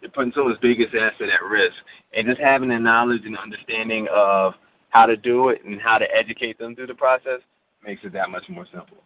you're 0.00 0.10
putting 0.10 0.32
someone's 0.32 0.58
biggest 0.58 0.94
asset 0.94 1.28
at 1.28 1.42
risk. 1.42 1.76
And 2.14 2.26
just 2.26 2.40
having 2.40 2.68
the 2.68 2.78
knowledge 2.78 3.22
and 3.24 3.36
understanding 3.36 4.06
of 4.12 4.54
how 4.90 5.06
to 5.06 5.16
do 5.16 5.48
it 5.48 5.64
and 5.64 5.80
how 5.80 5.98
to 5.98 6.06
educate 6.14 6.58
them 6.58 6.74
through 6.74 6.86
the 6.86 6.94
process 6.94 7.40
makes 7.84 8.04
it 8.04 8.12
that 8.12 8.30
much 8.30 8.48
more 8.48 8.66
simple. 8.66 8.98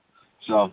So 0.47 0.73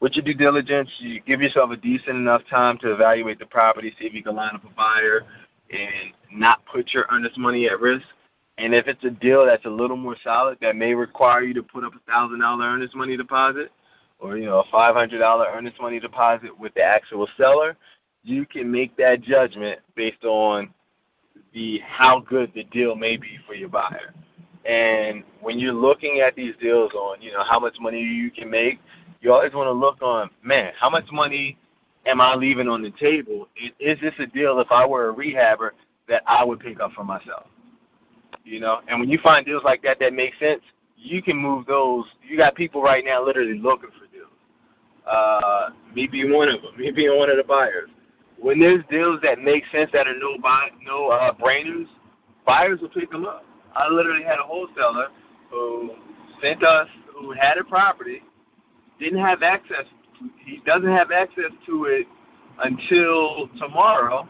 with 0.00 0.14
your 0.14 0.24
due 0.24 0.34
diligence, 0.34 0.90
you 0.98 1.20
give 1.20 1.40
yourself 1.40 1.70
a 1.70 1.76
decent 1.76 2.16
enough 2.16 2.42
time 2.48 2.78
to 2.78 2.92
evaluate 2.92 3.38
the 3.38 3.46
property, 3.46 3.94
see 3.98 4.06
if 4.06 4.14
you 4.14 4.22
can 4.22 4.34
line 4.34 4.54
up 4.54 4.64
a 4.64 4.74
buyer 4.74 5.22
and 5.70 6.12
not 6.32 6.64
put 6.66 6.92
your 6.92 7.06
earnest 7.12 7.38
money 7.38 7.66
at 7.68 7.80
risk. 7.80 8.06
And 8.58 8.74
if 8.74 8.88
it's 8.88 9.04
a 9.04 9.10
deal 9.10 9.46
that's 9.46 9.64
a 9.64 9.70
little 9.70 9.96
more 9.96 10.16
solid 10.22 10.58
that 10.60 10.76
may 10.76 10.94
require 10.94 11.42
you 11.42 11.54
to 11.54 11.62
put 11.62 11.84
up 11.84 11.92
a 11.94 12.10
thousand 12.10 12.40
dollar 12.40 12.64
earnest 12.64 12.94
money 12.94 13.16
deposit 13.16 13.70
or, 14.20 14.36
you 14.36 14.46
know, 14.46 14.60
a 14.60 14.70
five 14.70 14.94
hundred 14.94 15.18
dollar 15.18 15.46
earnest 15.52 15.80
money 15.80 15.98
deposit 15.98 16.56
with 16.58 16.74
the 16.74 16.82
actual 16.82 17.28
seller, 17.36 17.76
you 18.22 18.44
can 18.46 18.70
make 18.70 18.96
that 18.96 19.22
judgment 19.22 19.80
based 19.94 20.24
on 20.24 20.72
the 21.54 21.80
how 21.80 22.20
good 22.20 22.52
the 22.54 22.64
deal 22.64 22.94
may 22.94 23.16
be 23.16 23.38
for 23.46 23.54
your 23.54 23.68
buyer. 23.68 24.14
And 24.64 25.24
when 25.40 25.58
you're 25.58 25.72
looking 25.72 26.20
at 26.20 26.36
these 26.36 26.54
deals 26.60 26.92
on, 26.92 27.20
you 27.22 27.32
know, 27.32 27.42
how 27.42 27.58
much 27.58 27.76
money 27.80 28.00
you 28.00 28.30
can 28.30 28.50
make, 28.50 28.78
you 29.20 29.32
always 29.32 29.54
want 29.54 29.66
to 29.66 29.72
look 29.72 30.02
on, 30.02 30.30
man, 30.42 30.72
how 30.78 30.90
much 30.90 31.06
money 31.10 31.56
am 32.06 32.20
I 32.20 32.34
leaving 32.34 32.68
on 32.68 32.82
the 32.82 32.90
table? 32.92 33.48
Is 33.78 33.98
this 34.00 34.14
a 34.18 34.26
deal 34.26 34.60
if 34.60 34.70
I 34.70 34.86
were 34.86 35.10
a 35.10 35.14
rehabber 35.14 35.70
that 36.08 36.22
I 36.26 36.44
would 36.44 36.60
pick 36.60 36.80
up 36.80 36.92
for 36.92 37.04
myself? 37.04 37.46
You 38.44 38.60
know, 38.60 38.80
and 38.88 39.00
when 39.00 39.08
you 39.08 39.18
find 39.22 39.44
deals 39.44 39.64
like 39.64 39.82
that 39.82 39.98
that 40.00 40.12
make 40.12 40.34
sense, 40.38 40.62
you 40.96 41.22
can 41.22 41.36
move 41.36 41.66
those. 41.66 42.04
You 42.26 42.36
got 42.36 42.54
people 42.54 42.82
right 42.82 43.04
now 43.04 43.24
literally 43.24 43.58
looking 43.58 43.90
for. 43.90 44.09
Uh, 45.06 45.70
me 45.94 46.06
being 46.06 46.32
one 46.32 46.48
of 46.48 46.62
them, 46.62 46.72
me 46.78 46.90
being 46.90 47.16
one 47.18 47.30
of 47.30 47.36
the 47.36 47.44
buyers. 47.44 47.90
When 48.38 48.58
there's 48.58 48.82
deals 48.90 49.20
that 49.22 49.38
make 49.38 49.64
sense 49.70 49.90
that 49.92 50.06
are 50.06 50.18
no 50.18 50.38
buy, 50.38 50.68
no 50.82 51.08
uh, 51.08 51.32
brainers, 51.34 51.86
buyers 52.46 52.80
will 52.80 52.88
pick 52.88 53.10
them 53.10 53.26
up. 53.26 53.44
I 53.74 53.88
literally 53.88 54.24
had 54.24 54.38
a 54.38 54.42
wholesaler 54.42 55.08
who 55.50 55.90
sent 56.40 56.64
us, 56.64 56.88
who 57.14 57.32
had 57.32 57.58
a 57.58 57.64
property, 57.64 58.22
didn't 58.98 59.20
have 59.20 59.42
access. 59.42 59.84
He 60.44 60.60
doesn't 60.64 60.90
have 60.90 61.10
access 61.10 61.50
to 61.66 61.84
it 61.84 62.06
until 62.62 63.48
tomorrow, 63.58 64.28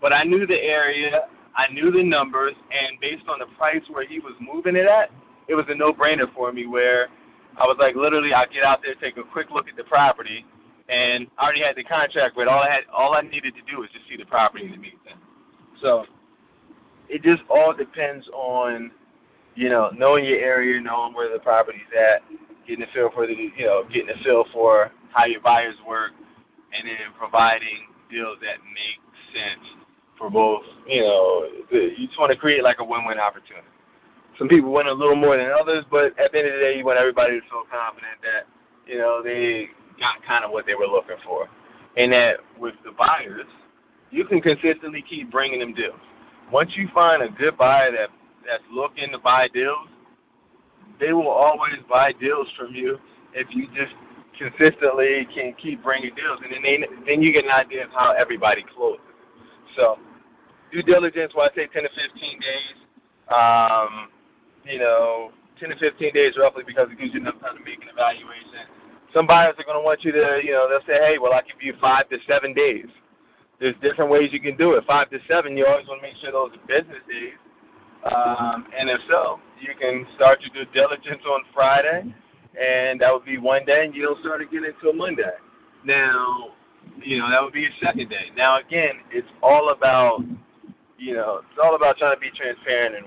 but 0.00 0.12
I 0.12 0.24
knew 0.24 0.46
the 0.46 0.60
area, 0.62 1.22
I 1.56 1.72
knew 1.72 1.90
the 1.90 2.02
numbers, 2.02 2.54
and 2.70 3.00
based 3.00 3.24
on 3.28 3.40
the 3.40 3.46
price 3.56 3.82
where 3.88 4.06
he 4.06 4.20
was 4.20 4.34
moving 4.40 4.76
it 4.76 4.86
at, 4.86 5.10
it 5.48 5.54
was 5.54 5.66
a 5.68 5.74
no-brainer 5.74 6.32
for 6.34 6.52
me. 6.52 6.66
Where 6.66 7.08
I 7.58 7.64
was 7.66 7.76
like, 7.78 7.96
literally, 7.96 8.32
I 8.32 8.46
get 8.46 8.64
out 8.64 8.80
there, 8.82 8.94
take 8.94 9.16
a 9.16 9.22
quick 9.22 9.50
look 9.50 9.68
at 9.68 9.76
the 9.76 9.84
property, 9.84 10.46
and 10.88 11.26
I 11.38 11.44
already 11.44 11.62
had 11.62 11.76
the 11.76 11.84
contract 11.84 12.34
But 12.36 12.48
All 12.48 12.60
I 12.60 12.70
had, 12.70 12.84
all 12.92 13.14
I 13.14 13.20
needed 13.22 13.54
to 13.56 13.62
do 13.70 13.80
was 13.80 13.88
just 13.92 14.08
see 14.08 14.16
the 14.16 14.24
property 14.24 14.64
in 14.64 14.70
the 14.72 14.78
meantime. 14.78 15.20
So 15.80 16.06
it 17.08 17.22
just 17.22 17.42
all 17.50 17.74
depends 17.74 18.28
on, 18.32 18.90
you 19.54 19.68
know, 19.68 19.90
knowing 19.96 20.24
your 20.24 20.38
area, 20.38 20.80
knowing 20.80 21.14
where 21.14 21.32
the 21.32 21.40
property's 21.40 21.82
at, 21.96 22.22
getting 22.66 22.84
a 22.84 22.92
feel 22.92 23.10
for 23.14 23.26
the, 23.26 23.34
you 23.34 23.66
know, 23.66 23.84
getting 23.92 24.10
a 24.10 24.22
feel 24.22 24.44
for 24.52 24.92
how 25.12 25.24
your 25.26 25.40
buyers 25.40 25.76
work, 25.86 26.12
and 26.72 26.86
then 26.88 26.96
providing 27.18 27.88
deals 28.10 28.38
that 28.40 28.56
make 28.74 29.00
sense 29.34 29.66
for 30.18 30.30
both. 30.30 30.62
You 30.86 31.02
know, 31.02 31.48
you 31.72 32.06
just 32.06 32.18
want 32.18 32.32
to 32.32 32.38
create 32.38 32.62
like 32.62 32.78
a 32.80 32.84
win-win 32.84 33.18
opportunity. 33.18 33.67
Some 34.38 34.48
people 34.48 34.72
win 34.72 34.86
a 34.86 34.92
little 34.92 35.16
more 35.16 35.36
than 35.36 35.50
others, 35.50 35.84
but 35.90 36.18
at 36.18 36.32
the 36.32 36.38
end 36.38 36.48
of 36.48 36.54
the 36.54 36.60
day, 36.60 36.78
you 36.78 36.84
want 36.84 36.98
everybody 36.98 37.40
to 37.40 37.46
feel 37.48 37.64
confident 37.70 38.18
that 38.22 38.46
you 38.86 38.98
know 38.98 39.22
they 39.22 39.68
got 39.98 40.24
kind 40.24 40.44
of 40.44 40.52
what 40.52 40.66
they 40.66 40.74
were 40.74 40.86
looking 40.86 41.16
for, 41.24 41.48
and 41.96 42.12
that 42.12 42.38
with 42.58 42.74
the 42.84 42.92
buyers, 42.92 43.46
you 44.10 44.24
can 44.24 44.40
consistently 44.40 45.02
keep 45.02 45.30
bringing 45.30 45.60
them 45.60 45.74
deals 45.74 46.00
once 46.50 46.72
you 46.76 46.88
find 46.94 47.22
a 47.22 47.28
good 47.28 47.56
buyer 47.56 47.90
that 47.92 48.08
that's 48.46 48.62
looking 48.72 49.10
to 49.12 49.18
buy 49.18 49.48
deals, 49.52 49.88
they 50.98 51.12
will 51.12 51.28
always 51.28 51.76
buy 51.88 52.12
deals 52.12 52.48
from 52.56 52.74
you 52.74 52.98
if 53.34 53.46
you 53.50 53.66
just 53.68 53.94
consistently 54.38 55.28
can 55.34 55.54
keep 55.54 55.82
bringing 55.82 56.14
deals, 56.14 56.40
and 56.42 56.52
then 56.52 56.62
they, 56.62 56.78
then 57.06 57.22
you 57.22 57.32
get 57.32 57.44
an 57.44 57.50
idea 57.50 57.84
of 57.84 57.90
how 57.90 58.12
everybody 58.12 58.64
closes. 58.74 59.00
So 59.76 59.98
due 60.72 60.82
diligence, 60.82 61.34
well, 61.36 61.48
I 61.50 61.54
say 61.54 61.66
10 61.66 61.82
to 61.82 61.88
15 61.88 62.40
days. 62.40 62.76
Um, 63.28 64.08
you 64.68 64.78
know, 64.78 65.32
10 65.60 65.70
to 65.70 65.76
15 65.76 66.12
days 66.12 66.36
roughly 66.38 66.64
because 66.66 66.88
it 66.90 66.98
gives 66.98 67.14
you 67.14 67.20
enough 67.20 67.40
time 67.40 67.56
to 67.56 67.64
make 67.64 67.82
an 67.82 67.88
evaluation. 67.92 68.68
Some 69.12 69.26
buyers 69.26 69.54
are 69.58 69.64
going 69.64 69.78
to 69.78 69.84
want 69.84 70.04
you 70.04 70.12
to, 70.12 70.40
you 70.44 70.52
know, 70.52 70.68
they'll 70.68 70.86
say, 70.86 71.00
hey, 71.02 71.18
well, 71.18 71.32
I 71.32 71.42
give 71.42 71.60
you 71.60 71.74
five 71.80 72.08
to 72.10 72.18
seven 72.26 72.52
days 72.52 72.86
there's 73.60 73.74
different 73.82 74.10
ways 74.10 74.30
you 74.32 74.40
can 74.40 74.56
do 74.56 74.72
it. 74.74 74.84
Five 74.86 75.10
to 75.10 75.18
seven, 75.28 75.56
you 75.56 75.66
always 75.66 75.86
want 75.86 76.00
to 76.00 76.06
make 76.06 76.16
sure 76.16 76.32
those 76.32 76.50
are 76.52 76.66
business 76.66 77.02
days. 77.10 77.34
Um, 78.04 78.66
and 78.78 78.88
if 78.88 79.00
so, 79.10 79.40
you 79.60 79.74
can 79.78 80.06
start 80.14 80.40
your 80.40 80.64
due 80.64 80.70
diligence 80.72 81.22
on 81.26 81.40
Friday, 81.52 82.14
and 82.60 83.00
that 83.00 83.12
would 83.12 83.24
be 83.24 83.38
one 83.38 83.64
day, 83.64 83.84
and 83.84 83.94
you 83.94 84.02
don't 84.02 84.20
start 84.20 84.40
again 84.40 84.64
until 84.64 84.92
Monday. 84.92 85.22
Now, 85.84 86.50
you 87.02 87.18
know 87.18 87.28
that 87.30 87.42
would 87.42 87.52
be 87.52 87.62
your 87.62 87.70
second 87.82 88.08
day. 88.08 88.30
Now, 88.36 88.60
again, 88.60 89.00
it's 89.10 89.28
all 89.42 89.70
about, 89.70 90.20
you 90.96 91.14
know, 91.14 91.42
it's 91.50 91.60
all 91.62 91.74
about 91.74 91.98
trying 91.98 92.14
to 92.14 92.20
be 92.20 92.30
transparent 92.30 92.96
and 92.96 93.06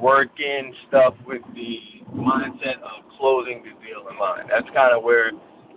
working 0.00 0.74
stuff 0.88 1.14
with 1.26 1.42
the 1.54 1.80
mindset 2.14 2.80
of 2.82 3.04
closing 3.18 3.62
the 3.62 3.70
deal 3.84 4.08
in 4.10 4.18
mind. 4.18 4.48
That's 4.50 4.68
kind 4.74 4.94
of 4.94 5.02
where 5.02 5.32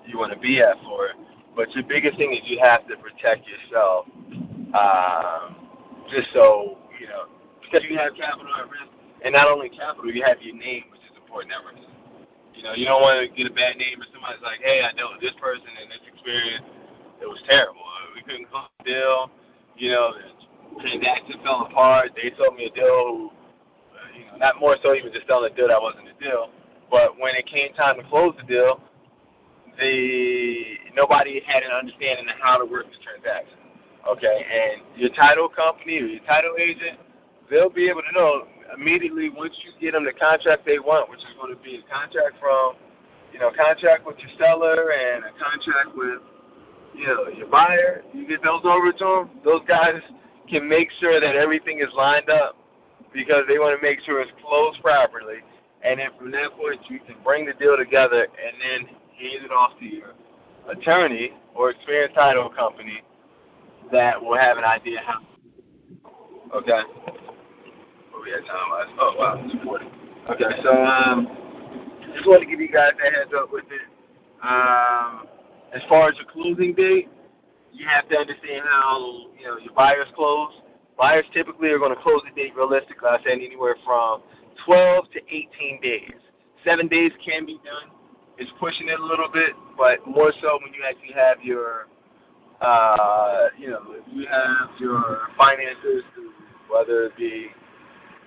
you 0.05 0.17
want 0.17 0.33
to 0.33 0.39
be 0.39 0.61
at 0.61 0.75
for 0.83 1.07
it. 1.07 1.15
But 1.55 1.71
your 1.75 1.83
biggest 1.83 2.17
thing 2.17 2.33
is 2.33 2.39
you 2.45 2.59
have 2.63 2.87
to 2.87 2.95
protect 2.97 3.45
yourself, 3.47 4.05
um, 4.73 5.55
just 6.09 6.31
so 6.33 6.77
you 6.99 7.07
know, 7.07 7.25
because 7.61 7.81
you 7.89 7.97
have 7.97 8.13
capital 8.13 8.53
at 8.55 8.69
risk, 8.69 8.93
and 9.25 9.33
not 9.33 9.47
only 9.49 9.69
capital, 9.69 10.11
you 10.13 10.23
have 10.23 10.41
your 10.41 10.55
name, 10.55 10.85
which 10.91 11.01
is 11.09 11.17
important 11.17 11.51
at 11.51 11.65
risk. 11.65 11.89
You 12.53 12.63
know, 12.63 12.73
you 12.73 12.85
don't 12.85 13.01
want 13.01 13.25
to 13.25 13.27
get 13.35 13.49
a 13.49 13.53
bad 13.53 13.75
name 13.77 13.97
if 13.99 14.07
somebody's 14.13 14.41
like, 14.43 14.61
"Hey, 14.61 14.85
I 14.85 14.93
dealt 14.93 15.17
with 15.17 15.21
this 15.21 15.33
person 15.41 15.65
and 15.81 15.89
this 15.89 16.03
experience, 16.05 16.63
it 17.21 17.25
was 17.25 17.41
terrible. 17.49 17.81
We 18.15 18.21
couldn't 18.21 18.49
close 18.49 18.69
the 18.79 18.85
deal. 18.85 19.31
You 19.77 19.91
know, 19.91 20.13
the 20.13 20.81
transaction 20.81 21.41
fell 21.43 21.65
apart. 21.65 22.11
They 22.15 22.31
sold 22.37 22.55
me 22.55 22.65
a 22.65 22.73
deal, 22.73 22.85
who, 22.85 23.31
uh, 23.97 24.09
you 24.13 24.20
know, 24.20 24.20
not 24.37 24.59
more 24.59 24.77
so 24.81 24.95
even 24.95 25.11
just 25.11 25.27
selling 25.27 25.51
a 25.51 25.55
deal 25.55 25.67
that 25.67 25.81
wasn't 25.81 26.07
a 26.07 26.23
deal, 26.23 26.49
but 26.89 27.17
when 27.19 27.35
it 27.35 27.45
came 27.45 27.73
time 27.73 27.97
to 27.97 28.03
close 28.03 28.33
the 28.37 28.43
deal, 28.43 28.81
the 29.79 30.77
nobody 30.95 31.41
had 31.45 31.63
an 31.63 31.71
understanding 31.71 32.27
of 32.27 32.35
how 32.39 32.57
to 32.57 32.65
work 32.65 32.85
the 32.85 32.97
transaction. 33.03 33.57
Okay, 34.07 34.45
and 34.49 34.81
your 34.99 35.11
title 35.11 35.47
company 35.47 35.97
or 35.99 36.07
your 36.07 36.23
title 36.25 36.55
agent, 36.59 36.99
they'll 37.49 37.69
be 37.69 37.87
able 37.87 38.01
to 38.01 38.11
know 38.13 38.47
immediately 38.75 39.29
once 39.29 39.55
you 39.63 39.71
get 39.79 39.93
them 39.93 40.05
the 40.05 40.13
contract 40.13 40.65
they 40.65 40.79
want, 40.79 41.09
which 41.09 41.19
is 41.19 41.33
going 41.39 41.55
to 41.55 41.61
be 41.61 41.83
a 41.85 41.93
contract 41.93 42.39
from, 42.39 42.73
you 43.31 43.39
know, 43.39 43.51
contract 43.51 44.05
with 44.05 44.17
your 44.17 44.31
seller 44.39 44.91
and 44.91 45.23
a 45.23 45.31
contract 45.37 45.95
with, 45.95 46.19
you 46.95 47.05
know, 47.05 47.27
your 47.27 47.47
buyer. 47.47 48.03
You 48.13 48.27
get 48.27 48.41
those 48.43 48.61
over 48.63 48.91
to 48.91 49.05
them. 49.05 49.29
Those 49.45 49.61
guys 49.67 50.01
can 50.49 50.67
make 50.67 50.89
sure 50.99 51.19
that 51.19 51.35
everything 51.35 51.79
is 51.79 51.93
lined 51.95 52.29
up 52.29 52.57
because 53.13 53.43
they 53.47 53.59
want 53.59 53.79
to 53.79 53.81
make 53.85 53.99
sure 54.01 54.21
it's 54.21 54.31
closed 54.45 54.81
properly. 54.81 55.39
And 55.83 55.99
then 55.99 56.09
from 56.17 56.31
that 56.31 56.51
point, 56.57 56.79
you 56.89 56.99
can 56.99 57.15
bring 57.23 57.45
the 57.45 57.53
deal 57.53 57.75
together 57.77 58.23
and 58.23 58.55
then 58.61 58.87
hand 59.17 59.45
it 59.45 59.51
off 59.51 59.77
to 59.79 59.85
your 59.85 60.13
attorney 60.69 61.31
or 61.55 61.71
experienced 61.71 62.15
title 62.15 62.49
company 62.49 63.01
that 63.91 64.21
will 64.21 64.37
have 64.37 64.57
an 64.57 64.63
idea 64.63 64.99
how. 65.05 65.19
Okay. 66.55 66.81
What 68.11 68.23
we 68.23 68.33
at 68.33 68.45
time 68.45 68.69
wise? 68.69 68.87
Oh 68.99 69.15
wow, 69.17 69.41
it's 69.43 69.63
40. 69.63 69.85
Okay, 70.29 70.61
so 70.63 70.83
um, 70.83 71.27
just 72.13 72.27
want 72.27 72.41
to 72.41 72.47
give 72.47 72.59
you 72.59 72.69
guys 72.69 72.91
a 72.99 73.11
heads 73.11 73.31
up 73.35 73.51
with 73.51 73.65
it. 73.65 73.81
Um, 74.43 75.27
as 75.73 75.81
far 75.87 76.09
as 76.09 76.15
the 76.17 76.25
closing 76.31 76.73
date, 76.73 77.09
you 77.71 77.87
have 77.87 78.07
to 78.09 78.17
understand 78.17 78.63
how 78.65 78.99
you 79.39 79.45
know 79.45 79.57
your 79.57 79.73
buyers 79.73 80.07
close. 80.15 80.51
Buyers 80.97 81.25
typically 81.33 81.69
are 81.69 81.79
going 81.79 81.95
to 81.95 82.01
close 82.01 82.21
the 82.27 82.35
date 82.35 82.55
realistically. 82.55 83.09
I 83.09 83.17
said 83.23 83.33
anywhere 83.33 83.75
from 83.83 84.21
12 84.65 85.11
to 85.11 85.19
18 85.29 85.81
days. 85.81 86.11
Seven 86.63 86.87
days 86.87 87.11
can 87.25 87.45
be 87.45 87.59
done 87.63 87.91
is 88.41 88.49
pushing 88.59 88.89
it 88.89 88.99
a 88.99 89.05
little 89.05 89.29
bit, 89.31 89.51
but 89.77 90.05
more 90.07 90.33
so 90.41 90.59
when 90.63 90.73
you 90.73 90.81
actually 90.87 91.13
have 91.13 91.37
your, 91.43 91.87
uh, 92.59 93.47
you 93.57 93.69
know, 93.69 93.81
if 93.89 94.03
you 94.11 94.25
have 94.25 94.69
your 94.79 95.27
finances, 95.37 96.03
whether 96.69 97.05
it 97.05 97.17
be 97.17 97.47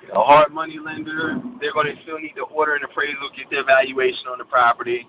you 0.02 0.08
know, 0.12 0.22
hard 0.22 0.52
money 0.52 0.78
lender, 0.78 1.40
they're 1.60 1.72
going 1.72 1.94
to 1.94 2.00
still 2.02 2.18
need 2.18 2.34
to 2.36 2.42
order 2.42 2.74
an 2.74 2.84
appraisal, 2.84 3.28
get 3.36 3.50
their 3.50 3.64
valuation 3.64 4.26
on 4.30 4.38
the 4.38 4.44
property, 4.44 5.06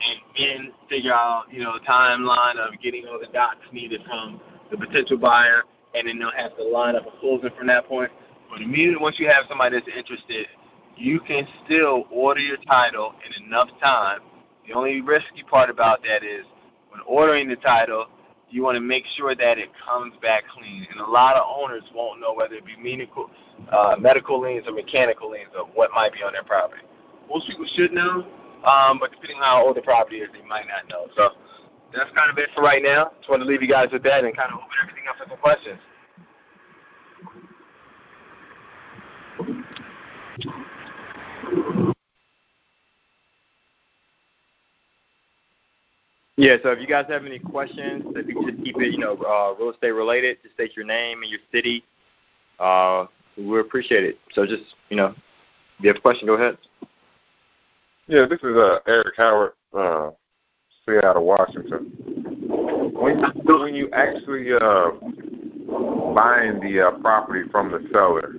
and 0.00 0.20
then 0.36 0.72
figure 0.88 1.12
out, 1.12 1.44
you 1.50 1.62
know, 1.62 1.72
the 1.74 1.84
timeline 1.86 2.56
of 2.56 2.80
getting 2.82 3.06
all 3.06 3.18
the 3.20 3.30
docs 3.32 3.66
needed 3.72 4.00
from 4.06 4.40
the 4.70 4.76
potential 4.76 5.18
buyer, 5.18 5.62
and 5.98 6.08
then 6.08 6.18
they'll 6.18 6.30
have 6.36 6.56
to 6.56 6.64
line 6.64 6.96
up 6.96 7.06
a 7.06 7.20
closing 7.20 7.50
from 7.56 7.66
that 7.68 7.86
point. 7.86 8.10
But 8.50 8.60
immediately 8.60 9.00
once 9.00 9.18
you 9.18 9.26
have 9.28 9.44
somebody 9.48 9.76
that's 9.76 9.96
interested, 9.96 10.46
you 10.96 11.20
can 11.20 11.46
still 11.64 12.04
order 12.10 12.40
your 12.40 12.56
title 12.68 13.14
in 13.24 13.44
enough 13.44 13.68
time 13.80 14.20
the 14.68 14.74
only 14.74 15.00
risky 15.00 15.42
part 15.48 15.70
about 15.70 16.02
that 16.02 16.22
is 16.22 16.44
when 16.90 17.00
ordering 17.06 17.48
the 17.48 17.56
title, 17.56 18.06
you 18.50 18.62
want 18.62 18.76
to 18.76 18.80
make 18.80 19.04
sure 19.16 19.34
that 19.34 19.58
it 19.58 19.70
comes 19.84 20.14
back 20.20 20.44
clean. 20.48 20.86
And 20.90 21.00
a 21.00 21.06
lot 21.06 21.36
of 21.36 21.44
owners 21.48 21.84
won't 21.94 22.20
know 22.20 22.34
whether 22.34 22.54
it 22.54 22.66
be 22.66 22.76
medical, 22.76 23.30
uh, 23.72 23.96
medical 23.98 24.40
liens 24.40 24.66
or 24.66 24.74
mechanical 24.74 25.30
liens 25.30 25.50
of 25.58 25.68
what 25.74 25.90
might 25.94 26.12
be 26.12 26.22
on 26.22 26.34
their 26.34 26.44
property. 26.44 26.82
Most 27.30 27.48
people 27.48 27.66
should 27.76 27.92
know, 27.92 28.26
um, 28.64 28.98
but 28.98 29.10
depending 29.10 29.38
on 29.38 29.44
how 29.44 29.66
old 29.66 29.76
the 29.76 29.82
property 29.82 30.18
is, 30.18 30.28
they 30.32 30.46
might 30.46 30.66
not 30.68 30.88
know. 30.88 31.08
So 31.16 31.30
that's 31.94 32.10
kind 32.14 32.30
of 32.30 32.38
it 32.38 32.50
for 32.54 32.62
right 32.62 32.82
now. 32.82 33.12
Just 33.18 33.28
want 33.28 33.42
to 33.42 33.48
leave 33.48 33.62
you 33.62 33.68
guys 33.68 33.88
with 33.92 34.02
that 34.04 34.24
and 34.24 34.36
kind 34.36 34.52
of 34.52 34.58
open 34.58 34.76
everything 34.82 35.04
up 35.08 35.16
for 35.16 35.28
some 35.28 35.38
questions. 35.38 35.78
Yeah, 46.36 46.54
so 46.62 46.70
if 46.70 46.80
you 46.80 46.86
guys 46.86 47.06
have 47.08 47.26
any 47.26 47.40
questions, 47.40 48.04
if 48.14 48.28
you 48.28 48.36
could 48.36 48.54
just 48.54 48.64
keep 48.64 48.76
it, 48.76 48.92
you 48.92 48.98
know, 48.98 49.14
uh, 49.14 49.54
real 49.58 49.72
estate 49.72 49.90
related, 49.90 50.38
just 50.40 50.54
state 50.54 50.76
your 50.76 50.86
name 50.86 51.22
and 51.22 51.30
your 51.30 51.40
city. 51.52 51.82
Uh, 52.60 53.06
we 53.36 53.58
appreciate 53.58 54.04
it. 54.04 54.18
So 54.34 54.46
just, 54.46 54.62
you 54.88 54.96
know, 54.96 55.06
if 55.08 55.16
you 55.80 55.88
have 55.88 55.96
a 55.96 56.00
question, 56.00 56.28
go 56.28 56.34
ahead. 56.34 56.56
Yeah, 58.06 58.26
this 58.26 58.38
is 58.38 58.56
uh, 58.56 58.78
Eric 58.86 59.14
Howard, 59.16 59.52
uh, 59.76 60.10
Seattle, 60.88 61.26
Washington. 61.26 61.92
When 62.94 63.22
when 63.44 63.74
you 63.74 63.90
actually 63.92 64.52
uh, 64.54 64.90
buying 66.14 66.60
the 66.60 66.88
uh, 66.88 66.98
property 67.00 67.48
from 67.50 67.70
the 67.70 67.86
seller, 67.92 68.34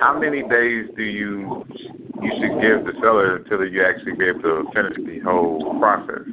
how 0.00 0.18
many 0.18 0.42
days 0.42 0.88
do 0.96 1.02
you 1.02 1.64
you 2.22 2.32
should 2.40 2.60
give 2.60 2.86
the 2.86 2.94
seller 3.02 3.36
until 3.36 3.66
you 3.66 3.84
actually 3.84 4.14
be 4.14 4.24
able 4.26 4.42
to 4.42 4.64
finish 4.74 4.96
the 4.96 5.20
whole 5.20 5.78
process? 5.78 6.24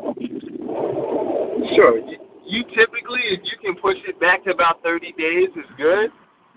Sure. 1.76 2.00
You, 2.00 2.18
you 2.46 2.64
typically, 2.76 3.22
if 3.24 3.42
you 3.44 3.58
can 3.62 3.76
push 3.76 3.98
it 4.08 4.20
back 4.20 4.44
to 4.46 4.52
about 4.52 4.82
30 4.84 5.14
days, 5.14 5.50
is 5.50 5.66
good. 5.78 6.12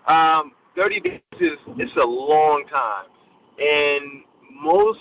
Um, 0.06 0.52
30 0.76 1.00
days 1.00 1.20
is 1.40 1.58
it's 1.78 1.96
a 1.96 2.06
long 2.06 2.64
time, 2.70 3.06
and 3.58 4.22
most 4.62 5.00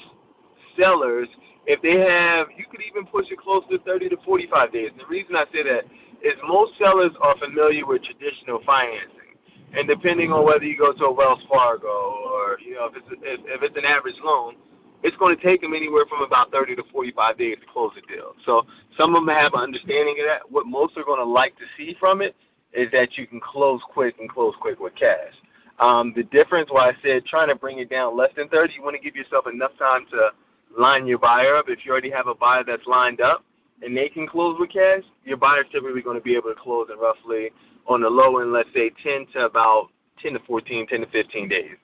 sellers, 0.77 1.27
if 1.67 1.81
they 1.81 1.99
have, 1.99 2.47
you 2.57 2.65
could 2.69 2.81
even 2.81 3.05
push 3.05 3.25
it 3.31 3.39
close 3.39 3.63
to 3.69 3.79
30 3.79 4.09
to 4.09 4.17
45 4.25 4.71
days. 4.71 4.89
And 4.91 4.99
the 4.99 5.07
reason 5.07 5.35
I 5.35 5.45
say 5.51 5.63
that 5.63 5.85
is 6.21 6.33
most 6.47 6.77
sellers 6.77 7.11
are 7.21 7.37
familiar 7.37 7.85
with 7.85 8.03
traditional 8.03 8.61
financing, 8.65 9.37
and 9.73 9.87
depending 9.87 10.31
on 10.31 10.45
whether 10.45 10.63
you 10.63 10.77
go 10.77 10.93
to 10.93 11.05
a 11.05 11.11
Wells 11.11 11.43
Fargo 11.49 11.87
or 11.87 12.57
you 12.59 12.75
know 12.75 12.85
if 12.87 12.95
it's 12.97 13.07
if, 13.21 13.39
if 13.45 13.63
it's 13.63 13.77
an 13.77 13.85
average 13.85 14.15
loan, 14.23 14.55
it's 15.03 15.17
going 15.17 15.35
to 15.35 15.41
take 15.43 15.61
them 15.61 15.73
anywhere 15.73 16.05
from 16.09 16.21
about 16.21 16.51
30 16.51 16.75
to 16.77 16.83
45 16.91 17.37
days 17.37 17.57
to 17.59 17.65
close 17.71 17.91
a 17.97 18.01
deal. 18.11 18.33
So 18.45 18.65
some 18.97 19.15
of 19.15 19.25
them 19.25 19.35
have 19.35 19.53
an 19.53 19.61
understanding 19.61 20.17
of 20.19 20.25
that. 20.25 20.41
What 20.49 20.65
most 20.65 20.97
are 20.97 21.03
going 21.03 21.19
to 21.19 21.25
like 21.25 21.55
to 21.57 21.65
see 21.77 21.95
from 21.99 22.21
it 22.21 22.35
is 22.73 22.91
that 22.91 23.17
you 23.17 23.27
can 23.27 23.39
close 23.39 23.81
quick 23.93 24.15
and 24.19 24.29
close 24.29 24.53
quick 24.59 24.79
with 24.79 24.95
cash. 24.95 25.33
Um, 25.79 26.13
the 26.15 26.23
difference, 26.23 26.69
why 26.71 26.89
I 26.89 26.93
said 27.03 27.25
trying 27.25 27.49
to 27.49 27.55
bring 27.55 27.79
it 27.79 27.89
down 27.89 28.17
less 28.17 28.31
than 28.35 28.47
30, 28.49 28.73
you 28.73 28.83
want 28.83 28.95
to 28.95 29.01
give 29.01 29.15
yourself 29.15 29.45
enough 29.51 29.71
time 29.77 30.05
to 30.11 30.31
line 30.77 31.07
your 31.07 31.19
buyer 31.19 31.55
up. 31.55 31.65
If 31.67 31.85
you 31.85 31.91
already 31.91 32.11
have 32.11 32.27
a 32.27 32.35
buyer 32.35 32.63
that's 32.65 32.85
lined 32.85 33.21
up 33.21 33.43
and 33.81 33.95
they 33.95 34.09
can 34.09 34.27
close 34.27 34.57
with 34.59 34.71
cash, 34.71 35.03
your 35.23 35.37
buyer's 35.37 35.65
typically 35.71 36.01
going 36.01 36.17
to 36.17 36.23
be 36.23 36.35
able 36.35 36.49
to 36.49 36.55
close 36.55 36.87
in 36.91 36.99
roughly 36.99 37.51
on 37.87 38.01
the 38.01 38.09
low 38.09 38.39
end, 38.39 38.51
let's 38.51 38.69
say 38.73 38.91
10 39.03 39.27
to 39.33 39.45
about 39.45 39.89
10 40.21 40.33
to 40.33 40.39
14, 40.39 40.87
10 40.87 41.01
to 41.01 41.07
15 41.07 41.49
days. 41.49 41.75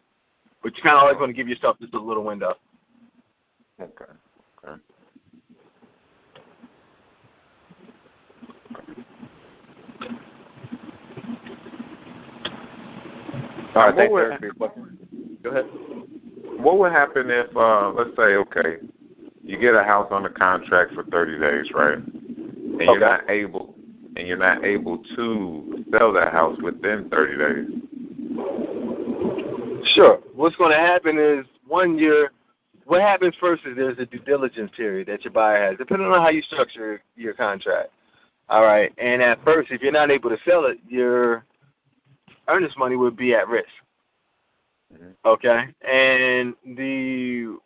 But 0.63 0.75
you 0.75 0.83
kind 0.83 0.95
of 0.95 1.03
always 1.03 1.17
want 1.17 1.29
to 1.29 1.33
give 1.33 1.47
yourself 1.47 1.77
just 1.79 1.93
a 1.93 1.99
little 1.99 2.23
window. 2.23 2.55
Okay. 3.79 4.05
Okay. 4.63 4.81
All 13.73 13.85
right, 13.87 13.95
thanks, 13.95 14.13
Eric, 14.13 14.39
for 14.39 14.45
your 14.45 14.53
question. 14.53 14.97
Go 15.43 15.49
ahead. 15.49 15.65
What 16.61 16.77
would 16.79 16.91
happen 16.91 17.29
if, 17.29 17.55
uh, 17.55 17.91
let's 17.91 18.15
say, 18.15 18.35
okay, 18.35 18.77
you 19.43 19.57
get 19.57 19.73
a 19.75 19.83
house 19.83 20.07
under 20.11 20.29
contract 20.29 20.93
for 20.93 21.03
30 21.03 21.39
days, 21.39 21.71
right? 21.73 21.97
And 21.97 22.75
okay. 22.75 22.85
you're 22.85 22.99
not 22.99 23.29
able, 23.29 23.75
and 24.15 24.27
you're 24.27 24.37
not 24.37 24.63
able 24.63 24.99
to 25.15 25.83
sell 25.91 26.13
that 26.13 26.31
house 26.31 26.57
within 26.61 27.09
30 27.09 27.37
days. 27.37 27.67
Sure. 29.93 30.19
What's 30.35 30.55
going 30.55 30.71
to 30.71 30.77
happen 30.77 31.17
is 31.17 31.45
one 31.67 31.97
year. 31.97 32.31
What 32.85 33.01
happens 33.01 33.35
first 33.39 33.65
is 33.65 33.75
there's 33.75 33.97
a 33.99 34.05
due 34.05 34.19
diligence 34.19 34.71
period 34.75 35.07
that 35.07 35.23
your 35.23 35.31
buyer 35.31 35.69
has, 35.69 35.77
depending 35.77 36.07
on 36.07 36.21
how 36.21 36.29
you 36.29 36.41
structure 36.43 37.01
your 37.15 37.33
contract. 37.33 37.89
All 38.49 38.63
right. 38.63 38.93
And 38.97 39.21
at 39.21 39.43
first, 39.43 39.71
if 39.71 39.81
you're 39.81 39.91
not 39.91 40.11
able 40.11 40.29
to 40.29 40.37
sell 40.45 40.65
it, 40.65 40.77
your 40.87 41.45
earnest 42.47 42.77
money 42.77 42.95
would 42.95 43.15
be 43.15 43.33
at 43.33 43.47
risk. 43.47 43.69
Mm-hmm. 44.93 45.11
Okay. 45.25 45.65
And 45.87 46.55
the 46.77 47.57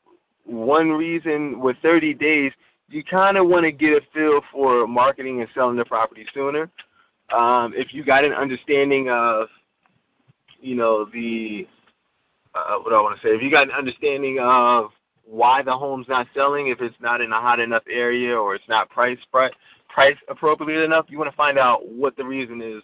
one 0.45 0.91
reason 0.91 1.59
with 1.59 1.78
30 1.82 2.13
days, 2.13 2.51
you 2.89 3.03
kind 3.03 3.38
of 3.38 3.47
want 3.47 3.63
to 3.63 3.71
get 3.71 3.93
a 3.93 4.01
feel 4.13 4.41
for 4.51 4.88
marketing 4.88 5.41
and 5.41 5.49
selling 5.53 5.76
the 5.76 5.86
property 5.86 6.26
sooner. 6.34 6.69
Um, 7.36 7.73
if 7.76 7.93
you 7.93 8.03
got 8.03 8.23
an 8.23 8.34
understanding 8.34 9.09
of, 9.09 9.47
you 10.59 10.76
know, 10.76 11.05
the 11.05 11.67
uh, 12.53 12.78
what 12.78 12.89
do 12.89 12.95
I 12.95 13.01
want 13.01 13.19
to 13.19 13.28
say? 13.28 13.34
If 13.34 13.41
you 13.41 13.51
got 13.51 13.67
an 13.67 13.73
understanding 13.73 14.39
of 14.39 14.91
why 15.26 15.61
the 15.61 15.76
home's 15.76 16.07
not 16.07 16.28
selling, 16.34 16.67
if 16.67 16.80
it's 16.82 16.95
not 17.01 17.19
in 17.21 17.32
a 17.32 17.39
hot 17.41 17.59
enough 17.59 17.84
area 17.89 18.38
or 18.38 18.55
it's 18.55 18.67
not 18.69 18.89
priced 18.89 19.30
price 19.32 20.17
appropriate 20.30 20.84
enough, 20.84 21.05
you 21.09 21.17
want 21.17 21.30
to 21.30 21.36
find 21.36 21.57
out 21.57 21.88
what 21.88 22.15
the 22.15 22.23
reason 22.23 22.61
is 22.61 22.82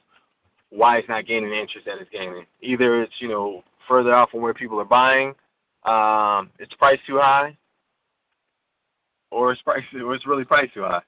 why 0.70 0.98
it's 0.98 1.08
not 1.10 1.26
gaining 1.26 1.50
the 1.50 1.60
interest 1.60 1.86
that 1.86 2.00
it's 2.00 2.10
gaining. 2.10 2.46
Either 2.62 3.04
it's 3.04 3.14
you 3.20 3.28
know 3.28 3.64
further 3.88 4.14
out 4.14 4.32
from 4.32 4.42
where 4.42 4.54
people 4.54 4.80
are 4.80 4.86
buying, 4.86 5.30
um, 5.84 6.50
it's 6.60 6.74
priced 6.76 7.06
too 7.08 7.18
high, 7.18 7.58
or 9.32 9.52
it's 9.52 9.62
priced 9.62 9.88
or 9.94 10.14
it's 10.14 10.28
really 10.28 10.46
priced 10.46 10.74
too 10.74 10.84
high. 10.84 11.02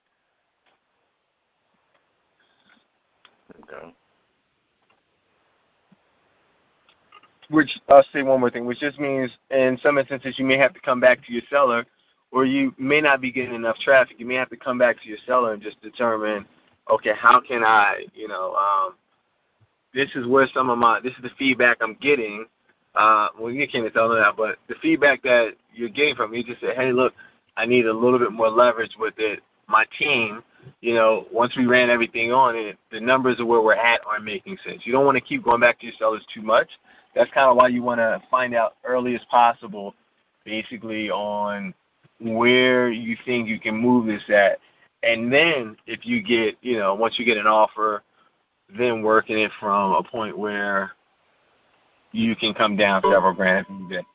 Okay. 3.64 3.94
Which 7.50 7.70
I'll 7.90 8.06
say 8.12 8.24
one 8.24 8.40
more 8.40 8.50
thing, 8.50 8.66
which 8.66 8.80
just 8.80 9.00
means 9.00 9.30
in 9.52 9.78
some 9.84 9.98
instances 9.98 10.36
you 10.40 10.46
may 10.46 10.58
have 10.58 10.74
to 10.74 10.80
come 10.80 11.00
back 11.00 11.26
to 11.26 11.34
your 11.34 11.44
seller, 11.50 11.86
or 12.32 12.46
you 12.46 12.74
may 12.80 13.00
not 13.00 13.22
be 13.22 13.32
getting 13.32 13.54
enough 13.54 13.78
traffic. 13.78 14.20
You 14.20 14.26
may 14.26 14.36
have 14.36 14.50
to 14.50 14.58
come 14.58 14.78
back 14.78 15.00
to 15.02 15.08
your 15.08 15.20
seller 15.28 15.54
and 15.54 15.62
just 15.62 15.80
determine, 15.82 16.46
okay, 16.90 17.12
how 17.16 17.40
can 17.40 17.64
I, 17.64 18.06
you 18.16 18.28
know, 18.28 18.56
um, 18.56 18.96
this 19.94 20.10
is 20.16 20.26
where 20.26 20.48
some 20.52 20.70
of 20.70 20.80
my, 20.80 21.00
this 21.00 21.14
is 21.14 21.22
the 21.22 21.30
feedback 21.38 21.78
I'm 21.82 21.96
getting. 22.02 22.46
Uh, 22.96 23.30
well, 23.40 23.52
you 23.52 23.68
can't 23.68 23.92
tell 23.94 24.10
them 24.10 24.20
that, 24.20 24.38
but 24.38 24.58
the 24.68 24.76
feedback 24.82 25.22
that 25.24 25.54
you're 25.74 25.90
getting 25.90 26.16
from 26.16 26.32
me 26.32 26.44
just 26.44 26.62
say, 26.62 26.76
hey, 26.76 26.92
look, 26.92 27.14
I 27.58 27.66
need 27.66 27.86
a 27.86 27.94
little 27.94 28.20
bit 28.20 28.32
more 28.32 28.50
leverage 28.50 28.96
with 29.00 29.16
it. 29.18 29.42
My 29.68 29.86
team, 29.98 30.44
you 30.82 30.94
know, 30.94 31.26
once 31.32 31.56
we 31.58 31.66
ran 31.66 31.90
everything 31.90 32.32
on 32.32 32.56
it, 32.56 32.78
the 32.92 33.00
numbers 33.00 33.40
of 33.40 33.48
where 33.48 33.62
we're 33.62 33.74
at 33.74 34.02
aren't 34.06 34.26
making 34.26 34.58
sense. 34.64 34.82
You 34.86 34.92
don't 34.92 35.06
want 35.06 35.16
to 35.16 35.22
keep 35.22 35.44
going 35.44 35.62
back 35.62 35.80
to 35.80 35.86
your 35.86 35.96
sellers 35.98 36.26
too 36.34 36.42
much. 36.42 36.70
That's 37.16 37.32
kind 37.32 37.50
of 37.50 37.56
why 37.56 37.70
you 37.70 37.82
want 37.84 38.00
to 38.00 38.22
find 38.30 38.54
out 38.54 38.76
early 38.84 39.16
as 39.16 39.22
possible, 39.30 39.96
basically 40.46 41.10
on 41.10 41.74
where 42.20 42.90
you 42.92 43.18
think 43.26 43.48
you 43.48 43.60
can 43.60 43.76
move 43.76 44.06
this 44.06 44.24
at. 44.30 44.60
And 45.04 45.32
then 45.32 45.76
if 45.86 46.06
you 46.06 46.22
get, 46.24 46.58
you 46.62 46.78
know, 46.78 46.96
once 46.96 47.18
you 47.18 47.26
get 47.26 47.38
an 47.38 47.48
offer, 47.48 48.04
then 48.78 49.02
working 49.02 49.38
it 49.38 49.52
from 49.60 49.94
a 49.94 50.04
point 50.04 50.38
where 50.38 50.92
you 52.14 52.36
can 52.36 52.54
come 52.54 52.78
down 52.78 53.02
several 53.02 53.34
grand 53.34 53.66
if 53.70 53.90
did. 53.90 54.06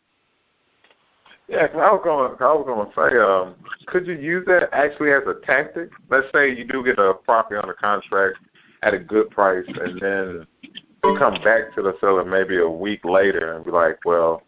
Yeah, 1.49 1.66
cause 1.66 1.80
I 1.80 1.90
was 1.92 2.01
going. 2.05 2.36
I 2.40 2.55
was 2.55 2.66
going 2.66 2.86
to 2.86 2.94
say, 2.94 3.18
um, 3.18 3.55
could 3.86 4.07
you 4.07 4.14
use 4.14 4.44
that 4.46 4.68
actually 4.72 5.12
as 5.12 5.22
a 5.26 5.44
tactic? 5.46 5.90
Let's 6.11 6.26
say 6.32 6.55
you 6.55 6.64
do 6.64 6.84
get 6.84 6.99
a 6.99 7.14
property 7.14 7.57
under 7.57 7.72
contract 7.72 8.38
at 8.82 8.94
a 8.94 8.99
good 8.99 9.30
price, 9.30 9.64
and 9.66 10.01
then 10.01 10.46
you 10.62 11.16
come 11.18 11.34
back 11.42 11.74
to 11.74 11.82
the 11.82 11.94
seller 12.01 12.24
maybe 12.24 12.59
a 12.59 12.68
week 12.68 13.05
later 13.05 13.55
and 13.55 13.64
be 13.64 13.70
like, 13.70 13.99
"Well, 14.05 14.42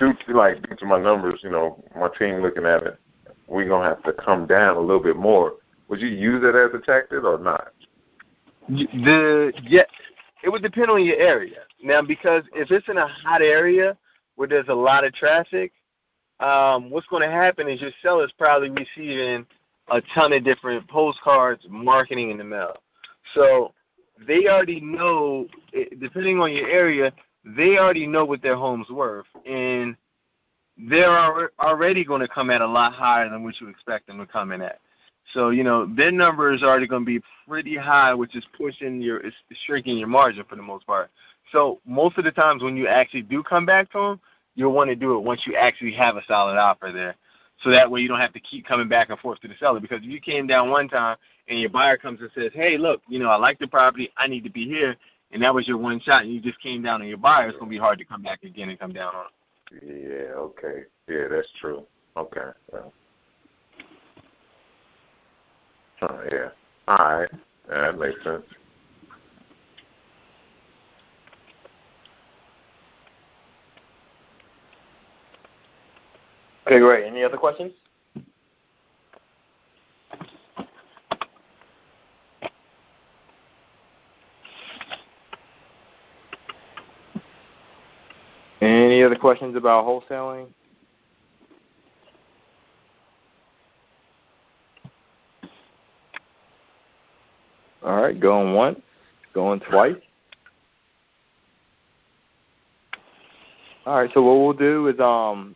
due 0.00 0.12
to 0.26 0.36
like 0.36 0.68
due 0.68 0.76
to 0.76 0.86
my 0.86 1.00
numbers, 1.00 1.40
you 1.44 1.50
know, 1.50 1.82
my 1.94 2.08
team 2.18 2.42
looking 2.42 2.66
at 2.66 2.82
it, 2.82 2.98
we're 3.46 3.68
gonna 3.68 3.88
have 3.88 4.02
to 4.04 4.12
come 4.12 4.46
down 4.46 4.76
a 4.76 4.80
little 4.80 5.02
bit 5.02 5.16
more." 5.16 5.54
Would 5.88 6.00
you 6.00 6.08
use 6.08 6.42
it 6.42 6.56
as 6.56 6.74
a 6.74 6.84
tactic 6.84 7.22
or 7.22 7.38
not? 7.38 7.72
The 8.68 9.52
yeah, 9.62 9.84
it 10.42 10.48
would 10.48 10.62
depend 10.62 10.90
on 10.90 11.04
your 11.04 11.16
area. 11.16 11.63
Now, 11.84 12.00
because 12.00 12.44
if 12.54 12.70
it's 12.70 12.88
in 12.88 12.96
a 12.96 13.06
hot 13.06 13.42
area 13.42 13.96
where 14.36 14.48
there's 14.48 14.68
a 14.68 14.74
lot 14.74 15.04
of 15.04 15.12
traffic, 15.12 15.70
um, 16.40 16.88
what's 16.88 17.06
going 17.08 17.22
to 17.22 17.30
happen 17.30 17.68
is 17.68 17.80
your 17.80 17.90
seller's 18.02 18.32
probably 18.38 18.70
receiving 18.70 19.46
a 19.90 20.00
ton 20.14 20.32
of 20.32 20.42
different 20.44 20.88
postcards, 20.88 21.66
marketing 21.68 22.30
in 22.30 22.38
the 22.38 22.44
mail. 22.44 22.78
So 23.34 23.74
they 24.26 24.48
already 24.48 24.80
know, 24.80 25.46
depending 26.00 26.40
on 26.40 26.52
your 26.52 26.68
area, 26.68 27.12
they 27.44 27.76
already 27.76 28.06
know 28.06 28.24
what 28.24 28.40
their 28.40 28.56
home's 28.56 28.88
worth, 28.88 29.26
and 29.46 29.94
they're 30.88 31.50
already 31.60 32.02
going 32.02 32.22
to 32.22 32.28
come 32.28 32.48
at 32.48 32.62
a 32.62 32.66
lot 32.66 32.94
higher 32.94 33.28
than 33.28 33.44
what 33.44 33.60
you 33.60 33.68
expect 33.68 34.06
them 34.06 34.18
to 34.18 34.26
come 34.26 34.52
in 34.52 34.62
at. 34.62 34.80
So 35.32 35.50
you 35.50 35.64
know 35.64 35.86
their 35.86 36.12
number 36.12 36.52
is 36.52 36.62
already 36.62 36.86
going 36.86 37.02
to 37.02 37.06
be 37.06 37.20
pretty 37.48 37.76
high, 37.76 38.12
which 38.14 38.36
is 38.36 38.44
pushing 38.58 39.00
your, 39.00 39.18
it's 39.18 39.36
shrinking 39.66 39.98
your 39.98 40.08
margin 40.08 40.44
for 40.48 40.56
the 40.56 40.62
most 40.62 40.86
part. 40.86 41.10
So 41.52 41.80
most 41.86 42.18
of 42.18 42.24
the 42.24 42.32
times 42.32 42.62
when 42.62 42.76
you 42.76 42.86
actually 42.86 43.22
do 43.22 43.42
come 43.42 43.66
back 43.66 43.90
to 43.92 43.98
them, 43.98 44.20
you'll 44.54 44.72
want 44.72 44.90
to 44.90 44.96
do 44.96 45.16
it 45.16 45.20
once 45.20 45.42
you 45.46 45.56
actually 45.56 45.92
have 45.92 46.16
a 46.16 46.24
solid 46.26 46.56
offer 46.56 46.90
there. 46.92 47.16
So 47.62 47.70
that 47.70 47.90
way 47.90 48.00
you 48.00 48.08
don't 48.08 48.20
have 48.20 48.32
to 48.32 48.40
keep 48.40 48.66
coming 48.66 48.88
back 48.88 49.10
and 49.10 49.18
forth 49.18 49.40
to 49.40 49.48
the 49.48 49.54
seller. 49.58 49.80
Because 49.80 49.98
if 49.98 50.06
you 50.10 50.20
came 50.20 50.46
down 50.46 50.70
one 50.70 50.88
time 50.88 51.16
and 51.48 51.60
your 51.60 51.70
buyer 51.70 51.96
comes 51.96 52.20
and 52.20 52.30
says, 52.34 52.52
"Hey, 52.52 52.76
look, 52.76 53.02
you 53.08 53.18
know 53.18 53.28
I 53.28 53.36
like 53.36 53.58
the 53.58 53.68
property, 53.68 54.12
I 54.16 54.26
need 54.26 54.44
to 54.44 54.50
be 54.50 54.66
here," 54.66 54.96
and 55.30 55.42
that 55.42 55.54
was 55.54 55.68
your 55.68 55.78
one 55.78 56.00
shot, 56.00 56.22
and 56.22 56.32
you 56.32 56.40
just 56.40 56.60
came 56.60 56.82
down 56.82 57.02
on 57.02 57.08
your 57.08 57.18
buyer, 57.18 57.48
it's 57.48 57.58
gonna 57.58 57.70
be 57.70 57.78
hard 57.78 57.98
to 57.98 58.04
come 58.04 58.22
back 58.22 58.42
again 58.42 58.70
and 58.70 58.78
come 58.78 58.92
down 58.92 59.14
on 59.14 59.26
it. 59.26 59.32
Yeah. 59.82 60.34
Okay. 60.34 60.84
Yeah, 61.08 61.28
that's 61.28 61.50
true. 61.60 61.86
Okay. 62.16 62.50
Well. 62.72 62.92
Oh 66.02 66.20
yeah. 66.30 66.48
All 66.88 67.18
right. 67.18 67.30
That 67.68 67.98
makes 67.98 68.22
sense. 68.24 68.44
Okay, 76.66 76.78
great. 76.78 77.04
Any 77.04 77.22
other 77.22 77.36
questions? 77.36 77.72
Any 88.62 89.02
other 89.02 89.16
questions 89.16 89.56
about 89.56 89.84
wholesaling? 89.84 90.46
All 97.82 98.00
right, 98.00 98.18
going 98.18 98.54
once, 98.54 98.80
going 99.34 99.60
twice. 99.60 99.96
All 103.84 103.98
right, 103.98 104.10
so 104.14 104.22
what 104.22 104.38
we'll 104.38 104.54
do 104.54 104.88
is 104.88 104.98
um 104.98 105.54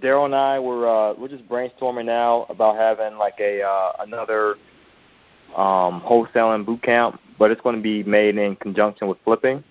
Daryl 0.00 0.24
and 0.24 0.34
I 0.34 0.58
we're 0.58 0.88
uh, 0.88 1.14
we're 1.14 1.28
just 1.28 1.46
brainstorming 1.48 2.06
now 2.06 2.46
about 2.48 2.76
having 2.76 3.18
like 3.18 3.34
a 3.40 3.62
uh, 3.62 3.92
another 4.00 4.56
um, 5.56 6.00
wholesaling 6.00 6.64
boot 6.64 6.82
camp, 6.82 7.20
but 7.38 7.50
it's 7.50 7.60
going 7.60 7.76
to 7.76 7.82
be 7.82 8.02
made 8.02 8.36
in 8.38 8.56
conjunction 8.56 9.08
with 9.08 9.18
flipping. 9.24 9.62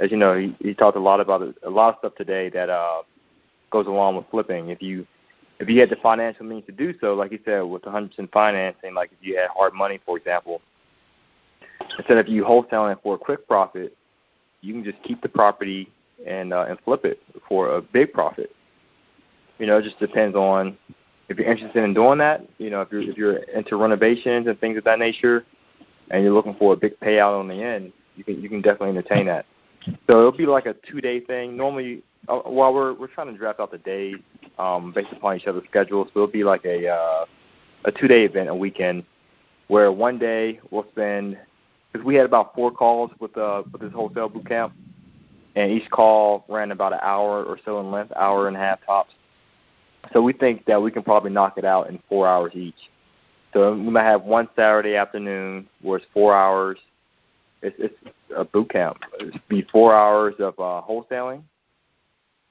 As 0.00 0.10
you 0.10 0.16
know, 0.16 0.36
he, 0.36 0.54
he 0.60 0.74
talked 0.74 0.96
a 0.96 1.00
lot 1.00 1.20
about 1.20 1.42
a 1.62 1.70
lot 1.70 1.94
of 1.94 1.98
stuff 1.98 2.14
today 2.16 2.48
that 2.50 2.68
uh, 2.68 3.02
goes 3.70 3.86
along 3.86 4.16
with 4.16 4.26
flipping. 4.30 4.68
If 4.68 4.82
you 4.82 5.06
if 5.58 5.68
you 5.68 5.80
had 5.80 5.90
the 5.90 5.96
financial 5.96 6.44
means 6.44 6.66
to 6.66 6.72
do 6.72 6.94
so, 7.00 7.14
like 7.14 7.30
he 7.30 7.38
said, 7.44 7.60
with 7.60 7.82
100% 7.82 8.32
financing, 8.32 8.94
like 8.94 9.12
if 9.12 9.18
you 9.20 9.36
had 9.36 9.48
hard 9.50 9.74
money, 9.74 10.00
for 10.04 10.16
example, 10.16 10.60
instead 11.98 12.18
of 12.18 12.28
you 12.28 12.44
wholesaling 12.44 13.00
for 13.02 13.14
a 13.14 13.18
quick 13.18 13.46
profit, 13.46 13.96
you 14.60 14.72
can 14.72 14.82
just 14.82 15.00
keep 15.02 15.22
the 15.22 15.28
property 15.28 15.90
and 16.26 16.52
uh, 16.52 16.66
and 16.68 16.78
flip 16.84 17.04
it 17.04 17.20
for 17.48 17.76
a 17.76 17.82
big 17.82 18.12
profit. 18.12 18.54
You 19.62 19.68
know, 19.68 19.78
it 19.78 19.84
just 19.84 20.00
depends 20.00 20.34
on 20.34 20.76
if 21.28 21.38
you're 21.38 21.46
interested 21.46 21.84
in 21.84 21.94
doing 21.94 22.18
that. 22.18 22.44
You 22.58 22.68
know, 22.68 22.80
if 22.80 22.90
you're 22.90 23.02
if 23.02 23.16
you're 23.16 23.36
into 23.36 23.76
renovations 23.76 24.48
and 24.48 24.58
things 24.58 24.76
of 24.76 24.82
that 24.82 24.98
nature, 24.98 25.44
and 26.10 26.24
you're 26.24 26.32
looking 26.32 26.56
for 26.56 26.72
a 26.72 26.76
big 26.76 26.98
payout 26.98 27.38
on 27.38 27.46
the 27.46 27.62
end, 27.62 27.92
you 28.16 28.24
can 28.24 28.42
you 28.42 28.48
can 28.48 28.60
definitely 28.60 28.88
entertain 28.88 29.26
that. 29.26 29.46
So 30.10 30.18
it'll 30.18 30.32
be 30.32 30.46
like 30.46 30.66
a 30.66 30.74
two 30.90 31.00
day 31.00 31.20
thing. 31.20 31.56
Normally, 31.56 32.02
uh, 32.26 32.38
while 32.38 32.74
we're 32.74 32.92
we're 32.94 33.06
trying 33.06 33.28
to 33.28 33.38
draft 33.38 33.60
out 33.60 33.70
the 33.70 33.78
days 33.78 34.16
um, 34.58 34.90
based 34.92 35.12
upon 35.12 35.36
each 35.36 35.46
other's 35.46 35.62
schedules, 35.70 36.08
so 36.12 36.22
it'll 36.22 36.32
be 36.32 36.42
like 36.42 36.64
a 36.64 36.88
uh, 36.88 37.24
a 37.84 37.92
two 37.92 38.08
day 38.08 38.24
event, 38.24 38.48
a 38.48 38.54
weekend, 38.56 39.04
where 39.68 39.92
one 39.92 40.18
day 40.18 40.58
we'll 40.72 40.86
spend 40.90 41.38
because 41.92 42.04
we 42.04 42.16
had 42.16 42.26
about 42.26 42.52
four 42.56 42.72
calls 42.72 43.12
with 43.20 43.38
uh 43.38 43.62
with 43.70 43.80
this 43.80 43.92
wholesale 43.92 44.28
boot 44.28 44.48
camp, 44.48 44.72
and 45.54 45.70
each 45.70 45.88
call 45.88 46.44
ran 46.48 46.72
about 46.72 46.92
an 46.92 46.98
hour 47.00 47.44
or 47.44 47.60
so 47.64 47.78
in 47.78 47.92
length, 47.92 48.12
hour 48.16 48.48
and 48.48 48.56
a 48.56 48.60
half 48.60 48.84
tops. 48.84 49.14
So 50.12 50.20
we 50.20 50.32
think 50.32 50.64
that 50.66 50.82
we 50.82 50.90
can 50.90 51.02
probably 51.02 51.30
knock 51.30 51.58
it 51.58 51.64
out 51.64 51.88
in 51.88 52.00
four 52.08 52.26
hours 52.26 52.52
each. 52.54 52.90
So 53.52 53.72
we 53.72 53.90
might 53.90 54.04
have 54.04 54.22
one 54.22 54.48
Saturday 54.56 54.96
afternoon 54.96 55.68
where 55.82 55.98
it's 55.98 56.06
four 56.12 56.34
hours. 56.34 56.78
It's, 57.62 57.76
it's 57.78 57.94
a 58.36 58.44
boot 58.44 58.70
camp. 58.70 58.98
It'll 59.20 59.38
be 59.48 59.62
four 59.70 59.94
hours 59.94 60.34
of 60.38 60.54
uh, 60.58 60.82
wholesaling, 60.88 61.42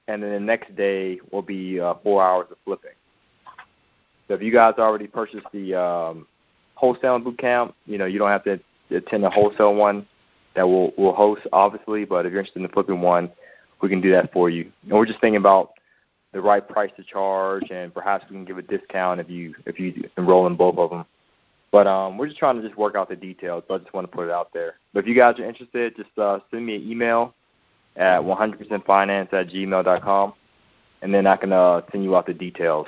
and 0.08 0.22
then 0.22 0.32
the 0.32 0.40
next 0.40 0.74
day 0.74 1.20
will 1.30 1.42
be 1.42 1.80
uh, 1.80 1.94
four 2.02 2.22
hours 2.22 2.46
of 2.50 2.56
flipping. 2.64 2.92
So 4.28 4.34
if 4.34 4.42
you 4.42 4.52
guys 4.52 4.74
already 4.78 5.06
purchased 5.06 5.46
the 5.52 5.74
um, 5.74 6.26
wholesaling 6.80 7.24
boot 7.24 7.38
camp, 7.38 7.74
you 7.84 7.98
know 7.98 8.06
you 8.06 8.18
don't 8.18 8.30
have 8.30 8.44
to 8.44 8.58
attend 8.90 9.24
the 9.24 9.30
wholesale 9.30 9.74
one 9.74 10.06
that 10.54 10.66
we'll 10.66 10.92
we'll 10.96 11.12
host, 11.12 11.42
obviously. 11.52 12.04
But 12.04 12.24
if 12.24 12.32
you're 12.32 12.40
interested 12.40 12.60
in 12.60 12.62
the 12.62 12.72
flipping 12.72 13.00
one, 13.00 13.30
we 13.82 13.88
can 13.88 14.00
do 14.00 14.10
that 14.12 14.32
for 14.32 14.48
you. 14.48 14.70
And 14.84 14.92
we're 14.92 15.06
just 15.06 15.20
thinking 15.20 15.36
about 15.36 15.72
the 16.32 16.40
right 16.40 16.66
price 16.66 16.90
to 16.96 17.04
charge, 17.04 17.70
and 17.70 17.92
perhaps 17.92 18.24
we 18.28 18.36
can 18.36 18.44
give 18.44 18.58
a 18.58 18.62
discount 18.62 19.20
if 19.20 19.28
you 19.28 19.54
if 19.66 19.78
you 19.78 20.08
enroll 20.16 20.46
in 20.46 20.56
both 20.56 20.78
of 20.78 20.90
them. 20.90 21.04
But 21.70 21.86
um, 21.86 22.18
we're 22.18 22.26
just 22.26 22.38
trying 22.38 22.56
to 22.56 22.62
just 22.62 22.76
work 22.76 22.94
out 22.96 23.08
the 23.08 23.16
details. 23.16 23.64
So 23.68 23.74
I 23.74 23.78
just 23.78 23.94
want 23.94 24.10
to 24.10 24.14
put 24.14 24.26
it 24.26 24.30
out 24.30 24.52
there. 24.52 24.74
But 24.92 25.00
if 25.00 25.06
you 25.06 25.14
guys 25.14 25.38
are 25.38 25.44
interested, 25.44 25.96
just 25.96 26.10
uh, 26.18 26.40
send 26.50 26.66
me 26.66 26.76
an 26.76 26.90
email 26.90 27.34
at 27.96 28.20
100percentfinance 28.20 29.32
at 29.32 29.48
gmail.com, 29.48 30.32
and 31.02 31.14
then 31.14 31.26
I 31.26 31.36
can 31.36 31.52
uh, 31.52 31.82
send 31.90 32.04
you 32.04 32.16
out 32.16 32.26
the 32.26 32.34
details. 32.34 32.86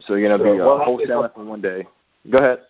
So 0.00 0.14
you're 0.14 0.28
gonna 0.28 0.42
be 0.42 0.60
uh, 0.60 0.64
wholesaling 0.64 1.34
for 1.34 1.44
one 1.44 1.60
day. 1.60 1.86
Go 2.30 2.38
ahead. 2.38 2.60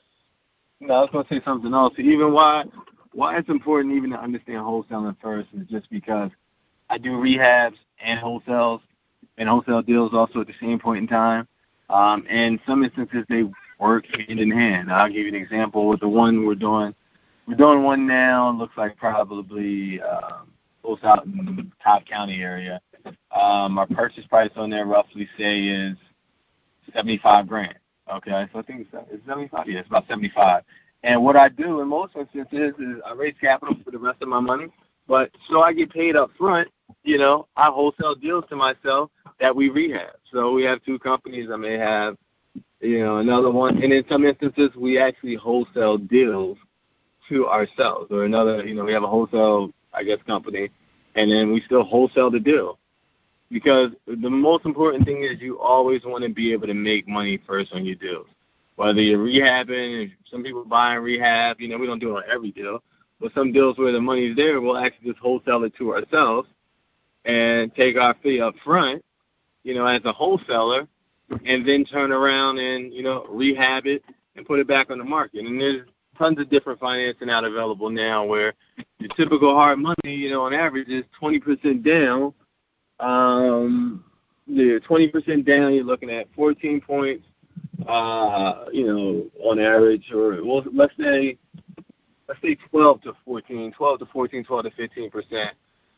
No, 0.81 0.95
I 0.95 1.01
was 1.01 1.11
gonna 1.13 1.27
say 1.29 1.41
something 1.45 1.73
else. 1.73 1.95
Even 1.99 2.33
why 2.33 2.65
why 3.13 3.39
it's 3.39 3.49
important 3.49 3.95
even 3.95 4.11
to 4.11 4.21
understand 4.21 4.59
wholesaling 4.59 5.17
first 5.21 5.49
is 5.59 5.67
just 5.69 5.91
because 5.91 6.31
I 6.89 6.99
do 6.99 7.13
rehabs 7.13 7.77
and 8.03 8.21
wholesales 8.21 8.81
and 9.39 9.49
wholesale 9.49 9.83
deals 9.83 10.13
also 10.13 10.41
at 10.41 10.47
the 10.47 10.55
same 10.61 10.79
point 10.79 10.99
in 10.99 11.07
time. 11.07 11.49
Um, 11.89 12.27
and 12.29 12.61
some 12.67 12.85
instances 12.85 13.25
they 13.29 13.45
work 13.79 14.05
hand 14.07 14.41
in 14.41 14.51
hand. 14.51 14.93
I'll 14.93 15.09
give 15.09 15.19
you 15.19 15.29
an 15.29 15.35
example 15.35 15.89
with 15.89 16.01
the 16.01 16.09
one 16.09 16.45
we're 16.45 16.55
doing. 16.55 16.95
We're 17.47 17.55
doing 17.55 17.83
one 17.83 18.07
now. 18.07 18.51
Looks 18.51 18.77
like 18.77 18.97
probably 18.99 20.03
um, 20.03 20.53
close 20.83 20.99
out 21.03 21.25
in 21.25 21.37
the 21.57 21.67
Cobb 21.83 22.05
County 22.05 22.43
area. 22.43 22.81
Um, 23.07 23.79
our 23.79 23.87
purchase 23.87 24.27
price 24.27 24.51
on 24.57 24.69
there 24.69 24.85
roughly 24.85 25.29
say 25.39 25.65
is 25.65 25.97
seventy 26.93 27.19
five 27.19 27.49
grand. 27.49 27.75
Okay, 28.13 28.47
so 28.53 28.59
I 28.59 28.63
think 28.63 28.87
it's 28.93 29.27
seventy 29.27 29.49
five. 29.49 29.67
Yeah, 29.67 29.79
it's 29.79 29.89
about 29.89 30.07
seventy 30.09 30.31
five. 30.35 30.63
And 31.05 31.23
what 31.23 31.37
I 31.37 31.49
do 31.49 31.81
in 31.81 31.89
most 31.89 32.17
instances 32.17 32.75
is 32.79 33.01
I 33.07 33.13
raise 33.15 33.35
capital 33.41 33.77
for 33.85 33.93
the 33.93 33.99
rest 33.99 34.21
of 34.21 34.29
my 34.29 34.41
money, 34.41 34.67
but 35.07 35.31
so 35.49 35.63
I 35.63 35.73
get 35.73 35.91
paid 35.91 36.17
up 36.17 36.31
front. 36.37 36.69
You 37.05 37.19
know, 37.19 37.47
I 37.57 37.69
wholesale 37.69 38.15
deals 38.15 38.45
to 38.51 38.57
myself 38.57 39.11
that 39.41 39.55
we 39.55 39.69
rehab. 39.69 40.15
So 40.33 40.53
we 40.53 40.65
have 40.65 40.85
two 40.85 40.99
companies. 40.99 41.49
I 41.53 41.57
may 41.57 41.79
have, 41.79 42.17
you 42.81 43.01
know, 43.01 43.19
another 43.19 43.51
one, 43.51 43.83
and 43.83 43.93
in 43.93 44.05
some 44.09 44.25
instances 44.25 44.71
we 44.77 44.99
actually 44.99 45.35
wholesale 45.37 45.99
deals 45.99 46.59
to 47.29 47.47
ourselves, 47.47 48.11
or 48.11 48.25
another. 48.25 48.65
You 48.65 48.75
know, 48.75 48.85
we 48.85 48.93
have 48.93 49.03
a 49.03 49.09
wholesale, 49.09 49.71
I 49.93 50.03
guess, 50.03 50.19
company, 50.27 50.71
and 51.15 51.31
then 51.31 51.53
we 51.53 51.61
still 51.63 51.85
wholesale 51.85 52.31
the 52.31 52.41
deal. 52.41 52.79
Because 53.51 53.91
the 54.07 54.31
most 54.31 54.67
important 54.67 55.07
thing 55.07 55.25
is 55.25 55.41
you 55.41 55.59
always 55.59 56.03
want 56.05 56.23
to 56.25 56.31
be 56.31 56.53
able 56.53 56.67
to 56.67 56.75
make 56.75 57.09
money 57.09 57.41
first 57.47 57.73
on 57.73 57.85
your 57.85 57.97
deals 57.97 58.27
whether 58.79 59.01
you're 59.01 59.19
rehabbing, 59.19 60.13
some 60.31 60.45
people 60.45 60.65
buy 60.65 60.95
and 60.95 61.05
rehab, 61.05 61.61
you 61.61 61.69
know, 61.69 61.77
we 61.77 61.87
don't 61.89 61.99
do 61.99 62.17
it 62.17 62.19
on 62.19 62.23
every 62.33 62.53
deal. 62.53 62.81
But 63.21 63.35
some 63.35 63.53
deals 63.53 63.77
where 63.77 63.91
the 63.91 64.01
money's 64.01 64.37
there, 64.37 64.61
we'll 64.61 64.79
actually 64.79 65.11
just 65.11 65.19
wholesale 65.19 65.65
it 65.65 65.75
to 65.79 65.95
ourselves 65.95 66.49
and 67.25 67.75
take 67.75 67.97
our 67.97 68.15
fee 68.23 68.41
up 68.41 68.55
front, 68.65 69.05
you 69.69 69.75
know, 69.75 69.85
as 69.85 70.01
a 70.07 70.13
wholesaler, 70.13 70.89
and 71.45 71.69
then 71.69 71.85
turn 71.85 72.11
around 72.11 72.59
and, 72.59 72.91
you 72.91 73.03
know, 73.03 73.27
rehab 73.29 73.85
it 73.85 74.03
and 74.35 74.47
put 74.47 74.59
it 74.59 74.67
back 74.67 74.91
on 74.91 74.97
the 74.97 75.05
market. 75.05 75.45
And 75.45 75.61
there's 75.61 75.87
tons 76.17 76.41
of 76.41 76.49
different 76.49 76.81
financing 76.81 77.29
out 77.29 77.45
available 77.45 77.91
now 77.91 78.25
where 78.25 78.55
your 78.99 79.11
typical 79.11 79.55
hard 79.55 79.79
money, 79.79 79.95
you 80.05 80.31
know, 80.31 80.41
on 80.41 80.55
average 80.55 80.89
is 80.89 81.05
20% 81.21 81.85
down. 81.85 82.33
Um, 82.99 84.05
the 84.47 84.81
20% 84.89 85.47
down, 85.47 85.75
you're 85.75 85.85
looking 85.85 86.09
at 86.09 86.29
14 86.35 86.81
points 86.81 87.27
uh, 87.87 88.65
you 88.73 88.87
know, 88.87 89.27
on 89.49 89.59
average, 89.59 90.11
or 90.13 90.43
well, 90.45 90.65
let's 90.73 90.95
say, 90.99 91.37
let's 92.27 92.41
say 92.43 92.57
12 92.71 93.03
to 93.03 93.13
14, 93.25 93.73
12 93.73 93.99
to 93.99 94.07
14, 94.07 94.45
12 94.45 94.65
to 94.65 94.71
15 94.71 95.11
percent 95.11 95.51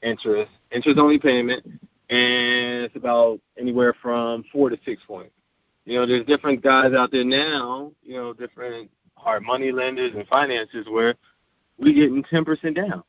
interest, 0.03 0.51
interest 0.73 0.99
only 0.99 1.19
payment, 1.19 1.65
and 2.11 2.85
it's 2.85 2.97
about 2.97 3.41
anywhere 3.59 3.95
from 4.03 4.45
four 4.53 4.69
to 4.69 4.79
six 4.85 5.03
points. 5.07 5.33
You 5.85 5.99
know, 5.99 6.07
there's 6.07 6.27
different 6.27 6.63
guys 6.63 6.93
out 6.93 7.11
there 7.13 7.25
now, 7.25 7.93
you 8.03 8.17
know, 8.17 8.33
different 8.33 8.91
hard 9.15 9.45
money 9.45 9.71
lenders 9.71 10.13
and 10.15 10.27
finances 10.27 10.87
where 10.91 11.15
we 11.79 11.95
getting 11.95 12.25
10 12.25 12.45
percent 12.45 12.77
down. 12.77 13.05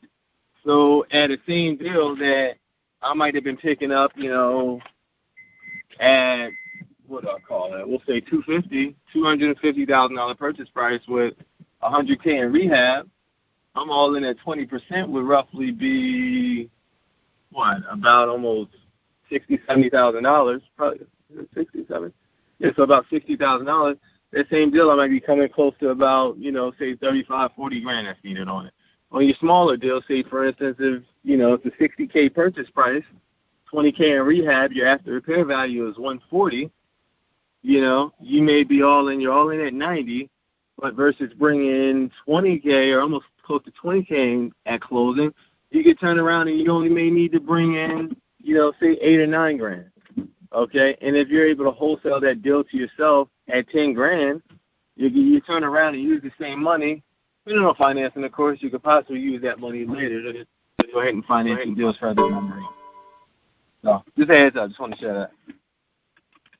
So 0.63 1.05
at 1.11 1.31
a 1.31 1.37
same 1.47 1.77
deal 1.77 2.15
that 2.17 2.53
I 3.01 3.13
might 3.15 3.33
have 3.33 3.43
been 3.43 3.57
picking 3.57 3.91
up, 3.91 4.11
you 4.15 4.29
know, 4.29 4.79
at 5.99 6.49
what 7.07 7.23
do 7.23 7.29
I 7.29 7.39
call 7.39 7.73
it? 7.73 7.87
We'll 7.87 8.01
say 8.07 8.21
two 8.21 8.43
fifty, 8.43 8.95
two 9.11 9.23
hundred 9.23 9.49
and 9.49 9.59
fifty 9.59 9.85
thousand 9.85 10.15
dollar 10.15 10.35
purchase 10.35 10.69
price 10.69 11.01
with 11.07 11.33
a 11.81 11.89
hundred 11.89 12.23
k 12.23 12.37
in 12.37 12.51
rehab. 12.51 13.09
I'm 13.75 13.89
all 13.89 14.15
in 14.15 14.23
at 14.23 14.39
twenty 14.39 14.65
percent 14.65 15.09
would 15.09 15.25
roughly 15.25 15.71
be 15.71 16.69
what 17.51 17.77
about 17.89 18.29
almost 18.29 18.71
sixty, 19.31 19.59
seventy 19.67 19.89
thousand 19.89 20.23
dollars, 20.23 20.61
probably 20.77 20.99
sixty 21.55 21.85
seven. 21.87 22.13
Yeah, 22.59 22.69
so 22.75 22.83
about 22.83 23.05
sixty 23.09 23.35
thousand 23.35 23.65
dollars. 23.65 23.97
That 24.31 24.47
same 24.49 24.71
deal, 24.71 24.89
I 24.91 24.95
might 24.95 25.09
be 25.09 25.19
coming 25.19 25.49
close 25.49 25.73
to 25.79 25.89
about 25.89 26.37
you 26.37 26.51
know 26.51 26.71
say 26.77 26.95
thirty 26.95 27.23
five, 27.23 27.51
forty 27.55 27.81
grand 27.81 28.07
that's 28.07 28.23
needed 28.23 28.47
on 28.47 28.67
it. 28.67 28.73
On 29.11 29.25
your 29.25 29.35
smaller 29.39 29.77
deal, 29.77 30.01
say 30.07 30.23
for 30.23 30.45
instance, 30.45 30.77
if 30.79 31.03
you 31.23 31.37
know 31.37 31.53
it's 31.53 31.65
a 31.65 31.71
sixty 31.79 32.07
k 32.07 32.29
purchase 32.29 32.69
price, 32.69 33.03
twenty 33.69 33.91
k 33.91 34.15
in 34.15 34.21
rehab, 34.21 34.71
your 34.71 34.87
after 34.87 35.13
repair 35.13 35.45
value 35.45 35.89
is 35.89 35.97
one 35.97 36.21
forty. 36.29 36.71
You 37.63 37.81
know, 37.81 38.13
you 38.19 38.41
may 38.41 38.63
be 38.63 38.81
all 38.81 39.09
in, 39.09 39.21
you're 39.21 39.33
all 39.33 39.49
in 39.49 39.61
at 39.61 39.73
ninety, 39.73 40.29
but 40.79 40.95
versus 40.95 41.31
bringing 41.37 42.09
twenty 42.25 42.59
k 42.59 42.91
or 42.91 43.01
almost 43.01 43.25
close 43.43 43.63
to 43.65 43.71
twenty 43.71 44.03
k 44.03 44.49
at 44.65 44.81
closing, 44.81 45.33
you 45.71 45.83
could 45.83 45.99
turn 45.99 46.19
around 46.19 46.47
and 46.47 46.59
you 46.59 46.71
only 46.71 46.89
may 46.89 47.09
need 47.09 47.31
to 47.33 47.39
bring 47.39 47.75
in, 47.75 48.15
you 48.51 48.57
know, 48.57 48.73
say 48.81 48.97
eight 49.01 49.21
or 49.21 49.27
nine 49.27 49.55
grand. 49.55 49.85
Okay, 50.51 50.97
and 51.01 51.15
if 51.15 51.29
you're 51.29 51.47
able 51.47 51.63
to 51.63 51.71
wholesale 51.71 52.19
that 52.19 52.41
deal 52.41 52.65
to 52.65 52.77
yourself 52.77 53.29
at 53.47 53.69
ten 53.69 53.93
grand, 53.93 54.41
you 54.97 55.07
you 55.07 55.39
turn 55.39 55.63
around 55.63 55.93
and 55.95 56.03
use 56.03 56.21
the 56.21 56.31
same 56.37 56.61
money. 56.61 57.01
You 57.45 57.55
know, 57.55 57.73
financing, 57.77 58.25
of 58.25 58.31
course, 58.33 58.59
you 58.61 58.69
could 58.69 58.83
possibly 58.83 59.21
use 59.21 59.41
that 59.43 59.59
money 59.59 59.85
later 59.85 60.21
to, 60.33 60.45
go 60.91 60.99
ahead 60.99 61.13
and 61.13 61.23
finance 61.23 61.61
some 61.63 61.75
deals 61.75 61.95
further 61.97 62.29
down 62.29 62.49
the 62.49 62.55
road. 62.55 62.69
So, 63.83 64.03
just 64.17 64.29
a 64.29 64.33
heads 64.33 64.57
up. 64.57 64.67
Just 64.67 64.79
want 64.81 64.93
to 64.95 64.99
share 64.99 65.13
that. 65.13 65.31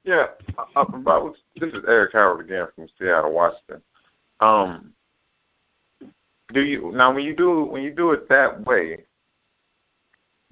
Yeah, 0.05 0.27
I, 0.57 0.85
I, 1.05 1.29
this 1.59 1.73
is 1.73 1.83
Eric 1.89 2.13
Howard 2.13 2.45
again 2.45 2.67
from 2.73 2.87
Seattle, 2.97 3.33
Washington. 3.33 3.81
Um, 4.39 4.93
do 6.53 6.61
you 6.61 6.93
now 6.93 7.13
when 7.13 7.25
you 7.25 7.35
do 7.35 7.65
when 7.65 7.83
you 7.83 7.93
do 7.93 8.11
it 8.11 8.29
that 8.29 8.65
way? 8.65 9.03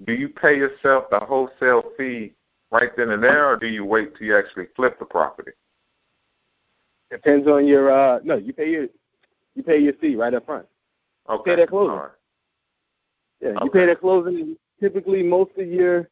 Do 0.06 0.14
you 0.14 0.28
pay 0.28 0.56
yourself 0.56 1.04
the 1.10 1.20
wholesale 1.20 1.84
fee 1.96 2.32
right 2.70 2.90
then 2.96 3.10
and 3.10 3.22
there, 3.22 3.48
or 3.48 3.56
do 3.56 3.66
you 3.66 3.84
wait 3.84 4.16
till 4.16 4.26
you 4.26 4.36
actually 4.36 4.66
flip 4.74 4.98
the 4.98 5.04
property? 5.04 5.52
Depends 7.10 7.48
on 7.48 7.66
your 7.66 7.90
uh 7.90 8.20
no, 8.22 8.36
you 8.36 8.52
pay 8.52 8.70
your 8.70 8.86
you 9.54 9.62
pay 9.62 9.78
your 9.78 9.94
fee 9.94 10.16
right 10.16 10.32
up 10.32 10.46
front. 10.46 10.66
Okay. 11.28 11.50
You 11.50 11.56
pay 11.56 11.62
that 11.62 11.68
closing. 11.68 11.96
Right. 11.96 12.10
Yeah, 13.40 13.64
you 13.64 13.70
pay 13.70 13.86
that 13.86 14.00
closing. 14.00 14.56
Typically, 14.80 15.22
most 15.22 15.50
of 15.58 15.66
your 15.66 16.08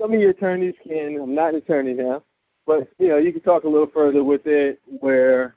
some 0.00 0.14
of 0.14 0.20
your 0.20 0.30
attorneys 0.30 0.74
can. 0.82 1.18
I'm 1.20 1.34
not 1.34 1.50
an 1.50 1.56
attorney 1.56 1.92
now, 1.92 2.22
but 2.66 2.88
you 2.98 3.08
know 3.08 3.18
you 3.18 3.32
can 3.32 3.42
talk 3.42 3.64
a 3.64 3.68
little 3.68 3.90
further 3.92 4.24
with 4.24 4.46
it 4.46 4.80
where 4.86 5.56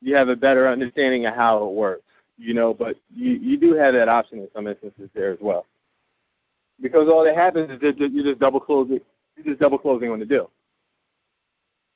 you 0.00 0.14
have 0.14 0.28
a 0.28 0.36
better 0.36 0.68
understanding 0.68 1.26
of 1.26 1.34
how 1.34 1.66
it 1.66 1.72
works. 1.72 2.02
You 2.38 2.54
know, 2.54 2.72
but 2.72 2.96
you 3.14 3.32
you 3.32 3.56
do 3.56 3.74
have 3.74 3.94
that 3.94 4.08
option 4.08 4.38
in 4.38 4.48
some 4.54 4.66
instances 4.66 5.10
there 5.14 5.32
as 5.32 5.38
well. 5.40 5.66
Because 6.80 7.08
all 7.08 7.24
that 7.24 7.34
happens 7.34 7.70
is 7.70 7.80
that 7.80 7.98
you 7.98 8.22
just 8.22 8.38
double 8.38 8.60
close 8.60 8.88
it. 8.90 9.04
You're 9.36 9.46
just 9.46 9.60
double 9.60 9.78
closing 9.78 10.10
on 10.10 10.18
the 10.18 10.26
deal. 10.26 10.50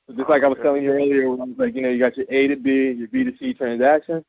So 0.07 0.15
just 0.15 0.29
like 0.29 0.43
I 0.43 0.47
was 0.47 0.57
telling 0.61 0.83
you 0.83 0.91
earlier, 0.91 1.29
when 1.29 1.41
I 1.41 1.45
was 1.45 1.55
like, 1.57 1.75
you 1.75 1.81
know, 1.81 1.89
you 1.89 1.99
got 1.99 2.17
your 2.17 2.25
A 2.29 2.47
to 2.47 2.55
B, 2.55 2.91
your 2.97 3.07
B 3.07 3.23
to 3.23 3.31
C 3.37 3.53
transaction. 3.53 4.25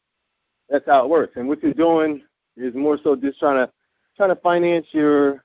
That's 0.68 0.86
how 0.86 1.04
it 1.04 1.10
works. 1.10 1.34
And 1.36 1.48
what 1.48 1.62
you're 1.62 1.74
doing 1.74 2.22
is 2.56 2.74
more 2.74 2.98
so 3.02 3.16
just 3.16 3.38
trying 3.38 3.66
to 3.66 3.72
trying 4.16 4.28
to 4.28 4.36
finance 4.36 4.86
your 4.92 5.44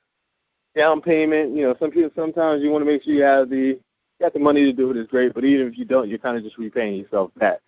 down 0.75 1.01
payment. 1.01 1.55
You 1.55 1.63
know, 1.63 1.75
some 1.79 1.91
people 1.91 2.11
sometimes 2.15 2.61
you 2.61 2.69
want 2.69 2.85
to 2.85 2.91
make 2.91 3.03
sure 3.03 3.13
you 3.13 3.23
have 3.23 3.49
the 3.49 3.79
you 4.19 4.25
got 4.25 4.33
the 4.33 4.39
money 4.39 4.63
to 4.63 4.73
do 4.73 4.89
it, 4.91 4.97
is 4.97 5.07
great, 5.07 5.33
but 5.33 5.43
even 5.43 5.67
if 5.67 5.77
you 5.77 5.85
don't, 5.85 6.09
you're 6.09 6.17
kind 6.17 6.37
of 6.37 6.43
just 6.43 6.57
repaying 6.57 6.95
yourself 6.95 7.31
back. 7.35 7.59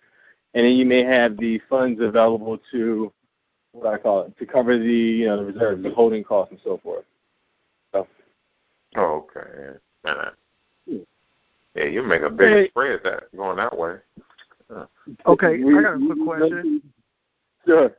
And 0.54 0.64
then 0.64 0.72
you 0.72 0.84
may 0.84 1.04
have 1.04 1.36
the 1.36 1.60
funds 1.68 2.00
available 2.02 2.58
to 2.72 3.12
what 3.72 3.94
I 3.94 3.98
call 3.98 4.22
it 4.22 4.36
to 4.38 4.46
cover 4.46 4.76
the 4.78 4.84
you 4.84 5.26
know 5.26 5.36
the 5.36 5.44
reserves, 5.44 5.82
the 5.82 5.90
holding 5.90 6.24
costs, 6.24 6.52
and 6.52 6.60
so 6.64 6.78
forth. 6.82 7.04
So 8.94 9.00
Oh, 9.00 9.26
okay. 9.36 9.78
Yeah. 10.04 10.30
Yeah, 11.74 11.84
you 11.84 12.02
make 12.02 12.22
a 12.22 12.30
big 12.30 12.48
Hey. 12.48 12.68
spread 12.68 13.00
that 13.04 13.34
going 13.36 13.56
that 13.56 13.76
way. 13.76 13.96
Okay, 15.26 15.54
I 15.54 15.82
got 15.82 15.94
a 15.94 16.06
quick 16.06 16.24
question. 16.24 16.82
Sure. 17.66 17.92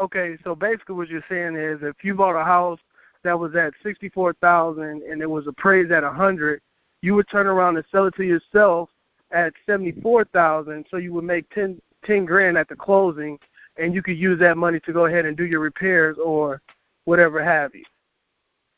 Okay, 0.00 0.38
so 0.44 0.54
basically 0.54 0.94
what 0.94 1.08
you're 1.08 1.24
saying 1.28 1.56
is 1.56 1.80
if 1.82 2.02
you 2.02 2.14
bought 2.14 2.40
a 2.40 2.44
house 2.44 2.80
that 3.22 3.38
was 3.38 3.54
at 3.54 3.74
sixty 3.82 4.08
four 4.08 4.32
thousand 4.34 5.02
and 5.02 5.20
it 5.20 5.28
was 5.28 5.46
appraised 5.46 5.92
at 5.92 6.04
a 6.04 6.10
hundred, 6.10 6.60
you 7.02 7.14
would 7.14 7.28
turn 7.28 7.46
around 7.46 7.76
and 7.76 7.84
sell 7.92 8.06
it 8.06 8.14
to 8.16 8.24
yourself 8.24 8.88
at 9.30 9.52
seventy 9.66 9.92
four 10.00 10.24
thousand, 10.24 10.86
so 10.90 10.96
you 10.96 11.12
would 11.12 11.24
make 11.24 11.48
ten 11.50 11.80
ten 12.04 12.24
grand 12.24 12.56
at 12.56 12.68
the 12.68 12.76
closing 12.76 13.38
and 13.76 13.94
you 13.94 14.02
could 14.02 14.18
use 14.18 14.38
that 14.38 14.56
money 14.56 14.80
to 14.80 14.92
go 14.92 15.06
ahead 15.06 15.26
and 15.26 15.36
do 15.36 15.44
your 15.44 15.60
repairs 15.60 16.16
or 16.22 16.60
whatever 17.04 17.42
have 17.42 17.74
you. 17.74 17.84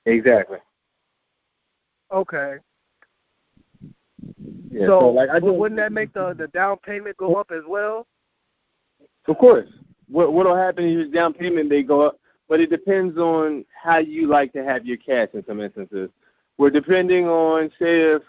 Exactly. 0.07 0.59
Okay. 2.13 2.57
Yeah. 4.71 4.87
so, 4.87 5.01
So, 5.01 5.09
like 5.09 5.31
I 5.31 5.41
do, 5.41 5.53
wouldn't 5.53 5.79
that 5.79 5.93
make 5.93 6.13
the 6.13 6.35
the 6.37 6.49
down 6.49 6.77
payment 6.79 7.17
go 7.17 7.35
up 7.35 7.51
as 7.51 7.63
well? 7.67 8.07
Of 9.27 9.39
course. 9.39 9.69
What 10.09 10.33
what'll 10.33 10.57
happen 10.57 10.85
is 10.85 10.93
your 10.93 11.09
down 11.09 11.33
payment 11.33 11.71
they 11.71 11.83
go 11.83 12.03
up, 12.03 12.19
but 12.49 12.61
it 12.61 12.71
depends 12.71 13.17
on 13.19 13.65
how 13.83 13.99
you 13.99 14.27
like 14.27 14.53
to 14.53 14.65
have 14.65 14.85
your 14.85 14.99
cash 14.99 15.29
in 15.35 15.45
some 15.47 15.61
instances. 15.61 16.11
Where 16.57 16.71
depending 16.71 17.27
on 17.27 17.71
say 17.79 18.01
if 18.03 18.23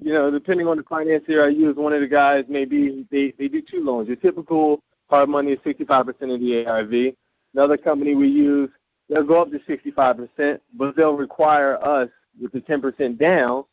you 0.00 0.12
know, 0.12 0.30
depending 0.30 0.66
on 0.66 0.76
the 0.76 0.82
financier 0.84 1.44
I 1.44 1.48
use, 1.48 1.76
one 1.76 1.92
of 1.92 2.00
the 2.00 2.06
guys 2.08 2.44
maybe 2.48 3.06
they, 3.10 3.32
they 3.38 3.48
do 3.48 3.62
two 3.62 3.82
loans. 3.82 4.08
Your 4.08 4.16
typical 4.16 4.82
hard 5.08 5.28
money 5.28 5.52
is 5.52 5.58
sixty 5.64 5.84
five 5.84 6.06
percent 6.06 6.30
of 6.32 6.40
the 6.40 6.66
ARV. 6.66 7.14
Another 7.54 7.76
company 7.76 8.14
we 8.14 8.28
use, 8.28 8.70
they'll 9.08 9.24
go 9.24 9.42
up 9.42 9.50
to 9.50 9.60
sixty 9.66 9.90
five 9.90 10.16
percent, 10.16 10.62
but 10.74 10.94
they'll 10.96 11.16
require 11.16 11.82
us 11.84 12.08
with 12.40 12.52
the 12.52 12.60
ten 12.60 12.80
percent 12.80 13.18
down, 13.18 13.64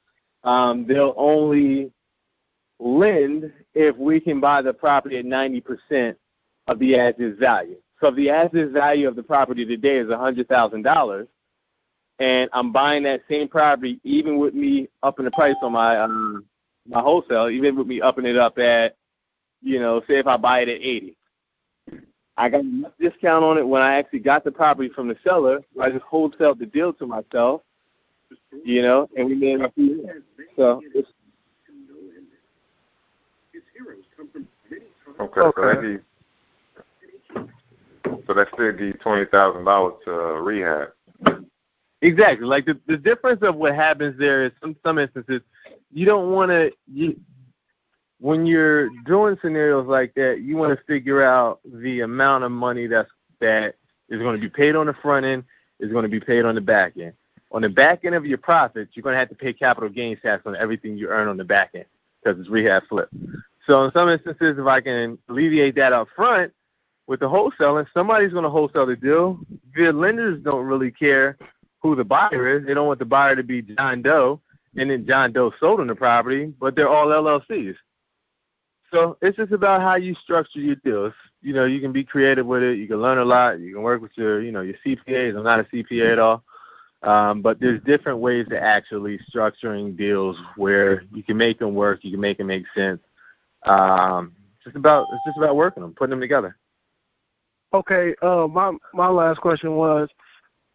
um, 0.44 0.86
they'll 0.88 1.14
only 1.18 1.92
lend 2.80 3.52
if 3.74 3.96
we 3.98 4.20
can 4.20 4.40
buy 4.40 4.62
the 4.62 4.74
property 4.74 5.18
at 5.18 5.26
ninety 5.26 5.62
percent 5.62 6.18
of 6.68 6.80
the 6.80 6.96
as-is 6.96 7.38
value. 7.40 7.78
So 8.00 8.08
if 8.08 8.16
the 8.16 8.30
as-is 8.30 8.72
value 8.72 9.08
of 9.08 9.16
the 9.16 9.24
property 9.24 9.66
today 9.66 9.98
is 9.98 10.08
$100,000, 10.08 11.28
and 12.20 12.50
I'm 12.54 12.72
buying 12.72 13.04
that 13.04 13.22
same 13.30 13.48
property, 13.48 14.00
even 14.04 14.38
with 14.38 14.54
me 14.54 14.88
upping 15.04 15.26
the 15.26 15.32
price 15.32 15.56
on 15.62 15.74
my 15.74 15.98
um, 15.98 16.46
my 16.88 17.02
wholesale, 17.02 17.50
even 17.50 17.78
with 17.78 17.88
me 17.88 18.02
upping 18.02 18.26
it 18.26 18.38
up 18.38 18.58
at, 18.58 18.96
you 19.62 19.80
know, 19.80 20.02
say 20.08 20.16
if 20.18 20.28
I 20.28 20.38
buy 20.38 20.62
it 20.62 20.70
at 20.70 20.82
80, 20.82 21.16
I 22.36 22.50
got 22.50 22.62
a 22.62 22.92
discount 23.00 23.44
on 23.44 23.58
it 23.58 23.68
when 23.68 23.82
I 23.82 23.96
actually 23.96 24.20
got 24.20 24.44
the 24.44 24.52
property 24.52 24.90
from 24.90 25.08
the 25.08 25.16
seller. 25.24 25.62
I 25.80 25.92
just 25.92 26.04
wholesale 26.04 26.56
the 26.56 26.66
deal 26.66 26.94
to 26.94 27.06
myself, 27.06 27.62
you 28.64 28.82
know, 28.82 29.10
and 29.16 29.28
we 29.28 29.36
made 29.36 29.62
our 29.62 29.72
fee. 29.72 30.02
So 30.56 30.82
it's 30.94 31.10
Okay, 35.20 35.42
so 35.42 35.48
Okay. 35.48 35.62
that 35.76 35.82
give 35.82 36.02
so 38.26 38.34
that 38.34 38.48
still 38.54 38.72
give 38.72 39.00
twenty 39.02 39.26
thousand 39.26 39.66
dollars 39.66 39.96
to 40.06 40.14
uh, 40.14 40.34
rehab. 40.42 40.90
Exactly. 42.02 42.46
Like 42.46 42.66
the 42.66 42.80
the 42.88 42.98
difference 42.98 43.42
of 43.42 43.56
what 43.56 43.76
happens 43.76 44.18
there 44.18 44.46
is 44.46 44.52
some 44.62 44.76
some 44.86 44.98
instances 44.98 45.42
you 45.92 46.06
don't 46.06 46.32
want 46.32 46.50
to 46.50 46.72
you 46.92 47.20
when 48.20 48.46
you're 48.46 48.90
doing 49.06 49.38
scenarios 49.42 49.88
like 49.88 50.14
that 50.16 50.42
you 50.42 50.56
want 50.56 50.78
to 50.78 50.86
figure 50.86 51.24
out 51.24 51.60
the 51.66 52.02
amount 52.02 52.44
of 52.44 52.52
money 52.52 52.88
that's 52.88 53.10
that 53.42 53.76
is 54.10 54.20
going 54.20 54.36
to 54.36 54.42
be 54.42 54.50
paid 54.50 54.76
on 54.76 54.86
the 54.88 54.94
front 55.02 55.26
end 55.26 55.44
is 55.80 55.92
going 55.92 56.04
to 56.04 56.10
be 56.10 56.20
paid 56.20 56.46
on 56.46 56.56
the 56.56 56.62
back 56.62 56.94
end. 56.98 57.14
On 57.52 57.62
the 57.62 57.70
back 57.70 58.06
end 58.06 58.16
of 58.16 58.26
your 58.26 58.38
profits, 58.38 58.92
you're 58.94 59.04
going 59.04 59.14
to 59.14 59.20
have 59.20 59.30
to 59.30 59.36
pay 59.36 59.54
capital 59.54 59.90
gains 59.90 60.20
tax 60.22 60.44
on 60.46 60.56
everything 60.56 60.98
you 60.98 61.08
earn 61.08 61.28
on 61.28 61.38
the 61.38 61.44
back 61.44 61.72
end 61.74 61.86
because 62.24 62.40
it's 62.40 62.50
rehab 62.50 62.84
flip. 62.88 63.10
So 63.66 63.84
in 63.86 63.92
some 63.92 64.10
instances, 64.10 64.58
if 64.58 64.66
I 64.66 64.82
can 64.82 65.18
alleviate 65.30 65.76
that 65.76 65.94
up 65.94 66.08
front 66.16 66.52
with 67.08 67.20
the 67.20 67.28
wholesaling, 67.28 67.88
somebody's 67.94 68.32
going 68.32 68.44
to 68.44 68.50
wholesale 68.50 68.86
the 68.86 68.96
deal. 68.96 69.40
The 69.76 69.92
lenders 69.92 70.42
don't 70.44 70.66
really 70.66 70.92
care 70.92 71.38
who 71.82 71.96
the 71.96 72.04
buyer 72.04 72.58
is. 72.58 72.66
They 72.66 72.74
don't 72.74 72.88
want 72.88 73.00
the 73.00 73.06
buyer 73.06 73.36
to 73.36 73.44
be 73.44 73.62
John 73.62 74.02
Doe, 74.02 74.42
and 74.76 74.90
then 74.90 75.08
John 75.08 75.32
Doe 75.32 75.52
sold 75.60 75.80
them 75.80 75.88
the 75.88 75.96
property, 75.96 76.54
but 76.60 76.76
they're 76.76 76.90
all 76.90 77.08
LLCs. 77.08 77.76
So 78.92 79.18
it's 79.22 79.38
just 79.38 79.52
about 79.52 79.82
how 79.82 79.96
you 79.96 80.16
structure 80.16 80.60
your 80.60 80.76
deals. 80.78 81.14
You 81.42 81.54
know, 81.54 81.66
you 81.66 81.80
can 81.80 81.92
be 81.92 82.04
creative 82.04 82.46
with 82.46 82.64
it. 82.64 82.78
You 82.78 82.88
can 82.88 83.02
learn 83.02 83.20
a 83.20 83.26
lot. 83.26 83.60
You 83.60 83.74
can 83.74 83.84
work 83.84 84.02
with 84.02 84.12
your, 84.16 84.42
you 84.42 84.52
know, 84.52 84.62
your 84.62 84.76
CPAs. 84.86 85.38
I'm 85.38 85.44
not 85.44 85.60
a 85.60 85.64
CPA 85.66 86.14
at 86.14 86.20
all, 86.20 86.44
um, 87.02 87.42
but 87.42 87.60
there's 87.60 87.82
different 87.84 88.20
ways 88.20 88.46
to 88.50 88.62
actually 88.62 89.20
structuring 89.34 89.98
deals 89.98 90.38
where 90.58 91.04
you 91.14 91.24
can 91.24 91.38
make 91.38 91.60
them 91.60 91.74
work. 91.74 92.00
You 92.04 92.12
can 92.12 92.20
make 92.20 92.38
them 92.38 92.48
make 92.48 92.66
sense. 92.76 93.00
Um, 93.66 94.34
just 94.64 94.76
about 94.76 95.06
it's 95.14 95.24
just 95.26 95.38
about 95.38 95.56
working 95.56 95.82
them, 95.84 95.94
putting 95.98 96.12
them 96.12 96.20
together. 96.20 96.58
Okay, 97.74 98.16
uh, 98.22 98.48
my 98.48 98.74
my 98.94 99.08
last 99.08 99.40
question 99.40 99.76
was 99.76 100.10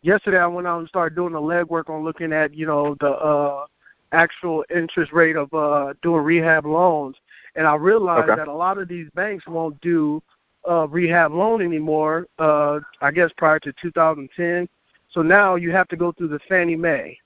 yesterday 0.03 0.39
I 0.39 0.47
went 0.47 0.66
out 0.66 0.79
and 0.79 0.89
started 0.89 1.14
doing 1.14 1.35
the 1.35 1.41
legwork 1.41 1.91
on 1.91 2.05
looking 2.05 2.33
at 2.33 2.55
you 2.55 2.66
know 2.66 2.97
the 3.01 3.11
uh, 3.11 3.66
actual 4.12 4.64
interest 4.75 5.12
rate 5.12 5.37
of 5.37 5.53
uh, 5.53 5.93
doing 6.03 6.22
rehab 6.22 6.64
loans, 6.64 7.16
and 7.55 7.66
I 7.66 7.75
realized 7.75 8.31
Okay. 8.31 8.37
that 8.37 8.49
a 8.49 8.55
lot 8.55 8.79
of 8.79 8.89
these 8.89 9.09
banks 9.14 9.47
won't 9.47 9.79
do 9.83 10.22
uh, 10.68 10.89
rehab 10.89 11.33
loan 11.33 11.61
anymore. 11.61 12.27
Uh, 12.39 12.81
I 13.03 13.11
guess 13.11 13.31
prior 13.37 13.59
to 13.61 13.75
2010. 13.83 14.68
So 15.14 15.22
now 15.22 15.54
you 15.54 15.70
have 15.70 15.86
to 15.88 15.96
go 15.96 16.10
through 16.10 16.28
the 16.28 16.40
Fannie 16.48 16.74
Mae. 16.74 17.16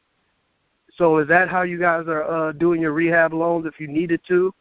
So 0.96 1.18
is 1.18 1.28
that 1.28 1.48
how 1.48 1.62
you 1.62 1.78
guys 1.78 2.04
are 2.06 2.48
uh, 2.48 2.52
doing 2.52 2.82
your 2.82 2.92
rehab 2.92 3.32
loans 3.32 3.64
if 3.66 3.80
you 3.80 3.88
needed 3.88 4.20
to? 4.28 4.52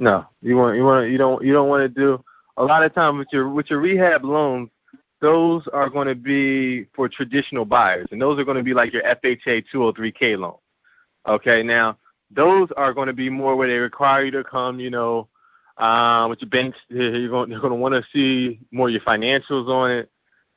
No, 0.00 0.26
you 0.42 0.56
want 0.56 0.76
you 0.76 0.84
want 0.84 1.10
you 1.10 1.18
don't 1.18 1.44
you 1.44 1.52
don't 1.52 1.68
want 1.68 1.82
to 1.82 1.88
do 1.88 2.22
a 2.56 2.64
lot 2.64 2.82
of 2.82 2.92
time 2.92 3.18
with 3.18 3.28
your 3.30 3.48
with 3.50 3.70
your 3.70 3.80
rehab 3.80 4.24
loans. 4.24 4.68
Those 5.20 5.62
are 5.72 5.88
going 5.88 6.08
to 6.08 6.14
be 6.14 6.86
for 6.96 7.08
traditional 7.08 7.64
buyers, 7.64 8.08
and 8.10 8.20
those 8.20 8.38
are 8.40 8.44
going 8.44 8.56
to 8.56 8.62
be 8.62 8.74
like 8.74 8.92
your 8.92 9.02
FHA 9.02 9.64
203k 9.72 10.38
loan. 10.38 10.56
Okay, 11.28 11.62
now 11.62 11.98
those 12.30 12.68
are 12.76 12.94
going 12.94 13.08
to 13.08 13.12
be 13.12 13.28
more 13.28 13.54
where 13.54 13.68
they 13.68 13.76
require 13.76 14.24
you 14.24 14.30
to 14.32 14.42
come, 14.42 14.80
you 14.80 14.90
know, 14.90 15.28
uh, 15.76 16.26
with 16.28 16.40
your 16.40 16.50
banks. 16.50 16.78
You're 16.88 17.28
going 17.28 17.50
they're 17.50 17.60
going 17.60 17.72
to 17.72 17.78
want 17.78 17.94
to 17.94 18.02
see 18.12 18.58
more 18.72 18.88
of 18.88 18.92
your 18.92 19.02
financials 19.02 19.68
on 19.68 19.90
it. 19.90 20.10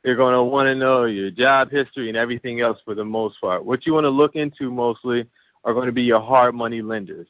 They're 0.04 0.16
going 0.16 0.34
to 0.34 0.44
want 0.44 0.68
to 0.68 0.76
know 0.76 1.06
your 1.06 1.32
job 1.32 1.72
history 1.72 2.10
and 2.10 2.18
everything 2.18 2.60
else 2.60 2.80
for 2.84 2.94
the 2.94 3.06
most 3.06 3.40
part. 3.40 3.66
What 3.66 3.86
you 3.86 3.94
want 3.94 4.04
to 4.04 4.10
look 4.10 4.36
into 4.36 4.70
mostly 4.70 5.30
are 5.64 5.74
going 5.74 5.86
to 5.86 5.94
be 5.94 6.04
your 6.04 6.20
hard 6.20 6.54
money 6.56 6.82
lenders. 6.82 7.28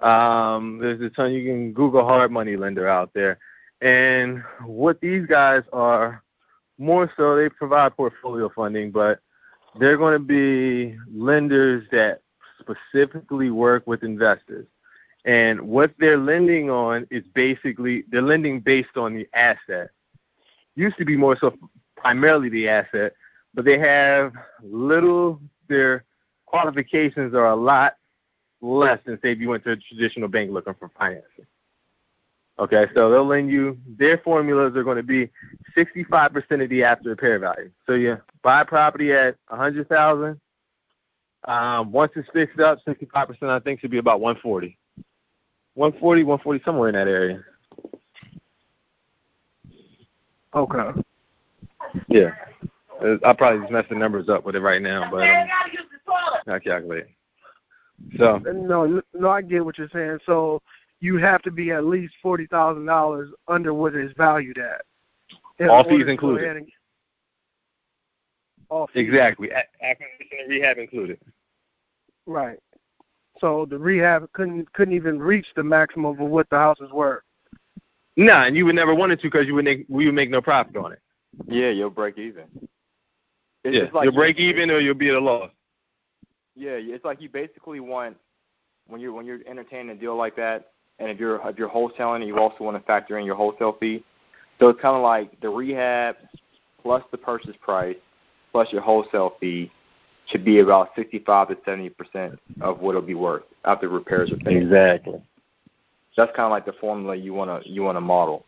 Um, 0.00 0.78
there's 0.80 1.00
a 1.00 1.10
ton 1.10 1.32
you 1.32 1.44
can 1.44 1.72
Google 1.72 2.04
hard 2.04 2.30
money 2.30 2.56
lender 2.56 2.88
out 2.88 3.10
there, 3.14 3.38
and 3.80 4.42
what 4.64 5.00
these 5.00 5.26
guys 5.26 5.62
are 5.72 6.22
more 6.78 7.10
so 7.16 7.36
they 7.36 7.48
provide 7.48 7.96
portfolio 7.96 8.50
funding, 8.54 8.90
but 8.90 9.20
they're 9.78 9.96
going 9.96 10.12
to 10.12 10.24
be 10.24 10.96
lenders 11.12 11.86
that 11.90 12.20
specifically 12.60 13.50
work 13.50 13.86
with 13.86 14.02
investors. 14.02 14.66
And 15.24 15.60
what 15.60 15.92
they're 15.98 16.18
lending 16.18 16.70
on 16.70 17.06
is 17.10 17.24
basically 17.34 18.04
they're 18.10 18.22
lending 18.22 18.60
based 18.60 18.96
on 18.96 19.14
the 19.14 19.26
asset. 19.34 19.90
Used 20.76 20.98
to 20.98 21.04
be 21.04 21.16
more 21.16 21.36
so 21.40 21.56
primarily 22.04 22.50
the 22.50 22.68
asset, 22.68 23.14
but 23.54 23.64
they 23.64 23.78
have 23.78 24.32
little 24.62 25.40
their 25.68 26.04
qualifications 26.44 27.34
are 27.34 27.46
a 27.46 27.56
lot 27.56 27.96
less 28.60 28.98
than 29.06 29.18
say 29.22 29.32
if 29.32 29.38
you 29.38 29.48
went 29.48 29.64
to 29.64 29.70
a 29.72 29.76
traditional 29.76 30.28
bank 30.28 30.50
looking 30.50 30.74
for 30.78 30.90
financing. 30.98 31.46
Okay, 32.58 32.84
so 32.94 33.10
they'll 33.10 33.26
lend 33.26 33.50
you 33.50 33.78
their 33.98 34.18
formulas 34.18 34.76
are 34.76 34.84
going 34.84 34.98
to 34.98 35.02
be 35.02 35.30
65% 35.76 36.62
of 36.62 36.68
the 36.68 36.84
after 36.84 37.08
repair 37.08 37.38
value. 37.38 37.70
So 37.86 37.94
you 37.94 38.18
buy 38.42 38.62
property 38.64 39.12
at 39.12 39.36
100,000. 39.48 40.38
Um, 41.46 41.90
once 41.90 42.12
it's 42.16 42.28
fixed 42.32 42.60
up, 42.60 42.78
65% 42.86 43.42
I 43.44 43.58
think 43.60 43.80
should 43.80 43.90
be 43.90 43.98
about 43.98 44.20
140. 44.20 44.78
140, 45.74 46.22
140, 46.22 46.64
somewhere 46.64 46.88
in 46.90 46.94
that 46.94 47.08
area. 47.08 47.42
Okay. 50.54 51.00
Yeah. 52.08 52.30
Uh, 53.02 53.16
I'll 53.24 53.34
probably 53.34 53.60
just 53.60 53.72
mess 53.72 53.84
the 53.88 53.96
numbers 53.96 54.28
up 54.28 54.44
with 54.44 54.56
it 54.56 54.60
right 54.60 54.80
now, 54.82 55.10
but 55.10 55.28
um, 55.28 55.46
not 56.46 56.62
calculating. 56.62 57.12
So 58.18 58.38
No, 58.38 59.02
no, 59.12 59.30
I 59.30 59.42
get 59.42 59.64
what 59.64 59.78
you're 59.78 59.88
saying. 59.92 60.18
So 60.26 60.60
you 61.00 61.16
have 61.18 61.42
to 61.42 61.50
be 61.50 61.70
at 61.70 61.84
least 61.84 62.14
forty 62.22 62.46
thousand 62.46 62.86
dollars 62.86 63.30
under 63.48 63.74
what 63.74 63.94
it's 63.94 64.14
valued 64.16 64.58
at. 64.58 64.82
in 65.58 65.68
All 65.68 65.84
fees 65.84 66.06
included. 66.08 66.56
and- 66.56 66.68
All 68.68 68.86
fees. 68.88 69.06
exactly, 69.08 69.50
acquisition 69.52 70.38
and 70.40 70.50
rehab 70.50 70.78
included. 70.78 71.18
Right. 72.26 72.58
So 73.38 73.66
the 73.68 73.78
rehab 73.78 74.30
couldn't 74.32 74.72
couldn't 74.72 74.94
even 74.94 75.18
reach 75.18 75.46
the 75.56 75.62
maximum 75.62 76.06
of 76.06 76.18
what 76.30 76.48
the 76.50 76.56
house 76.56 76.80
is 76.80 76.90
worth. 76.90 77.22
Nah, 78.16 78.44
and 78.46 78.56
you 78.56 78.64
would 78.66 78.76
never 78.76 78.94
want 78.94 79.12
it 79.12 79.20
to 79.20 79.26
because 79.26 79.46
you 79.46 79.54
would 79.54 79.64
make 79.64 79.84
we 79.88 80.06
would 80.06 80.14
make 80.14 80.30
no 80.30 80.40
profit 80.40 80.76
on 80.76 80.92
it. 80.92 81.00
Yeah, 81.46 81.70
you'll 81.70 81.90
break 81.90 82.18
even. 82.18 82.44
It's 83.64 83.76
yeah, 83.76 83.82
like 83.92 84.04
you'll 84.04 84.12
you- 84.14 84.18
break 84.18 84.38
even 84.38 84.70
or 84.70 84.78
you'll 84.80 84.94
be 84.94 85.08
at 85.08 85.14
a 85.16 85.20
loss. 85.20 85.50
Yeah, 86.56 86.72
it's 86.78 87.04
like 87.04 87.20
you 87.20 87.28
basically 87.28 87.80
want 87.80 88.16
when 88.86 89.00
you're 89.00 89.12
when 89.12 89.26
you're 89.26 89.40
entertaining 89.46 89.90
a 89.90 89.98
deal 89.98 90.16
like 90.16 90.36
that, 90.36 90.70
and 90.98 91.10
if 91.10 91.18
you're 91.18 91.40
if 91.48 91.58
you're 91.58 91.68
wholesaling, 91.68 92.24
you 92.26 92.38
also 92.38 92.62
want 92.62 92.76
to 92.76 92.82
factor 92.84 93.18
in 93.18 93.26
your 93.26 93.34
wholesale 93.34 93.76
fee. 93.80 94.04
So 94.60 94.68
it's 94.68 94.80
kind 94.80 94.96
of 94.96 95.02
like 95.02 95.40
the 95.40 95.48
rehab 95.48 96.16
plus 96.82 97.02
the 97.10 97.18
purchase 97.18 97.56
price 97.60 97.96
plus 98.52 98.70
your 98.72 98.82
wholesale 98.82 99.34
fee 99.40 99.70
should 100.26 100.44
be 100.44 100.60
about 100.60 100.90
65 100.94 101.48
to 101.48 101.56
70 101.64 101.88
percent 101.90 102.38
of 102.60 102.80
what 102.80 102.90
it'll 102.90 103.02
be 103.02 103.14
worth 103.14 103.42
after 103.64 103.88
repairs 103.88 104.30
are 104.30 104.36
paid. 104.36 104.62
Exactly. 104.62 105.20
That's 106.16 106.30
kind 106.36 106.46
of 106.46 106.52
like 106.52 106.66
the 106.66 106.74
formula 106.74 107.16
you 107.16 107.34
want 107.34 107.64
to 107.64 107.68
you 107.68 107.82
want 107.82 107.96
to 107.96 108.00
model, 108.00 108.44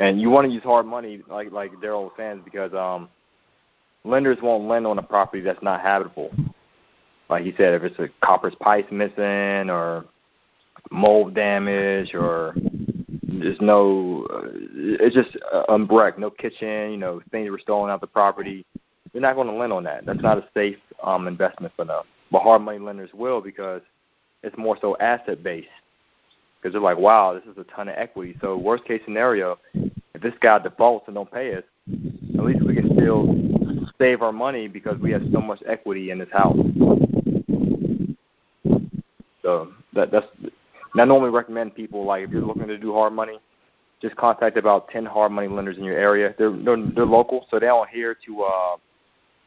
and 0.00 0.18
you 0.18 0.30
want 0.30 0.48
to 0.48 0.52
use 0.52 0.62
hard 0.62 0.86
money 0.86 1.22
like 1.28 1.52
like 1.52 1.72
Daryl 1.74 2.10
saying 2.16 2.40
because 2.44 2.72
um, 2.72 3.08
lenders 4.02 4.38
won't 4.42 4.66
lend 4.66 4.86
on 4.86 4.98
a 4.98 5.02
property 5.02 5.42
that's 5.42 5.62
not 5.62 5.80
habitable. 5.82 6.30
Like 7.28 7.44
he 7.44 7.52
said, 7.56 7.74
if 7.74 7.82
it's 7.84 7.98
a 7.98 8.08
copper's 8.24 8.54
pipes 8.60 8.90
missing 8.90 9.70
or 9.70 10.06
mold 10.90 11.34
damage 11.34 12.14
or 12.14 12.54
there's 13.22 13.60
no, 13.60 14.26
uh, 14.32 14.48
it's 14.74 15.14
just 15.14 15.36
uh, 15.52 15.62
unbricked, 15.68 16.18
no 16.18 16.30
kitchen, 16.30 16.90
you 16.90 16.96
know, 16.96 17.22
things 17.30 17.48
were 17.48 17.60
stolen 17.60 17.90
out 17.90 18.00
the 18.00 18.06
property. 18.06 18.66
They're 19.12 19.22
not 19.22 19.36
going 19.36 19.46
to 19.46 19.54
lend 19.54 19.72
on 19.72 19.84
that. 19.84 20.04
That's 20.06 20.20
not 20.20 20.38
a 20.38 20.48
safe 20.54 20.78
um, 21.02 21.28
investment 21.28 21.72
for 21.76 21.84
them. 21.84 22.02
But 22.32 22.42
hard 22.42 22.62
money 22.62 22.78
lenders 22.78 23.10
will 23.14 23.40
because 23.40 23.82
it's 24.42 24.56
more 24.58 24.76
so 24.80 24.96
asset 24.98 25.42
based 25.42 25.68
because 26.60 26.72
they're 26.72 26.80
like, 26.80 26.98
wow, 26.98 27.32
this 27.32 27.44
is 27.50 27.58
a 27.58 27.64
ton 27.74 27.88
of 27.88 27.94
equity. 27.96 28.36
So 28.40 28.56
worst 28.56 28.84
case 28.84 29.00
scenario, 29.04 29.58
if 30.14 30.22
this 30.22 30.34
guy 30.40 30.58
defaults 30.58 31.06
and 31.06 31.14
don't 31.14 31.30
pay 31.30 31.54
us, 31.54 31.64
at 32.38 32.44
least 32.44 32.62
we 32.62 32.74
can 32.74 32.94
still 32.94 33.34
save 33.98 34.22
our 34.22 34.32
money 34.32 34.68
because 34.68 34.98
we 34.98 35.10
have 35.12 35.22
so 35.32 35.40
much 35.40 35.62
equity 35.66 36.10
in 36.10 36.18
this 36.18 36.30
house. 36.32 36.56
So 39.42 39.72
that 39.94 40.10
that's. 40.10 40.26
I 40.98 41.04
normally 41.04 41.30
recommend 41.30 41.74
people 41.74 42.04
like 42.04 42.24
if 42.24 42.30
you're 42.30 42.42
looking 42.42 42.66
to 42.66 42.76
do 42.76 42.92
hard 42.92 43.12
money, 43.12 43.38
just 44.02 44.16
contact 44.16 44.56
about 44.58 44.88
ten 44.90 45.06
hard 45.06 45.32
money 45.32 45.48
lenders 45.48 45.78
in 45.78 45.84
your 45.84 45.96
area. 45.98 46.34
They're 46.36 46.50
they're, 46.50 46.76
they're 46.94 47.06
local, 47.06 47.46
so 47.50 47.58
they 47.58 47.66
don't 47.66 47.88
adhere 47.88 48.16
to 48.26 48.42
uh, 48.42 48.76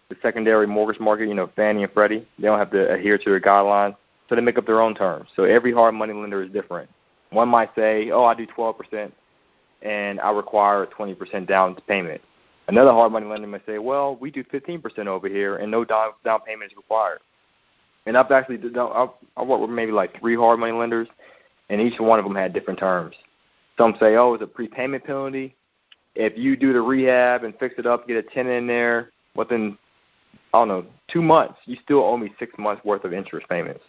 the 0.10 0.16
secondary 0.22 0.66
mortgage 0.66 1.00
market. 1.00 1.28
You 1.28 1.36
know, 1.36 1.50
Fannie 1.56 1.84
and 1.84 1.92
Freddie. 1.94 2.28
They 2.40 2.48
don't 2.48 2.60
have 2.60 2.72
to 2.72 2.94
adhere 2.94 3.18
to 3.18 3.30
their 3.30 3.42
guidelines, 3.42 3.96
so 4.28 4.36
they 4.36 4.42
make 4.42 4.58
up 4.58 4.66
their 4.66 4.82
own 4.82 4.96
terms. 4.96 5.30
So 5.36 5.44
every 5.44 5.72
hard 5.72 5.94
money 5.94 6.14
lender 6.14 6.42
is 6.42 6.52
different. 6.52 6.90
One 7.34 7.50
might 7.50 7.74
say, 7.76 8.12
"Oh, 8.12 8.26
I 8.26 8.36
do 8.36 8.46
12%, 8.46 9.12
and 9.82 10.22
I 10.22 10.32
require 10.32 10.84
a 10.84 10.88
20% 10.88 11.48
down 11.48 11.76
payment." 11.88 12.22
Another 12.68 12.92
hard 12.92 13.12
money 13.12 13.26
lender 13.26 13.48
may 13.48 13.60
say, 13.66 13.80
"Well, 13.80 14.16
we 14.16 14.32
do 14.32 14.44
15% 14.44 15.08
over 15.08 15.28
here, 15.28 15.58
and 15.58 15.70
no 15.70 15.84
down 15.84 16.14
payment 16.46 16.72
is 16.72 16.78
required." 16.78 17.20
And 18.06 18.18
I've 18.18 18.32
actually 18.32 18.58
I've, 18.58 19.10
I 19.36 19.44
worked 19.44 19.62
with 19.62 19.70
maybe 19.70 19.92
like 19.92 20.18
three 20.20 20.36
hard 20.36 20.60
money 20.60 20.74
lenders, 20.74 21.08
and 21.70 21.82
each 21.82 22.00
one 22.00 22.20
of 22.20 22.26
them 22.26 22.36
had 22.36 22.54
different 22.54 22.80
terms. 22.80 23.16
Some 23.78 23.96
say, 24.00 24.16
"Oh, 24.16 24.36
it's 24.36 24.44
a 24.44 24.48
prepayment 24.48 25.04
penalty. 25.04 25.56
If 26.16 26.38
you 26.38 26.56
do 26.56 26.72
the 26.72 26.82
rehab 26.82 27.44
and 27.44 27.58
fix 27.58 27.76
it 27.80 27.88
up, 27.88 28.08
get 28.08 28.18
a 28.18 28.22
tenant 28.22 28.56
in 28.56 28.68
there 28.68 29.12
within 29.36 29.78
I 30.54 30.60
don't 30.60 30.68
know 30.68 30.86
two 31.08 31.24
months, 31.24 31.58
you 31.66 31.78
still 31.84 32.04
owe 32.04 32.16
me 32.16 32.32
six 32.38 32.56
months 32.60 32.86
worth 32.86 33.04
of 33.04 33.14
interest 33.14 33.50
payments." 33.50 33.84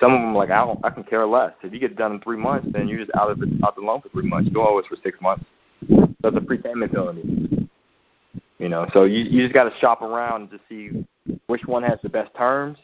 Some 0.00 0.14
of 0.14 0.20
them 0.20 0.34
like, 0.34 0.50
I 0.50 0.64
don't, 0.64 0.80
I 0.84 0.90
can 0.90 1.04
care 1.04 1.26
less. 1.26 1.52
If 1.62 1.72
you 1.72 1.78
get 1.78 1.92
it 1.92 1.96
done 1.96 2.12
in 2.12 2.20
three 2.20 2.36
months, 2.36 2.66
then 2.72 2.88
you're 2.88 2.98
just 2.98 3.10
out 3.16 3.30
of 3.30 3.38
the 3.38 3.46
out 3.64 3.76
the 3.76 3.82
loan 3.82 4.00
for 4.00 4.08
three 4.08 4.28
months. 4.28 4.48
You 4.48 4.54
don't 4.54 4.66
owe 4.66 4.78
us 4.78 4.86
for 4.86 4.96
six 5.02 5.20
months. 5.20 5.44
So 5.88 6.08
it's 6.24 6.36
a 6.36 6.40
prepayment 6.40 6.92
penalty. 6.92 7.68
You 8.58 8.68
know, 8.68 8.86
so 8.92 9.04
you 9.04 9.24
you 9.24 9.42
just 9.42 9.54
got 9.54 9.64
to 9.64 9.78
shop 9.78 10.02
around 10.02 10.50
to 10.50 10.60
see 10.68 11.04
which 11.46 11.66
one 11.66 11.82
has 11.82 11.98
the 12.02 12.08
best 12.08 12.34
terms, 12.36 12.78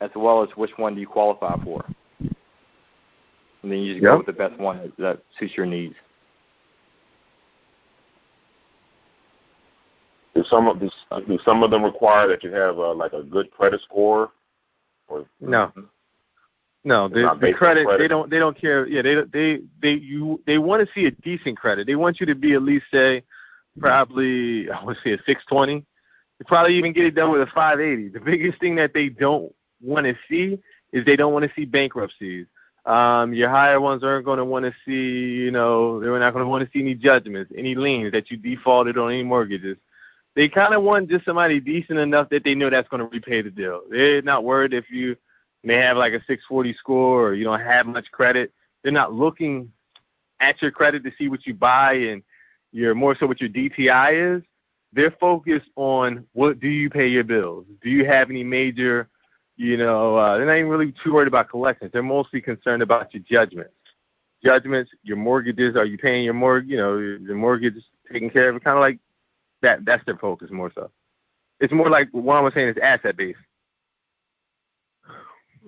as 0.00 0.10
well 0.14 0.42
as 0.42 0.48
which 0.56 0.70
one 0.76 0.94
do 0.94 1.00
you 1.00 1.06
qualify 1.06 1.56
for. 1.64 1.84
And 3.62 3.72
then 3.72 3.78
you 3.80 3.94
just 3.94 4.04
Yeah. 4.04 4.10
go 4.10 4.16
with 4.18 4.26
the 4.26 4.32
best 4.32 4.58
one 4.58 4.78
that, 4.78 4.96
that 4.98 5.18
suits 5.38 5.56
your 5.56 5.66
needs. 5.66 5.94
Do 10.34 10.44
some 10.44 10.68
of 10.68 10.78
do, 10.78 10.90
do 11.26 11.38
some 11.44 11.62
of 11.62 11.70
them 11.70 11.82
require 11.82 12.28
that 12.28 12.44
you 12.44 12.52
have 12.52 12.78
uh, 12.78 12.94
like 12.94 13.14
a 13.14 13.22
good 13.22 13.50
credit 13.50 13.80
score? 13.80 14.30
Or 15.08 15.24
No. 15.40 15.72
No, 16.86 17.08
the, 17.08 17.36
the 17.40 17.52
credit, 17.52 17.84
credit. 17.84 17.98
they 17.98 18.06
don't 18.06 18.30
they 18.30 18.38
don't 18.38 18.56
care. 18.56 18.86
Yeah, 18.86 19.02
they 19.02 19.16
they 19.32 19.58
they 19.82 19.94
you 19.94 20.40
they 20.46 20.58
want 20.58 20.86
to 20.86 20.94
see 20.94 21.06
a 21.06 21.10
decent 21.10 21.58
credit. 21.58 21.84
They 21.84 21.96
want 21.96 22.20
you 22.20 22.26
to 22.26 22.36
be 22.36 22.52
at 22.52 22.62
least 22.62 22.84
say 22.92 23.24
probably 23.80 24.70
I 24.70 24.84
would 24.84 24.96
say 25.02 25.10
a 25.10 25.18
620. 25.26 25.84
They 26.38 26.44
probably 26.46 26.78
even 26.78 26.92
get 26.92 27.06
it 27.06 27.16
done 27.16 27.32
with 27.32 27.40
a 27.40 27.46
580. 27.46 28.10
The 28.10 28.20
biggest 28.20 28.60
thing 28.60 28.76
that 28.76 28.94
they 28.94 29.08
don't 29.08 29.52
want 29.82 30.06
to 30.06 30.14
see 30.30 30.60
is 30.92 31.04
they 31.04 31.16
don't 31.16 31.32
want 31.32 31.44
to 31.44 31.50
see 31.56 31.64
bankruptcies. 31.64 32.46
Um, 32.84 33.34
your 33.34 33.50
higher 33.50 33.80
ones 33.80 34.04
aren't 34.04 34.24
going 34.24 34.38
to 34.38 34.44
want 34.44 34.64
to 34.64 34.72
see, 34.84 35.42
you 35.42 35.50
know, 35.50 35.98
they're 35.98 36.16
not 36.20 36.34
going 36.34 36.44
to 36.44 36.48
want 36.48 36.64
to 36.64 36.70
see 36.72 36.82
any 36.82 36.94
judgments, 36.94 37.50
any 37.58 37.74
liens 37.74 38.12
that 38.12 38.30
you 38.30 38.36
defaulted 38.36 38.96
on 38.96 39.10
any 39.10 39.24
mortgages. 39.24 39.76
They 40.36 40.48
kind 40.48 40.72
of 40.72 40.84
want 40.84 41.10
just 41.10 41.24
somebody 41.24 41.58
decent 41.58 41.98
enough 41.98 42.28
that 42.28 42.44
they 42.44 42.54
know 42.54 42.70
that's 42.70 42.88
going 42.88 43.02
to 43.02 43.08
repay 43.08 43.42
the 43.42 43.50
deal. 43.50 43.80
They're 43.90 44.22
not 44.22 44.44
worried 44.44 44.72
if 44.72 44.84
you 44.88 45.16
may 45.66 45.74
have 45.74 45.96
like 45.96 46.12
a 46.12 46.20
640 46.20 46.72
score 46.74 47.28
or 47.28 47.34
you 47.34 47.44
don't 47.44 47.60
have 47.60 47.86
much 47.86 48.10
credit, 48.12 48.52
they're 48.82 48.92
not 48.92 49.12
looking 49.12 49.70
at 50.40 50.62
your 50.62 50.70
credit 50.70 51.02
to 51.04 51.10
see 51.18 51.28
what 51.28 51.44
you 51.46 51.54
buy 51.54 51.94
and 51.94 52.22
you're 52.72 52.94
more 52.94 53.16
so 53.18 53.26
what 53.26 53.40
your 53.40 53.50
DTI 53.50 54.36
is. 54.36 54.42
They're 54.92 55.14
focused 55.20 55.68
on 55.74 56.24
what 56.32 56.60
do 56.60 56.68
you 56.68 56.88
pay 56.88 57.08
your 57.08 57.24
bills? 57.24 57.66
Do 57.82 57.90
you 57.90 58.04
have 58.06 58.30
any 58.30 58.44
major, 58.44 59.08
you 59.56 59.76
know, 59.76 60.16
uh, 60.16 60.36
they're 60.36 60.46
not 60.46 60.56
even 60.56 60.68
really 60.68 60.94
too 61.02 61.12
worried 61.12 61.28
about 61.28 61.50
collections. 61.50 61.90
They're 61.92 62.02
mostly 62.02 62.40
concerned 62.40 62.82
about 62.82 63.12
your 63.12 63.24
judgments. 63.28 63.72
Judgments, 64.44 64.92
your 65.02 65.16
mortgages, 65.16 65.74
are 65.74 65.84
you 65.84 65.98
paying 65.98 66.24
your 66.24 66.34
mortgage, 66.34 66.70
you 66.70 66.76
know, 66.76 66.96
your 66.96 67.34
mortgage 67.34 67.74
taken 68.10 68.30
care 68.30 68.50
of? 68.50 68.62
Kind 68.62 68.76
of 68.76 68.80
like 68.80 68.98
that. 69.62 69.84
That's 69.84 70.04
their 70.04 70.16
focus 70.16 70.50
more 70.52 70.70
so. 70.74 70.90
It's 71.58 71.72
more 71.72 71.90
like 71.90 72.08
what 72.12 72.36
I 72.36 72.40
was 72.40 72.54
saying 72.54 72.68
is 72.68 72.76
asset 72.80 73.16
based. 73.16 73.38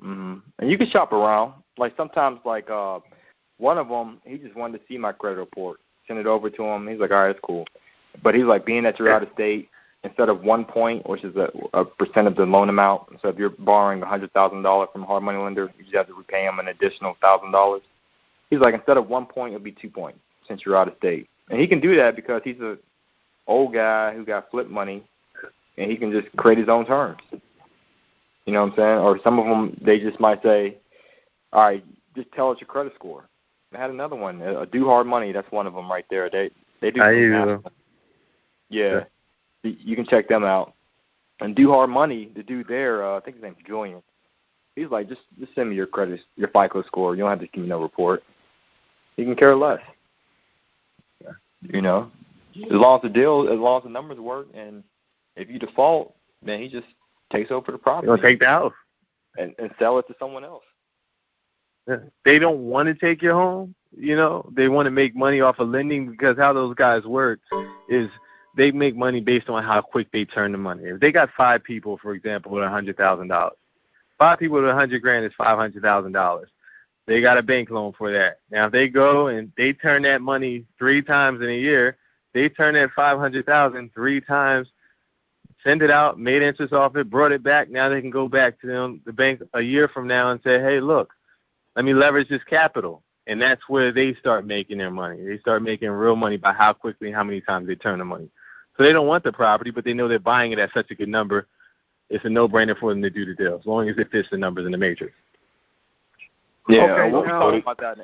Mm-hmm. 0.03 0.35
And 0.59 0.71
you 0.71 0.79
can 0.79 0.89
shop 0.89 1.13
around. 1.13 1.55
Like 1.77 1.95
sometimes, 1.97 2.41
like 2.45 2.69
uh, 2.71 3.01
one 3.59 3.79
of 3.79 3.89
them, 3.89 4.21
he 4.25 4.39
just 4.39 4.57
wanted 4.57 4.79
to 4.79 4.85
see 4.89 4.99
my 4.99 5.13
credit 5.13 5.37
report. 5.37 5.81
Send 6.07 6.19
it 6.19 6.27
over 6.27 6.51
to 6.51 6.65
him. 6.65 6.89
He's 6.89 6.99
like, 6.99 7.11
all 7.11 7.23
right, 7.23 7.31
it's 7.31 7.41
cool. 7.43 7.67
But 8.23 8.35
he's 8.35 8.45
like, 8.45 8.67
being 8.67 8.83
that 8.85 8.99
you're 8.99 9.13
out 9.13 9.23
of 9.23 9.29
state, 9.35 9.69
instead 10.05 10.29
of 10.29 10.43
one 10.43 10.65
point, 10.65 11.09
which 11.09 11.25
is 11.25 11.35
a, 11.37 11.51
a 11.75 11.85
percent 11.85 12.27
of 12.27 12.37
the 12.37 12.45
loan 12.45 12.69
amount. 12.69 13.09
So 13.21 13.29
if 13.29 13.37
you're 13.37 13.51
borrowing 13.51 14.03
a 14.03 14.07
hundred 14.07 14.33
thousand 14.33 14.63
dollars 14.63 14.89
from 14.93 15.03
a 15.03 15.07
hard 15.07 15.23
money 15.23 15.39
lender, 15.39 15.71
you 15.77 15.85
just 15.85 15.97
have 15.97 16.07
to 16.07 16.15
repay 16.15 16.45
him 16.45 16.59
an 16.59 16.69
additional 16.69 17.17
thousand 17.21 17.53
dollars. 17.53 17.83
He's 18.51 18.61
like, 18.61 18.75
instead 18.75 18.97
of 18.97 19.09
one 19.09 19.27
point, 19.27 19.55
it'll 19.55 19.65
be 19.65 19.73
two 19.73 19.91
points 19.91 20.21
since 20.47 20.63
you're 20.65 20.77
out 20.77 20.89
of 20.89 20.95
state. 20.99 21.29
And 21.51 21.61
he 21.61 21.67
can 21.67 21.81
do 21.81 21.97
that 21.97 22.17
because 22.17 22.43
he's 22.45 22.61
a 22.61 22.79
old 23.47 23.75
guy 23.75 24.15
who 24.15 24.25
got 24.25 24.51
flip 24.51 24.69
money, 24.69 25.03
and 25.77 25.91
he 25.91 25.97
can 25.97 26.11
just 26.13 26.35
create 26.37 26.59
his 26.59 26.69
own 26.69 26.87
terms. 26.87 27.19
You 28.49 28.55
know 28.55 28.63
what 28.63 28.73
I'm 28.73 28.77
saying? 28.77 28.99
Or 29.01 29.21
some 29.23 29.39
of 29.39 29.45
them, 29.45 29.79
they 29.85 30.01
just 30.01 30.19
might 30.19 30.43
say, 30.43 30.79
all 31.53 31.65
right, 31.65 31.85
just 32.17 32.33
tell 32.33 32.51
us 32.51 32.57
your 32.59 32.67
credit 32.67 32.95
score. 32.95 33.29
I 33.75 33.79
had 33.79 33.91
another 33.91 34.17
one, 34.17 34.41
a 34.41 34.65
do 34.65 34.87
hard 34.87 35.07
money. 35.07 35.33
That's 35.33 35.53
one 35.53 35.67
of 35.67 35.75
them 35.75 35.91
right 35.91 36.07
there. 36.09 36.31
They 36.31 36.51
they 36.81 36.91
do. 36.91 37.03
I 37.03 37.13
do. 37.13 37.63
Yeah, 38.71 39.01
yeah, 39.63 39.73
you 39.85 39.95
can 39.95 40.07
check 40.07 40.31
them 40.31 40.45
out. 40.45 40.73
And 41.41 41.55
do 41.55 41.69
hard 41.69 41.91
money. 41.91 42.31
The 42.35 42.43
dude 42.43 42.69
there, 42.69 43.05
uh, 43.07 43.19
I 43.19 43.21
think 43.21 43.37
his 43.37 43.43
name's 43.43 43.59
Julian. 43.67 44.03
He's 44.77 44.89
like, 44.89 45.11
just 45.11 45.21
just 45.39 45.55
send 45.55 45.69
me 45.69 45.77
your 45.77 45.87
credit, 45.87 46.19
your 46.37 46.49
FICO 46.49 46.83
score. 46.85 47.15
You 47.17 47.25
don't 47.25 47.31
have 47.31 47.41
to 47.41 47.49
give 47.49 47.65
me 47.65 47.69
no 47.69 47.83
report. 47.83 48.23
He 49.19 49.25
can 49.25 49.37
care 49.37 49.57
less. 49.57 49.81
Yeah. 51.23 51.33
You 51.61 51.83
know, 51.83 52.11
as 52.57 52.73
long 52.73 52.97
as 52.97 53.03
the 53.03 53.11
deal, 53.11 53.47
as 53.53 53.59
long 53.59 53.77
as 53.77 53.85
the 53.85 53.91
numbers 53.91 54.19
work, 54.19 54.47
and 54.55 54.83
if 55.37 55.51
you 55.51 55.59
default, 55.59 56.15
then 56.43 56.63
he 56.63 56.69
just 56.71 56.87
takes 57.31 57.51
over 57.51 57.73
the 57.73 57.79
property. 57.79 58.09
He'll 58.09 58.19
take 58.19 58.41
the 58.41 58.47
house 58.47 58.73
and 59.37 59.55
and 59.59 59.71
sell 59.79 59.99
it 59.99 60.07
to 60.09 60.15
someone 60.19 60.45
else. 60.45 60.65
They 62.25 62.39
don't 62.39 62.65
want 62.65 62.87
to 62.89 62.95
take 62.95 63.23
your 63.23 63.35
home. 63.35 63.75
You 63.97 64.15
know, 64.15 64.51
they 64.55 64.69
want 64.69 64.87
to 64.87 64.91
make 64.91 65.17
money 65.17 65.41
off 65.41 65.59
of 65.59 65.69
lending 65.69 66.11
because 66.11 66.37
how 66.37 66.53
those 66.53 66.75
guys 66.75 67.05
work 67.05 67.41
is 67.89 68.11
they 68.57 68.71
make 68.71 68.95
money 68.95 69.21
based 69.21 69.49
on 69.49 69.63
how 69.63 69.81
quick 69.81 70.09
they 70.13 70.27
turn 70.27 70.53
the 70.53 70.59
money. 70.59 70.85
If 70.85 71.01
they 71.01 71.13
got 71.13 71.31
five 71.37 71.65
people, 71.65 71.99
for 72.03 72.13
example, 72.13 72.53
with 72.53 72.65
a 72.65 72.69
hundred 72.69 72.99
thousand 72.99 73.29
dollars, 73.29 73.57
five 74.19 74.39
people 74.39 74.61
with 74.61 74.69
a 74.69 74.75
hundred 74.75 75.01
grand 75.01 75.25
is 75.25 75.33
five 75.39 75.57
hundred 75.57 75.83
thousand 75.83 76.13
dollars. 76.13 76.51
They 77.07 77.23
got 77.23 77.39
a 77.39 77.43
bank 77.43 77.71
loan 77.71 77.95
for 77.97 78.13
that. 78.13 78.41
Now, 78.51 78.67
if 78.67 78.73
they 78.73 78.89
go 78.89 79.29
and 79.29 79.51
they 79.57 79.73
turn 79.73 80.03
that 80.03 80.21
money 80.21 80.67
three 80.79 81.01
times 81.01 81.41
in 81.41 81.49
a 81.49 81.59
year, 81.59 81.97
they 82.35 82.51
turn 82.51 82.75
that 82.75 82.91
five 82.95 83.19
hundred 83.19 83.47
thousand 83.47 83.95
three 83.95 84.21
times, 84.21 84.69
send 85.65 85.83
it 85.83 85.91
out, 85.91 86.19
made 86.19 86.43
interest 86.43 86.73
off 86.73 86.97
it, 86.97 87.11
brought 87.11 87.33
it 87.33 87.43
back. 87.43 87.71
Now 87.71 87.89
they 87.89 88.01
can 88.01 88.11
go 88.11 88.29
back 88.29 88.61
to 88.61 88.67
them, 88.67 89.01
the 89.05 89.13
bank 89.13 89.43
a 89.55 89.61
year 89.61 89.89
from 89.89 90.07
now 90.07 90.31
and 90.31 90.41
say, 90.43 90.61
hey, 90.61 90.81
look, 90.81 91.13
let 91.77 91.85
me 91.85 91.95
leverage 91.95 92.29
this 92.29 92.43
capital. 92.49 93.03
And 93.27 93.41
that's 93.41 93.69
where 93.69 93.93
they 93.93 94.15
start 94.15 94.47
making 94.47 94.79
their 94.79 94.91
money. 94.91 95.23
They 95.23 95.39
start 95.39 95.63
making 95.63 95.91
real 95.91 96.17
money 96.17 96.39
by 96.39 96.53
how 96.55 96.73
quickly, 96.73 97.09
and 97.09 97.17
how 97.17 97.25
many 97.25 97.43
times 97.43 97.67
they 97.67 97.75
turn 97.75 97.99
the 97.99 98.05
money. 98.05 98.31
So 98.77 98.85
they 98.85 98.93
don't 98.93 99.07
want 99.07 99.25
the 99.25 99.33
property, 99.33 99.71
but 99.71 99.85
they 99.85 99.93
know 99.93 100.09
they're 100.09 100.19
buying 100.19 100.53
it 100.53 100.59
at 100.59 100.71
such 100.73 100.91
a 100.91 100.95
good 100.95 101.09
number. 101.09 101.47
It's 102.09 102.25
a 102.25 102.31
no-brainer 102.31 102.79
for 102.79 102.91
them 102.91 103.03
to 103.03 103.11
do 103.11 103.27
the 103.27 103.35
deal, 103.35 103.59
as 103.59 103.67
long 103.67 103.89
as 103.89 103.99
it 103.99 104.11
fits 104.11 104.29
the 104.31 104.39
numbers 104.39 104.65
in 104.65 104.73
the 104.73 104.79
matrix. 104.79 105.13
Yeah, 106.69 106.85
okay, 106.85 107.11
we'll, 107.11 107.23
be 107.23 107.29
talking 107.29 107.61
about 107.61 107.79
that. 107.79 107.99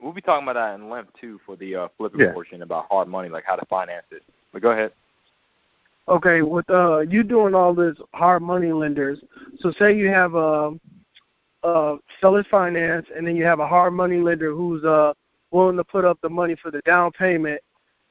We'll 0.00 0.12
be 0.12 0.20
talking 0.20 0.48
about 0.48 0.54
that 0.54 0.74
in 0.74 0.88
length 0.88 1.10
too 1.20 1.40
for 1.44 1.56
the 1.56 1.74
uh, 1.74 1.88
flipping 1.96 2.20
yeah. 2.20 2.32
portion 2.32 2.62
about 2.62 2.86
hard 2.90 3.08
money, 3.08 3.28
like 3.28 3.44
how 3.44 3.56
to 3.56 3.66
finance 3.66 4.06
it. 4.10 4.22
But 4.52 4.62
go 4.62 4.70
ahead. 4.70 4.92
Okay, 6.08 6.42
with 6.42 6.68
uh, 6.70 7.00
you 7.00 7.24
doing 7.24 7.54
all 7.54 7.74
this 7.74 7.96
hard 8.14 8.42
money 8.42 8.72
lenders, 8.72 9.18
so 9.58 9.72
say 9.72 9.96
you 9.96 10.08
have 10.08 10.34
a 10.34 10.72
uh, 11.64 11.96
seller's 12.20 12.46
finance, 12.48 13.06
and 13.14 13.26
then 13.26 13.34
you 13.34 13.44
have 13.44 13.58
a 13.58 13.66
hard 13.66 13.92
money 13.92 14.18
lender 14.18 14.52
who's 14.52 14.84
uh, 14.84 15.12
willing 15.50 15.76
to 15.76 15.84
put 15.84 16.04
up 16.04 16.18
the 16.22 16.28
money 16.28 16.54
for 16.62 16.70
the 16.70 16.80
down 16.82 17.10
payment. 17.12 17.60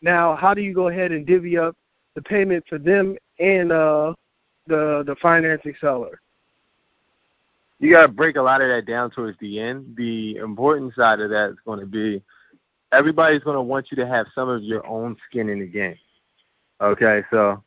Now, 0.02 0.36
how 0.36 0.54
do 0.54 0.62
you 0.62 0.74
go 0.74 0.90
ahead 0.90 1.12
and 1.12 1.26
divvy 1.26 1.58
up 1.58 1.76
the 2.16 2.22
payment 2.22 2.66
for 2.68 2.78
them 2.78 3.16
and 3.40 3.72
uh, 3.72 4.14
the 4.68 5.04
the 5.06 5.16
financing 5.22 5.76
seller? 5.80 6.20
You 7.80 7.92
got 7.92 8.04
to 8.04 8.08
break 8.08 8.36
a 8.36 8.42
lot 8.42 8.62
of 8.62 8.68
that 8.68 8.86
down 8.86 9.12
towards 9.12 9.38
the 9.40 9.60
end. 9.60 9.96
The 9.98 10.38
important 10.38 10.96
side 10.96 11.20
of 11.22 11.30
that 11.30 11.52
is 11.52 11.58
going 11.66 11.80
to 11.80 11.86
be 11.86 12.22
everybody's 12.92 13.44
going 13.44 13.56
to 13.56 13.62
want 13.62 13.92
you 13.92 13.98
to 13.98 14.08
have 14.08 14.28
some 14.34 14.50
of 14.50 14.64
your 14.64 14.86
own 14.86 15.16
skin 15.30 15.50
in 15.50 15.60
the 15.60 15.68
game. 15.68 15.98
Okay, 16.82 17.24
so 17.32 17.64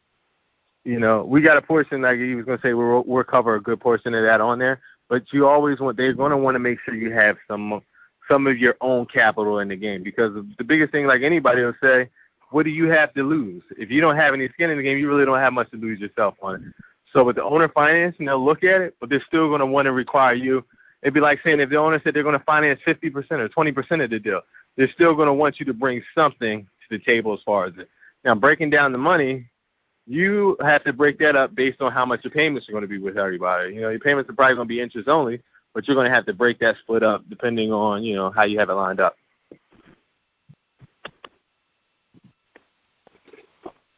you 0.89 0.99
know 0.99 1.23
we 1.23 1.43
got 1.43 1.59
a 1.59 1.63
portion 1.63 2.01
like 2.01 2.19
he 2.19 2.35
was 2.35 2.47
to 2.47 2.59
say 2.63 2.73
we'll 2.73 3.05
we'll 3.07 3.23
cover 3.23 3.57
a 3.57 3.61
good 3.61 3.79
portion 3.79 4.15
of 4.15 4.23
that 4.23 4.41
on 4.41 4.59
there, 4.59 4.81
but 5.11 5.23
you 5.33 5.47
always 5.47 5.81
want 5.81 5.99
they're 5.99 6.15
to 6.15 6.37
want 6.37 6.55
to 6.55 6.59
make 6.59 6.79
sure 6.85 6.95
you 6.95 7.13
have 7.13 7.37
some 7.47 7.83
some 8.29 8.47
of 8.47 8.59
your 8.59 8.75
own 8.81 9.05
capital 9.05 9.59
in 9.59 9.69
the 9.69 9.77
game 9.77 10.03
because 10.03 10.33
the 10.57 10.65
biggest 10.65 10.93
thing, 10.93 11.07
like 11.07 11.23
anybody 11.23 11.63
will 11.63 11.75
say, 11.83 12.09
what 12.51 12.63
do 12.63 12.71
you 12.71 12.89
have 12.89 13.13
to 13.15 13.23
lose? 13.23 13.63
If 13.77 13.91
you 13.91 14.01
don't 14.01 14.17
have 14.17 14.33
any 14.33 14.49
skin 14.49 14.71
in 14.71 14.79
the 14.79 14.83
game, 14.83 14.99
you 14.99 15.09
really 15.09 15.27
don't 15.27 15.39
have 15.39 15.53
much 15.53 15.71
to 15.73 15.77
lose 15.77 16.01
yourself 16.01 16.35
on 16.43 16.57
it. 16.57 16.63
So 17.13 17.25
with 17.25 17.37
the 17.37 17.45
owner 17.45 17.69
financing, 17.69 18.27
they'll 18.27 18.45
look 18.45 18.65
at 18.65 18.81
it, 18.81 18.97
but 19.01 19.11
they're 19.11 19.25
still 19.27 19.49
to 19.61 19.67
want 19.67 19.87
to 19.87 19.93
require 19.93 20.35
you. 20.35 20.65
It'd 21.03 21.15
be 21.15 21.21
like 21.21 21.41
saying 21.45 21.61
if 21.61 21.71
the 21.71 21.77
owner 21.77 22.01
said 22.03 22.15
they're 22.15 22.23
to 22.39 22.45
finance 22.45 22.81
50% 22.87 23.31
or 23.33 23.49
20% 23.49 24.05
of 24.05 24.11
the 24.11 24.19
deal, 24.19 24.41
they're 24.77 24.91
still 24.93 25.15
to 25.29 25.35
want 25.35 25.61
you 25.61 25.67
to 25.67 25.75
bring 25.75 26.03
something 26.15 26.63
to 26.65 26.99
the 26.99 27.05
table 27.05 27.33
as 27.33 27.41
far 27.45 27.67
as 27.67 27.73
it. 27.79 27.89
Now, 28.25 28.35
breaking 28.35 28.71
down 28.71 28.93
the 28.93 28.99
money, 28.99 29.47
you 30.09 30.57
have 30.63 30.83
to 30.85 30.93
break 30.93 31.19
that 31.19 31.37
up 31.37 31.55
based 31.55 31.83
on 31.83 31.93
how 31.93 32.07
much 32.07 32.25
your 32.25 32.31
payments 32.31 32.69
are 32.69 32.73
going 32.73 32.83
to 32.83 32.89
be 32.89 32.99
with 32.99 33.19
everybody. 33.19 33.75
You 33.75 33.83
know, 33.83 33.91
your 33.91 34.01
payments 34.01 34.31
are 34.31 34.33
probably 34.33 34.57
going 34.57 34.67
to 34.67 34.75
be 34.75 34.81
interest 34.81 35.07
only, 35.07 35.43
but 35.75 35.87
you're 35.87 35.95
going 35.95 36.09
to 36.09 36.15
have 36.15 36.25
to 36.27 36.33
break 36.33 36.59
that 36.61 36.77
split 36.81 37.03
up 37.03 37.29
depending 37.29 37.73
on, 37.73 38.03
you 38.03 38.17
know, 38.17 38.31
how 38.31 38.45
you 38.45 38.59
have 38.59 38.71
it 38.71 38.75
lined 38.75 39.01
up. 39.01 39.17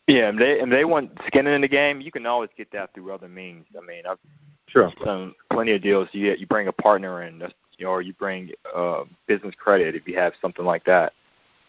Yeah, 0.08 0.28
and 0.28 0.40
they 0.40 0.58
and 0.58 0.72
they 0.72 0.84
want 0.84 1.12
skin 1.28 1.46
in 1.46 1.60
the 1.60 1.68
game. 1.68 2.00
You 2.00 2.10
can 2.10 2.26
always 2.26 2.50
get 2.56 2.72
that 2.72 2.92
through 2.92 3.12
other 3.12 3.28
means. 3.28 3.66
I 3.80 3.86
mean, 3.86 4.02
I've 4.10 4.18
sure 4.66 4.90
done 5.04 5.32
plenty 5.52 5.70
of 5.70 5.82
deals. 5.82 6.08
You 6.10 6.34
you 6.36 6.48
bring 6.48 6.66
a 6.66 6.72
partner 6.72 7.22
in, 7.22 7.40
or 7.86 8.02
you 8.02 8.12
bring 8.14 8.50
uh, 8.74 9.04
business 9.28 9.54
credit 9.56 9.94
if 9.94 10.08
you 10.08 10.18
have 10.18 10.32
something 10.42 10.64
like 10.64 10.84
that, 10.86 11.12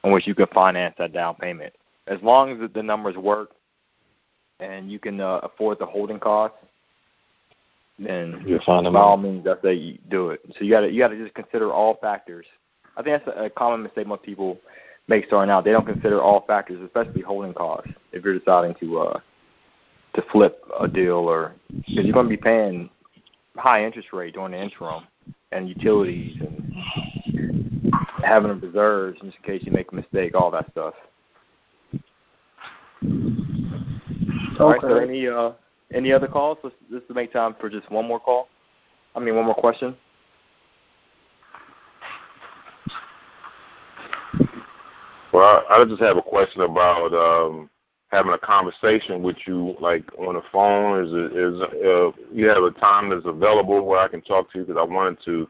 in 0.03 0.11
which 0.11 0.25
you 0.25 0.33
can 0.33 0.47
finance 0.47 0.95
that 0.97 1.13
down 1.13 1.35
payment. 1.35 1.73
As 2.07 2.19
long 2.23 2.59
as 2.59 2.71
the 2.73 2.81
numbers 2.81 3.15
work, 3.15 3.51
and 4.61 4.91
you 4.91 4.99
can 4.99 5.19
uh, 5.19 5.39
afford 5.43 5.79
the 5.79 5.85
holding 5.85 6.19
costs, 6.19 6.57
then 7.99 8.43
you 8.45 8.59
by 8.65 8.99
all 8.99 9.17
means, 9.17 9.45
I 9.47 9.61
say 9.61 9.73
you 9.73 9.97
do 10.09 10.29
it. 10.29 10.41
So 10.57 10.63
you 10.63 10.71
got 10.71 10.81
to 10.81 10.91
you 10.91 10.99
got 10.99 11.09
to 11.09 11.17
just 11.17 11.33
consider 11.35 11.71
all 11.71 11.97
factors. 12.01 12.45
I 12.95 13.03
think 13.03 13.23
that's 13.23 13.37
a, 13.37 13.45
a 13.45 13.49
common 13.49 13.83
mistake 13.83 14.07
most 14.07 14.23
people 14.23 14.57
make 15.07 15.25
starting 15.25 15.51
out. 15.51 15.65
They 15.65 15.71
don't 15.71 15.85
consider 15.85 16.21
all 16.21 16.45
factors, 16.47 16.81
especially 16.83 17.21
holding 17.21 17.53
costs, 17.53 17.91
if 18.11 18.23
you're 18.23 18.37
deciding 18.37 18.75
to 18.79 18.99
uh, 18.99 19.19
to 20.15 20.21
flip 20.31 20.63
a 20.79 20.87
deal 20.87 21.17
or 21.17 21.53
because 21.69 22.05
you're 22.05 22.13
going 22.13 22.27
to 22.27 22.29
be 22.29 22.37
paying 22.37 22.89
high 23.55 23.85
interest 23.85 24.13
rate 24.13 24.33
during 24.33 24.51
the 24.51 24.61
interim 24.61 25.03
and 25.51 25.67
utilities 25.67 26.37
and 26.39 27.93
having 28.23 28.59
reserves 28.59 29.19
just 29.21 29.37
in 29.37 29.43
case 29.43 29.61
you 29.65 29.71
make 29.71 29.91
a 29.91 29.95
mistake, 29.95 30.33
all 30.33 30.51
that 30.51 30.69
stuff. 30.71 30.93
Okay. 34.61 34.87
All 34.87 34.93
right. 34.93 35.07
So 35.07 35.09
any 35.09 35.27
uh, 35.27 35.51
any 35.93 36.11
other 36.11 36.27
calls? 36.27 36.57
Let's 36.63 36.75
let's 36.91 37.05
make 37.09 37.33
time 37.33 37.55
for 37.59 37.69
just 37.69 37.89
one 37.91 38.07
more 38.07 38.19
call. 38.19 38.47
I 39.15 39.19
mean, 39.19 39.35
one 39.35 39.45
more 39.45 39.55
question. 39.55 39.95
Well, 45.33 45.63
I, 45.69 45.81
I 45.81 45.85
just 45.85 46.01
have 46.01 46.17
a 46.17 46.21
question 46.21 46.61
about 46.61 47.13
um, 47.13 47.69
having 48.11 48.33
a 48.33 48.37
conversation 48.37 49.23
with 49.23 49.37
you, 49.47 49.75
like 49.79 50.03
on 50.19 50.35
the 50.35 50.43
phone. 50.51 51.05
Is 51.05 51.11
it, 51.11 51.37
is 51.37 51.61
uh, 51.61 52.11
you 52.31 52.47
have 52.47 52.63
a 52.63 52.71
time 52.79 53.09
that's 53.09 53.25
available 53.25 53.83
where 53.85 53.99
I 53.99 54.07
can 54.07 54.21
talk 54.21 54.51
to 54.51 54.59
you? 54.59 54.65
Because 54.65 54.79
I 54.79 54.93
wanted 54.93 55.17
to 55.25 55.49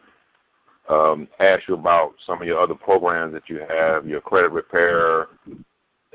um, 0.89 1.27
ask 1.39 1.67
you 1.67 1.73
about 1.73 2.13
some 2.25 2.41
of 2.41 2.47
your 2.47 2.59
other 2.59 2.75
programs 2.75 3.33
that 3.33 3.49
you 3.49 3.61
have, 3.67 4.07
your 4.07 4.21
credit 4.21 4.51
repair, 4.51 5.27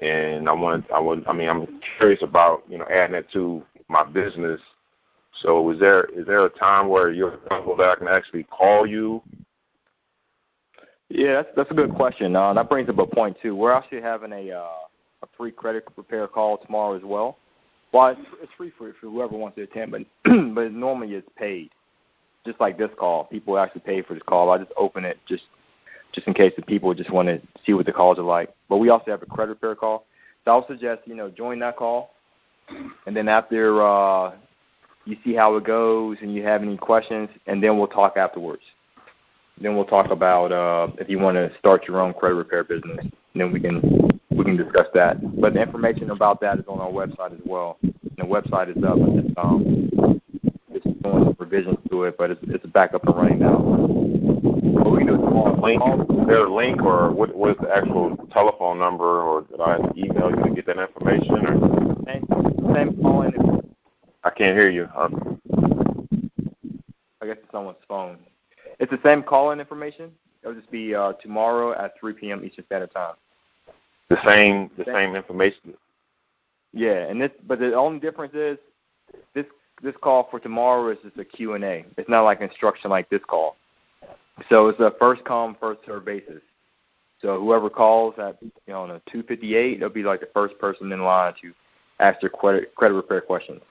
and 0.03 0.49
I 0.49 0.53
want, 0.53 0.91
I 0.91 1.01
would, 1.01 1.27
I 1.27 1.33
mean, 1.33 1.49
I'm 1.49 1.81
curious 1.99 2.23
about 2.23 2.63
you 2.69 2.79
know 2.79 2.87
adding 2.91 3.17
it 3.17 3.27
to 3.33 3.63
my 3.89 4.05
business 4.05 4.61
So 5.43 5.71
is 5.71 5.79
there 5.79 6.05
is 6.07 6.27
there 6.27 6.45
a 6.45 6.51
time 6.51 6.89
where 6.89 7.11
you're 7.11 7.39
comfortable 7.49 7.77
that 7.77 7.89
I 7.89 7.97
can 7.97 8.09
actually 8.09 8.45
call 8.45 8.87
you? 8.87 9.23
Yeah, 11.09 11.35
that's 11.35 11.49
that's 11.57 11.71
a 11.71 11.75
good 11.75 11.95
question. 11.95 12.35
Uh, 12.35 12.53
that 12.55 12.69
brings 12.69 12.89
up 12.89 12.99
a 12.99 13.07
point 13.07 13.37
too. 13.41 13.55
We're 13.55 13.73
actually 13.73 14.01
having 14.01 14.33
a 14.33 14.51
uh, 14.53 14.69
a 15.23 15.27
free 15.37 15.53
credit 15.53 15.85
repair 15.97 16.27
call 16.27 16.59
tomorrow 16.59 16.97
as 16.97 17.03
well. 17.03 17.39
Well, 17.93 18.09
it's, 18.09 18.21
it's 18.43 18.53
free 18.57 18.73
for 18.77 18.93
for 19.01 19.09
whoever 19.09 19.37
wants 19.37 19.57
to 19.57 19.63
attend, 19.63 19.93
but 19.93 20.03
but 20.55 20.73
normally 20.73 21.15
it's 21.15 21.29
paid. 21.37 21.71
Just 22.45 22.61
like 22.61 22.79
this 22.79 22.91
call, 22.99 23.25
people 23.25 23.59
actually 23.59 23.81
pay 23.83 24.03
for 24.03 24.15
this 24.15 24.23
call. 24.25 24.51
I 24.51 24.59
just 24.59 24.73
open 24.77 25.05
it 25.05 25.19
just 25.29 25.45
just 26.13 26.27
in 26.27 26.35
case 26.35 26.53
the 26.57 26.63
people 26.63 26.93
just 26.95 27.11
want 27.11 27.29
to 27.29 27.41
see 27.65 27.75
what 27.75 27.87
the 27.87 27.93
calls 27.93 28.19
are 28.19 28.23
like. 28.23 28.55
But 28.69 28.79
we 28.79 28.89
also 28.89 29.11
have 29.11 29.23
a 29.23 29.27
credit 29.27 29.53
repair 29.53 29.75
call. 29.75 30.07
So 30.45 30.53
I 30.53 30.57
would 30.57 30.67
suggest 30.67 31.03
you 31.07 31.15
know 31.15 31.29
join 31.31 31.59
that 31.61 31.77
call, 31.77 32.11
and 33.07 33.17
then 33.17 33.29
after 33.29 33.83
uh, 33.83 34.33
you 35.05 35.17
see 35.25 35.35
how 35.35 35.57
it 35.57 35.65
goes 35.65 36.19
and 36.21 36.35
you 36.35 36.43
have 36.45 36.63
any 36.63 36.77
questions, 36.77 37.29
and 37.47 37.63
then 37.63 37.79
we'll 37.79 37.87
talk 37.87 38.17
afterwards. 38.17 38.63
Then 39.61 39.75
we'll 39.75 39.87
talk 39.87 40.11
about 40.11 40.53
uh, 40.53 40.89
if 40.99 41.09
you 41.09 41.19
want 41.19 41.37
to 41.37 41.51
start 41.59 41.89
your 41.89 42.01
own 42.01 42.13
credit 42.13 42.35
repair 42.35 42.63
business. 42.63 42.99
And 43.01 43.13
then 43.35 43.53
we 43.53 43.61
can 43.61 43.81
we 44.31 44.45
can 44.45 44.57
discuss 44.57 44.87
that. 44.95 45.41
But 45.41 45.55
the 45.55 45.63
information 45.63 46.11
about 46.11 46.41
that 46.43 46.59
is 46.59 46.65
on 46.69 46.81
our 46.81 46.91
website 46.91 47.33
as 47.33 47.41
well. 47.45 47.79
And 47.83 47.95
the 48.19 48.25
website 48.25 48.77
is 48.77 48.83
up. 48.85 48.99
It's, 48.99 49.35
um, 49.39 50.21
it's 50.71 50.85
doing 51.03 51.35
revisions 51.39 51.79
to 51.91 52.05
it, 52.05 52.17
but 52.19 52.31
it's, 52.33 52.41
it's 52.49 52.67
back 52.67 52.93
up 52.93 53.07
and 53.07 53.17
running 53.17 53.39
now. 53.39 54.06
What 54.73 54.93
we 54.93 55.05
can 55.05 55.19
call 55.19 55.59
link. 55.63 55.83
A 55.83 56.51
link 56.51 56.83
or 56.83 57.11
what? 57.13 57.35
What 57.35 57.51
is 57.51 57.57
the 57.61 57.75
actual 57.75 58.17
telephone 58.33 58.79
number, 58.79 59.23
or 59.23 59.43
did 59.43 59.61
I 59.61 59.77
email 59.97 60.31
you 60.31 60.43
to 60.45 60.51
get 60.55 60.67
that 60.67 60.79
information? 60.79 61.47
Or 61.47 61.97
same 62.07 62.27
same 62.75 63.01
calling. 63.01 63.33
I 64.25 64.31
can't 64.31 64.57
hear 64.57 64.71
you. 64.71 64.89
Uh, 64.97 65.09
I 67.23 67.27
guess 67.27 67.37
it's 67.43 67.53
someone's 67.53 67.79
phone. 67.89 68.19
It's 68.79 68.91
the 68.91 69.01
same 69.05 69.23
call-in 69.23 69.61
information. 69.61 70.11
It'll 70.43 70.55
just 70.55 70.71
be 70.71 70.95
uh, 70.95 71.15
tomorrow 71.15 71.73
at 71.73 71.93
3 71.99 72.13
p.m. 72.13 72.45
Eastern 72.45 72.65
Standard 72.67 72.93
Time. 72.93 73.15
The 74.09 74.19
same, 74.25 74.71
the 74.77 74.85
same 74.85 75.17
information. 75.17 75.75
Yeah, 76.73 77.09
and 77.09 77.21
this, 77.21 77.31
but 77.47 77.59
the 77.59 77.75
only 77.75 77.99
difference 77.99 78.35
is 78.35 78.59
this 79.35 79.47
this 79.83 79.95
call 80.01 80.29
for 80.31 80.39
tomorrow 80.39 80.91
is 80.91 80.99
just 81.03 81.19
a 81.19 81.25
Q 81.25 81.55
and 81.55 81.65
A. 81.65 81.85
It's 81.97 82.09
not 82.09 82.23
like 82.23 82.41
instruction 82.41 82.91
like 82.91 83.09
this 83.09 83.23
call. 83.29 83.57
So 84.49 84.69
it's 84.69 84.81
a 84.81 84.93
first 84.99 85.25
come 85.25 85.57
first 85.59 85.81
serve 85.87 86.05
basis. 86.05 86.43
So 87.21 87.41
whoever 87.41 87.71
calls 87.71 88.15
at 88.19 88.37
you 88.43 88.51
know 88.69 88.83
on 88.83 88.91
a 88.91 89.01
258, 89.11 89.81
they'll 89.81 89.89
be 89.89 90.03
like 90.03 90.21
the 90.21 90.29
first 90.35 90.59
person 90.59 90.93
in 90.93 91.03
line 91.03 91.35
to 91.43 91.53
ask 92.01 92.21
their 92.21 92.31
credit 92.31 92.75
credit 92.75 92.95
repair 92.95 93.21
questions. 93.21 93.63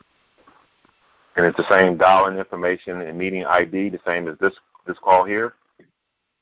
And 1.36 1.45
it's 1.45 1.57
the 1.57 1.70
same 1.70 1.97
dialing 1.97 2.38
information 2.38 3.01
and 3.01 3.18
meeting 3.18 3.45
ID, 3.45 3.89
the 3.89 3.99
same 4.05 4.28
as 4.28 4.38
this 4.39 4.53
this 4.88 4.97
call 4.99 5.26
here? 5.26 5.53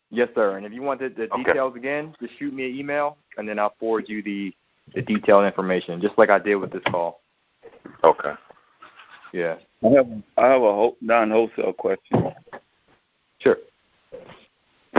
Yes, 0.09 0.29
sir. 0.35 0.57
And 0.57 0.65
if 0.65 0.71
you 0.71 0.81
want 0.81 0.99
the, 0.99 1.09
the 1.09 1.23
Okay. 1.33 1.43
details 1.43 1.75
again, 1.75 2.13
just 2.21 2.37
shoot 2.37 2.53
me 2.53 2.69
an 2.69 2.75
email, 2.75 3.17
and 3.37 3.49
then 3.49 3.57
I'll 3.57 3.75
forward 3.79 4.05
you 4.07 4.21
the 4.21 4.53
the 4.93 5.01
detailed 5.01 5.45
information, 5.45 6.01
just 6.01 6.17
like 6.17 6.29
I 6.29 6.39
did 6.39 6.55
with 6.55 6.71
this 6.71 6.83
call. 6.91 7.21
Okay. 8.03 8.33
Yeah. 9.31 9.55
I 9.83 9.89
have 9.89 10.07
I 10.37 10.47
have 10.47 10.61
a 10.61 10.73
whole 10.73 10.97
non-wholesale 11.01 11.73
question. 11.73 12.31
Sure. 13.39 13.57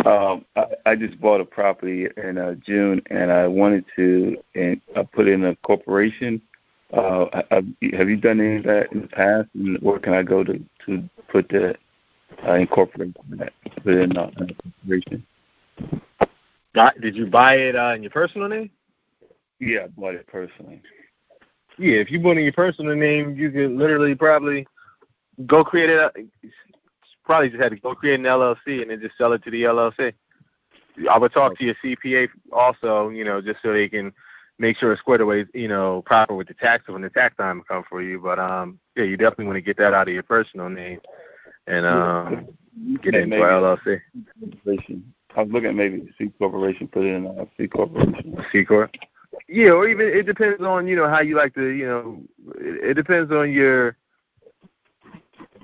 Um, 0.05 0.45
I, 0.57 0.65
I 0.87 0.97
just 0.97 1.21
bought 1.21 1.41
a 1.41 1.45
property 1.45 2.09
in 2.17 2.37
uh, 2.37 2.55
June, 2.67 3.01
and 3.11 3.31
I 3.31 3.47
wanted 3.47 3.85
to 3.97 4.37
and 4.55 4.81
I 4.97 5.03
put 5.05 5.29
in 5.29 5.45
a 5.45 5.57
corporation. 5.57 6.43
Uh, 6.93 7.27
I, 7.33 7.57
I, 7.57 7.97
have 7.97 8.09
you 8.09 8.17
done 8.17 8.41
any 8.41 8.57
of 8.57 8.65
that 8.65 8.93
in 8.93 9.03
the 9.03 9.09
past? 9.09 9.49
And 9.55 9.79
where 9.81 9.99
can 9.99 10.15
I 10.15 10.23
go 10.23 10.43
to 10.45 10.59
to 10.87 11.09
put 11.29 11.49
that 11.51 11.77
uh, 12.47 12.55
incorporate 12.55 13.17
that 13.31 13.53
put 13.83 13.95
in 13.95 14.17
uh, 14.17 14.31
a 14.37 14.47
corporation? 14.55 15.27
Got, 16.75 17.01
did 17.01 17.15
you 17.15 17.27
buy 17.27 17.55
it 17.55 17.77
uh, 17.77 17.95
in 17.95 18.03
your 18.03 18.11
personal 18.11 18.49
name? 18.49 18.71
Yeah, 19.61 19.85
I 19.85 19.87
bought 19.89 20.15
it 20.15 20.27
personally. 20.27 20.83
Yeah, 21.79 21.99
if 21.99 22.11
you 22.11 22.21
bought 22.21 22.33
it 22.33 22.39
in 22.39 22.45
your 22.45 22.53
personal 22.53 22.97
name, 22.97 23.37
you 23.37 23.51
could 23.51 23.73
literally 23.73 24.15
probably 24.15 24.67
go 25.47 25.65
create 25.65 25.91
it. 25.91 26.29
Uh, 27.25 27.27
Probably 27.27 27.51
just 27.51 27.63
had 27.63 27.71
to 27.71 27.77
go 27.77 27.95
create 27.95 28.21
an 28.21 28.27
LLC 28.27 28.83
and 28.83 28.91
then 28.91 29.01
just 29.01 29.17
sell 29.17 29.33
it 29.33 29.43
to 29.45 29.51
the 29.51 29.63
LLC. 29.63 30.13
I 31.11 31.19
would 31.19 31.33
talk 31.33 31.59
to 31.59 31.65
your 31.65 31.75
CPA 31.85 32.29
also, 32.53 33.09
you 33.09 33.25
know, 33.25 33.41
just 33.41 33.61
so 33.63 33.73
they 33.73 33.89
can 33.89 34.13
make 34.59 34.77
sure 34.77 34.93
it's 34.93 35.01
squared 35.01 35.21
away, 35.21 35.45
you 35.53 35.69
know, 35.69 36.03
proper 36.07 36.35
with 36.35 36.49
the 36.49 36.55
tax 36.55 36.87
when 36.89 37.03
the 37.03 37.11
tax 37.11 37.37
time 37.37 37.63
comes 37.63 37.85
for 37.89 38.03
you. 38.03 38.21
But 38.21 38.39
um, 38.39 38.79
yeah, 38.97 39.05
you 39.05 39.17
definitely 39.17 39.47
want 39.47 39.57
to 39.57 39.63
get 39.63 39.77
that 39.79 39.95
out 39.95 40.09
of 40.09 40.15
your 40.15 40.23
personal 40.23 40.69
name 40.69 41.01
and 41.67 41.87
um, 41.87 42.47
get 43.03 43.15
it 43.15 43.25
into 43.25 43.37
LLC. 43.37 44.01
I 45.37 45.43
was 45.43 45.51
looking 45.51 45.71
at 45.71 45.75
maybe 45.75 46.09
C 46.17 46.31
corporation, 46.39 46.87
put 46.87 47.05
it 47.05 47.15
in 47.15 47.27
a 47.27 47.47
C 47.57 47.67
corporation. 47.67 48.37
C 48.53 48.65
corp. 48.65 48.95
Yeah, 49.49 49.71
or 49.71 49.89
even 49.89 50.07
it 50.07 50.27
depends 50.27 50.63
on 50.63 50.87
you 50.87 50.95
know 50.95 51.09
how 51.09 51.21
you 51.21 51.37
like 51.37 51.55
to 51.55 51.67
you 51.67 51.87
know 51.87 52.23
it, 52.57 52.91
it 52.91 52.95
depends 52.95 53.33
on 53.33 53.53
your 53.53 53.97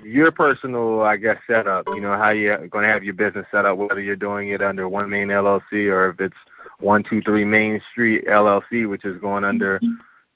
your 0.03 0.31
personal 0.31 1.01
I 1.01 1.17
guess 1.17 1.37
setup. 1.47 1.87
You 1.87 2.01
know 2.01 2.17
how 2.17 2.29
you're 2.29 2.67
going 2.67 2.83
to 2.83 2.91
have 2.91 3.03
your 3.03 3.13
business 3.13 3.45
set 3.51 3.65
up, 3.65 3.77
whether 3.77 3.99
you're 3.99 4.15
doing 4.15 4.49
it 4.49 4.61
under 4.61 4.87
one 4.89 5.09
main 5.09 5.27
LLC 5.27 5.91
or 5.91 6.09
if 6.09 6.19
it's 6.19 6.35
one 6.79 7.03
two 7.03 7.21
three 7.21 7.45
Main 7.45 7.81
Street 7.91 8.25
LLC, 8.27 8.89
which 8.89 9.05
is 9.05 9.19
going 9.21 9.43
under 9.43 9.79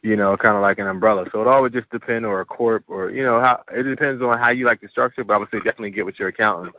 you 0.02 0.16
know 0.16 0.38
kind 0.38 0.56
of 0.56 0.62
like 0.62 0.80
an 0.80 0.88
umbrella. 0.88 1.26
So 1.32 1.42
it 1.42 1.48
all 1.48 1.62
would 1.62 1.74
just 1.74 1.90
depend, 1.90 2.26
or 2.26 2.42
a 2.42 2.46
corp, 2.46 2.84
or 2.88 3.12
you 3.12 3.24
know 3.24 3.40
how 3.40 3.64
it 3.74 3.84
depends 3.84 4.22
on 4.22 4.38
how 4.38 4.50
you 4.50 4.66
like 4.66 4.82
the 4.82 4.90
structure. 4.90 5.24
But 5.24 5.34
I 5.34 5.38
would 5.38 5.50
say 5.52 5.58
definitely 5.58 5.92
get 5.92 6.06
with 6.06 6.20
your 6.20 6.30
accountant 6.30 6.76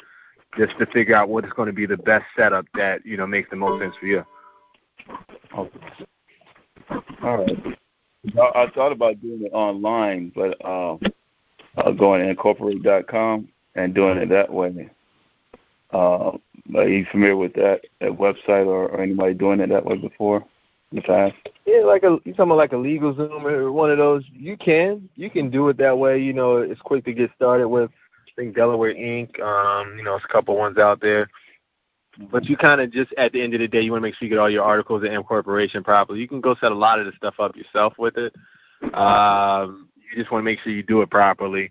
just 0.57 0.79
to 0.79 0.87
figure 0.87 1.15
out 1.15 1.29
what 1.29 1.45
is 1.45 1.53
going 1.53 1.67
to 1.67 1.73
be 1.73 1.87
the 1.87 1.97
best 1.97 2.25
setup 2.37 2.67
that 2.75 3.05
you 3.05 3.17
know 3.17 3.27
makes 3.27 3.51
the 3.51 3.57
most 3.57 3.83
sense 3.83 3.95
for 3.99 4.07
you. 4.07 4.25
Okay. 5.57 5.79
All 7.23 7.39
right. 7.39 7.77
I, 8.39 8.63
I 8.63 8.71
thought 8.71 8.93
about 8.93 9.21
doing 9.21 9.43
it 9.43 9.53
online, 9.53 10.33
but 10.35 10.65
um, 10.65 11.01
uh, 11.77 11.91
going 11.91 12.23
to 12.23 12.29
incorporate.com 12.31 13.49
and 13.75 13.95
doing 13.95 14.19
it 14.19 14.29
that 14.31 14.53
way. 14.53 14.91
Uh, 15.93 16.33
are 16.75 16.89
you 16.89 17.07
familiar 17.11 17.37
with 17.37 17.55
that, 17.55 17.83
that 18.01 18.11
website 18.11 18.67
or, 18.67 18.89
or 18.89 19.01
anybody 19.01 19.35
doing 19.35 19.61
it 19.61 19.69
that 19.69 19.85
way 19.85 19.97
before 19.97 20.45
in 20.91 20.97
the 20.97 21.03
past? 21.03 21.35
Yeah, 21.65 21.83
like 21.83 22.03
a 22.03 22.19
you 22.25 22.33
talking 22.33 22.45
about 22.45 22.57
like 22.57 22.73
a 22.73 22.77
LegalZoom 22.77 23.45
or 23.45 23.73
one 23.73 23.91
of 23.91 23.99
those. 23.99 24.25
You 24.33 24.57
can 24.57 25.09
you 25.17 25.31
can 25.31 25.51
do 25.51 25.69
it 25.69 25.77
that 25.79 25.97
way. 25.97 26.21
You 26.21 26.33
know, 26.33 26.59
it's 26.59 26.81
quick 26.81 27.05
to 27.05 27.13
get 27.13 27.31
started 27.37 27.69
with. 27.69 27.91
I 27.91 28.31
think 28.41 28.55
Delaware 28.55 28.95
Inc. 28.95 29.41
Um, 29.41 29.97
you 29.97 30.05
know, 30.05 30.17
it's 30.17 30.25
a 30.25 30.33
couple 30.33 30.57
ones 30.57 30.79
out 30.79 31.01
there. 31.01 31.29
But 32.31 32.45
you 32.47 32.57
kind 32.57 32.81
of 32.81 32.93
just 32.93 33.13
at 33.19 33.33
the 33.33 33.43
end 33.43 33.55
of 33.55 33.61
the 33.61 33.69
day, 33.69 33.81
you 33.81 33.93
want 33.93 34.03
to 34.03 34.07
make 34.07 34.15
sure 34.15 34.27
you 34.27 34.35
get 34.35 34.39
all 34.39 34.51
your 34.51 34.65
articles 34.65 35.03
in 35.05 35.13
M 35.13 35.23
Corporation 35.23 35.85
properly. 35.85 36.21
You 36.21 36.29
can 36.29 36.41
go 36.41 36.55
set 36.61 36.73
a 36.73 36.75
lot 36.75 36.99
of 36.99 37.07
the 37.07 37.13
stuff 37.17 37.35
up 37.39 37.57
yourself 37.57 37.95
with 37.99 38.17
it. 38.17 38.35
Um, 38.95 39.86
you 40.17 40.23
just 40.23 40.33
want 40.33 40.41
to 40.41 40.45
make 40.45 40.59
sure 40.61 40.73
you 40.73 40.83
do 40.83 41.03
it 41.03 41.11
properly, 41.11 41.71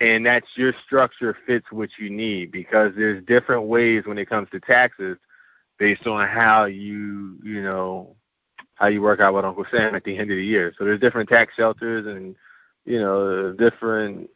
and 0.00 0.24
that's 0.24 0.46
your 0.54 0.74
structure 0.84 1.36
fits 1.46 1.66
what 1.70 1.88
you 1.98 2.10
need 2.10 2.52
because 2.52 2.92
there's 2.96 3.24
different 3.24 3.64
ways 3.64 4.02
when 4.04 4.18
it 4.18 4.28
comes 4.28 4.48
to 4.50 4.60
taxes 4.60 5.16
based 5.78 6.06
on 6.06 6.28
how 6.28 6.66
you 6.66 7.38
you 7.42 7.62
know 7.62 8.14
how 8.74 8.88
you 8.88 9.00
work 9.00 9.20
out 9.20 9.34
with 9.34 9.44
Uncle 9.44 9.64
Sam 9.70 9.94
at 9.94 10.04
the 10.04 10.12
end 10.12 10.30
of 10.30 10.36
the 10.36 10.44
year. 10.44 10.74
So 10.78 10.84
there's 10.84 11.00
different 11.00 11.28
tax 11.28 11.54
shelters 11.54 12.06
and 12.06 12.36
you 12.84 12.98
know 13.00 13.52
different. 13.52 14.28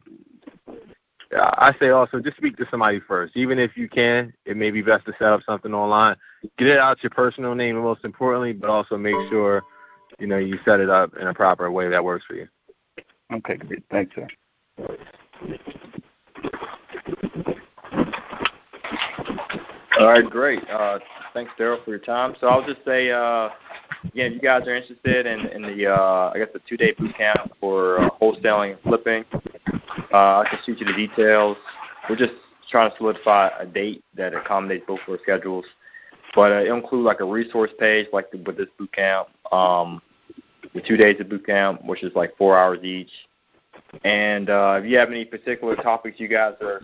I 1.32 1.74
say 1.78 1.90
also 1.90 2.18
just 2.18 2.38
speak 2.38 2.56
to 2.56 2.66
somebody 2.70 2.98
first, 2.98 3.36
even 3.36 3.58
if 3.58 3.76
you 3.76 3.88
can. 3.88 4.32
It 4.46 4.56
may 4.56 4.72
be 4.72 4.82
best 4.82 5.06
to 5.06 5.12
set 5.12 5.28
up 5.28 5.42
something 5.44 5.72
online. 5.72 6.16
Get 6.58 6.66
it 6.66 6.78
out 6.78 7.02
your 7.04 7.10
personal 7.10 7.54
name, 7.54 7.76
most 7.76 8.04
importantly, 8.04 8.52
but 8.52 8.68
also 8.68 8.96
make 8.96 9.14
sure 9.28 9.62
you 10.18 10.26
know 10.26 10.38
you 10.38 10.58
set 10.64 10.80
it 10.80 10.88
up 10.88 11.14
in 11.20 11.28
a 11.28 11.34
proper 11.34 11.70
way 11.70 11.88
that 11.88 12.02
works 12.02 12.24
for 12.26 12.34
you. 12.34 12.48
Okay, 13.32 13.56
great. 13.56 13.84
Thanks, 13.90 14.14
sir. 14.14 14.26
All 20.00 20.06
right, 20.06 20.28
great. 20.28 20.68
Uh, 20.70 20.98
thanks, 21.34 21.52
Daryl, 21.58 21.84
for 21.84 21.90
your 21.90 21.98
time. 21.98 22.34
So 22.40 22.46
I'll 22.46 22.66
just 22.66 22.82
say, 22.86 23.10
uh, 23.10 23.50
again, 24.04 24.32
if 24.32 24.34
you 24.34 24.40
guys 24.40 24.66
are 24.66 24.74
interested 24.74 25.26
in, 25.26 25.46
in 25.48 25.62
the, 25.62 25.92
uh, 25.92 26.32
I 26.34 26.38
guess, 26.38 26.48
the 26.54 26.60
two-day 26.66 26.94
boot 26.98 27.14
camp 27.16 27.52
for 27.60 28.00
uh, 28.00 28.08
wholesaling 28.20 28.72
and 28.72 28.80
flipping, 28.80 29.24
uh, 30.12 30.40
I 30.40 30.46
can 30.48 30.58
shoot 30.64 30.80
you 30.80 30.86
the 30.86 30.94
details. 30.94 31.56
We're 32.08 32.16
just 32.16 32.32
trying 32.70 32.90
to 32.90 32.96
solidify 32.96 33.50
a 33.58 33.66
date 33.66 34.02
that 34.16 34.32
accommodates 34.32 34.84
both 34.88 35.00
of 35.06 35.12
our 35.12 35.18
schedules. 35.22 35.66
But 36.34 36.52
uh, 36.52 36.62
it'll 36.62 36.78
include 36.78 37.04
like 37.04 37.20
a 37.20 37.24
resource 37.24 37.70
page, 37.78 38.06
like 38.12 38.30
the, 38.30 38.38
with 38.38 38.56
this 38.56 38.68
boot 38.78 38.92
camp, 38.92 39.28
um, 39.52 40.00
the 40.74 40.80
two 40.80 40.96
days 40.96 41.20
of 41.20 41.28
boot 41.28 41.46
camp, 41.46 41.84
which 41.84 42.02
is 42.02 42.12
like 42.14 42.36
four 42.36 42.58
hours 42.58 42.82
each. 42.82 43.10
And 44.04 44.50
uh, 44.50 44.80
if 44.82 44.90
you 44.90 44.98
have 44.98 45.10
any 45.10 45.24
particular 45.24 45.76
topics 45.76 46.20
you 46.20 46.28
guys 46.28 46.54
are, 46.60 46.80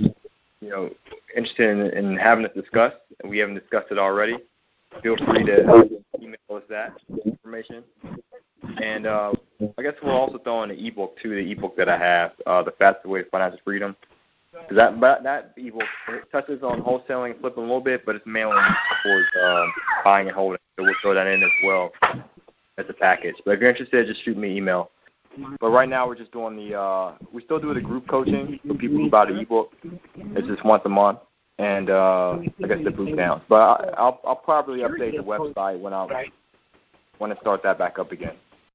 you 0.60 0.68
know, 0.68 0.90
interested 1.36 1.70
in, 1.70 2.04
in 2.04 2.16
having 2.16 2.44
us 2.44 2.52
discuss, 2.54 2.92
and 3.22 3.30
we 3.30 3.38
haven't 3.38 3.54
discussed 3.54 3.88
it 3.90 3.98
already, 3.98 4.36
feel 5.02 5.16
free 5.16 5.44
to 5.44 5.88
email 6.20 6.36
us 6.50 6.62
that 6.68 6.92
information. 7.24 7.84
And 8.82 9.06
uh, 9.06 9.32
I 9.78 9.82
guess 9.82 9.94
we'll 10.02 10.16
also 10.16 10.38
throw 10.38 10.62
in 10.64 10.70
the 10.70 10.86
ebook 10.86 11.16
too, 11.22 11.30
the 11.30 11.52
ebook 11.52 11.76
that 11.76 11.88
I 11.88 11.98
have, 11.98 12.32
uh, 12.46 12.62
the 12.62 12.72
fastest 12.72 13.06
way 13.06 13.22
to 13.22 13.30
financial 13.30 13.60
freedom. 13.64 13.96
Cause 14.68 14.76
that 14.76 14.98
that 15.22 15.52
ebook 15.58 15.84
touches 16.32 16.62
on 16.62 16.80
wholesaling 16.82 17.32
and 17.32 17.40
flipping 17.40 17.64
a 17.64 17.66
little 17.66 17.80
bit, 17.80 18.06
but 18.06 18.16
it's 18.16 18.26
mainly 18.26 18.56
towards 19.04 19.26
uh, 19.44 19.66
buying 20.02 20.28
and 20.28 20.34
holding. 20.34 20.58
So 20.76 20.84
we'll 20.84 20.94
throw 21.02 21.12
that 21.12 21.26
in 21.26 21.42
as 21.42 21.50
well 21.62 21.92
as 22.78 22.86
a 22.88 22.92
package. 22.92 23.36
But 23.44 23.52
if 23.52 23.60
you're 23.60 23.70
interested, 23.70 24.06
just 24.06 24.24
shoot 24.24 24.36
me 24.36 24.50
an 24.50 24.56
email. 24.56 24.90
But 25.60 25.70
right 25.70 25.88
now 25.88 26.06
we're 26.06 26.16
just 26.16 26.32
doing 26.32 26.56
the 26.56 26.78
uh 26.78 27.14
we 27.32 27.42
still 27.42 27.58
do 27.60 27.74
the 27.74 27.80
group 27.80 28.08
coaching 28.08 28.58
for 28.66 28.74
people 28.74 28.96
who 28.96 29.10
buy 29.10 29.26
the 29.26 29.38
ebook. 29.38 29.72
It's 30.14 30.46
just 30.48 30.64
once 30.64 30.82
a 30.86 30.88
month. 30.88 31.18
And 31.58 31.90
uh 31.90 32.38
I 32.62 32.66
guess 32.66 32.78
the 32.84 32.90
boot 32.90 33.16
camp. 33.16 33.44
But 33.48 33.56
I, 33.56 33.90
I'll 33.98 34.20
I'll 34.26 34.36
probably 34.36 34.80
update 34.80 35.16
the 35.16 35.22
website 35.22 35.78
when 35.78 35.92
I 35.92 36.26
when 37.18 37.32
I 37.32 37.36
start 37.36 37.62
that 37.64 37.78
back 37.78 37.98
up 37.98 38.12
again. 38.12 38.36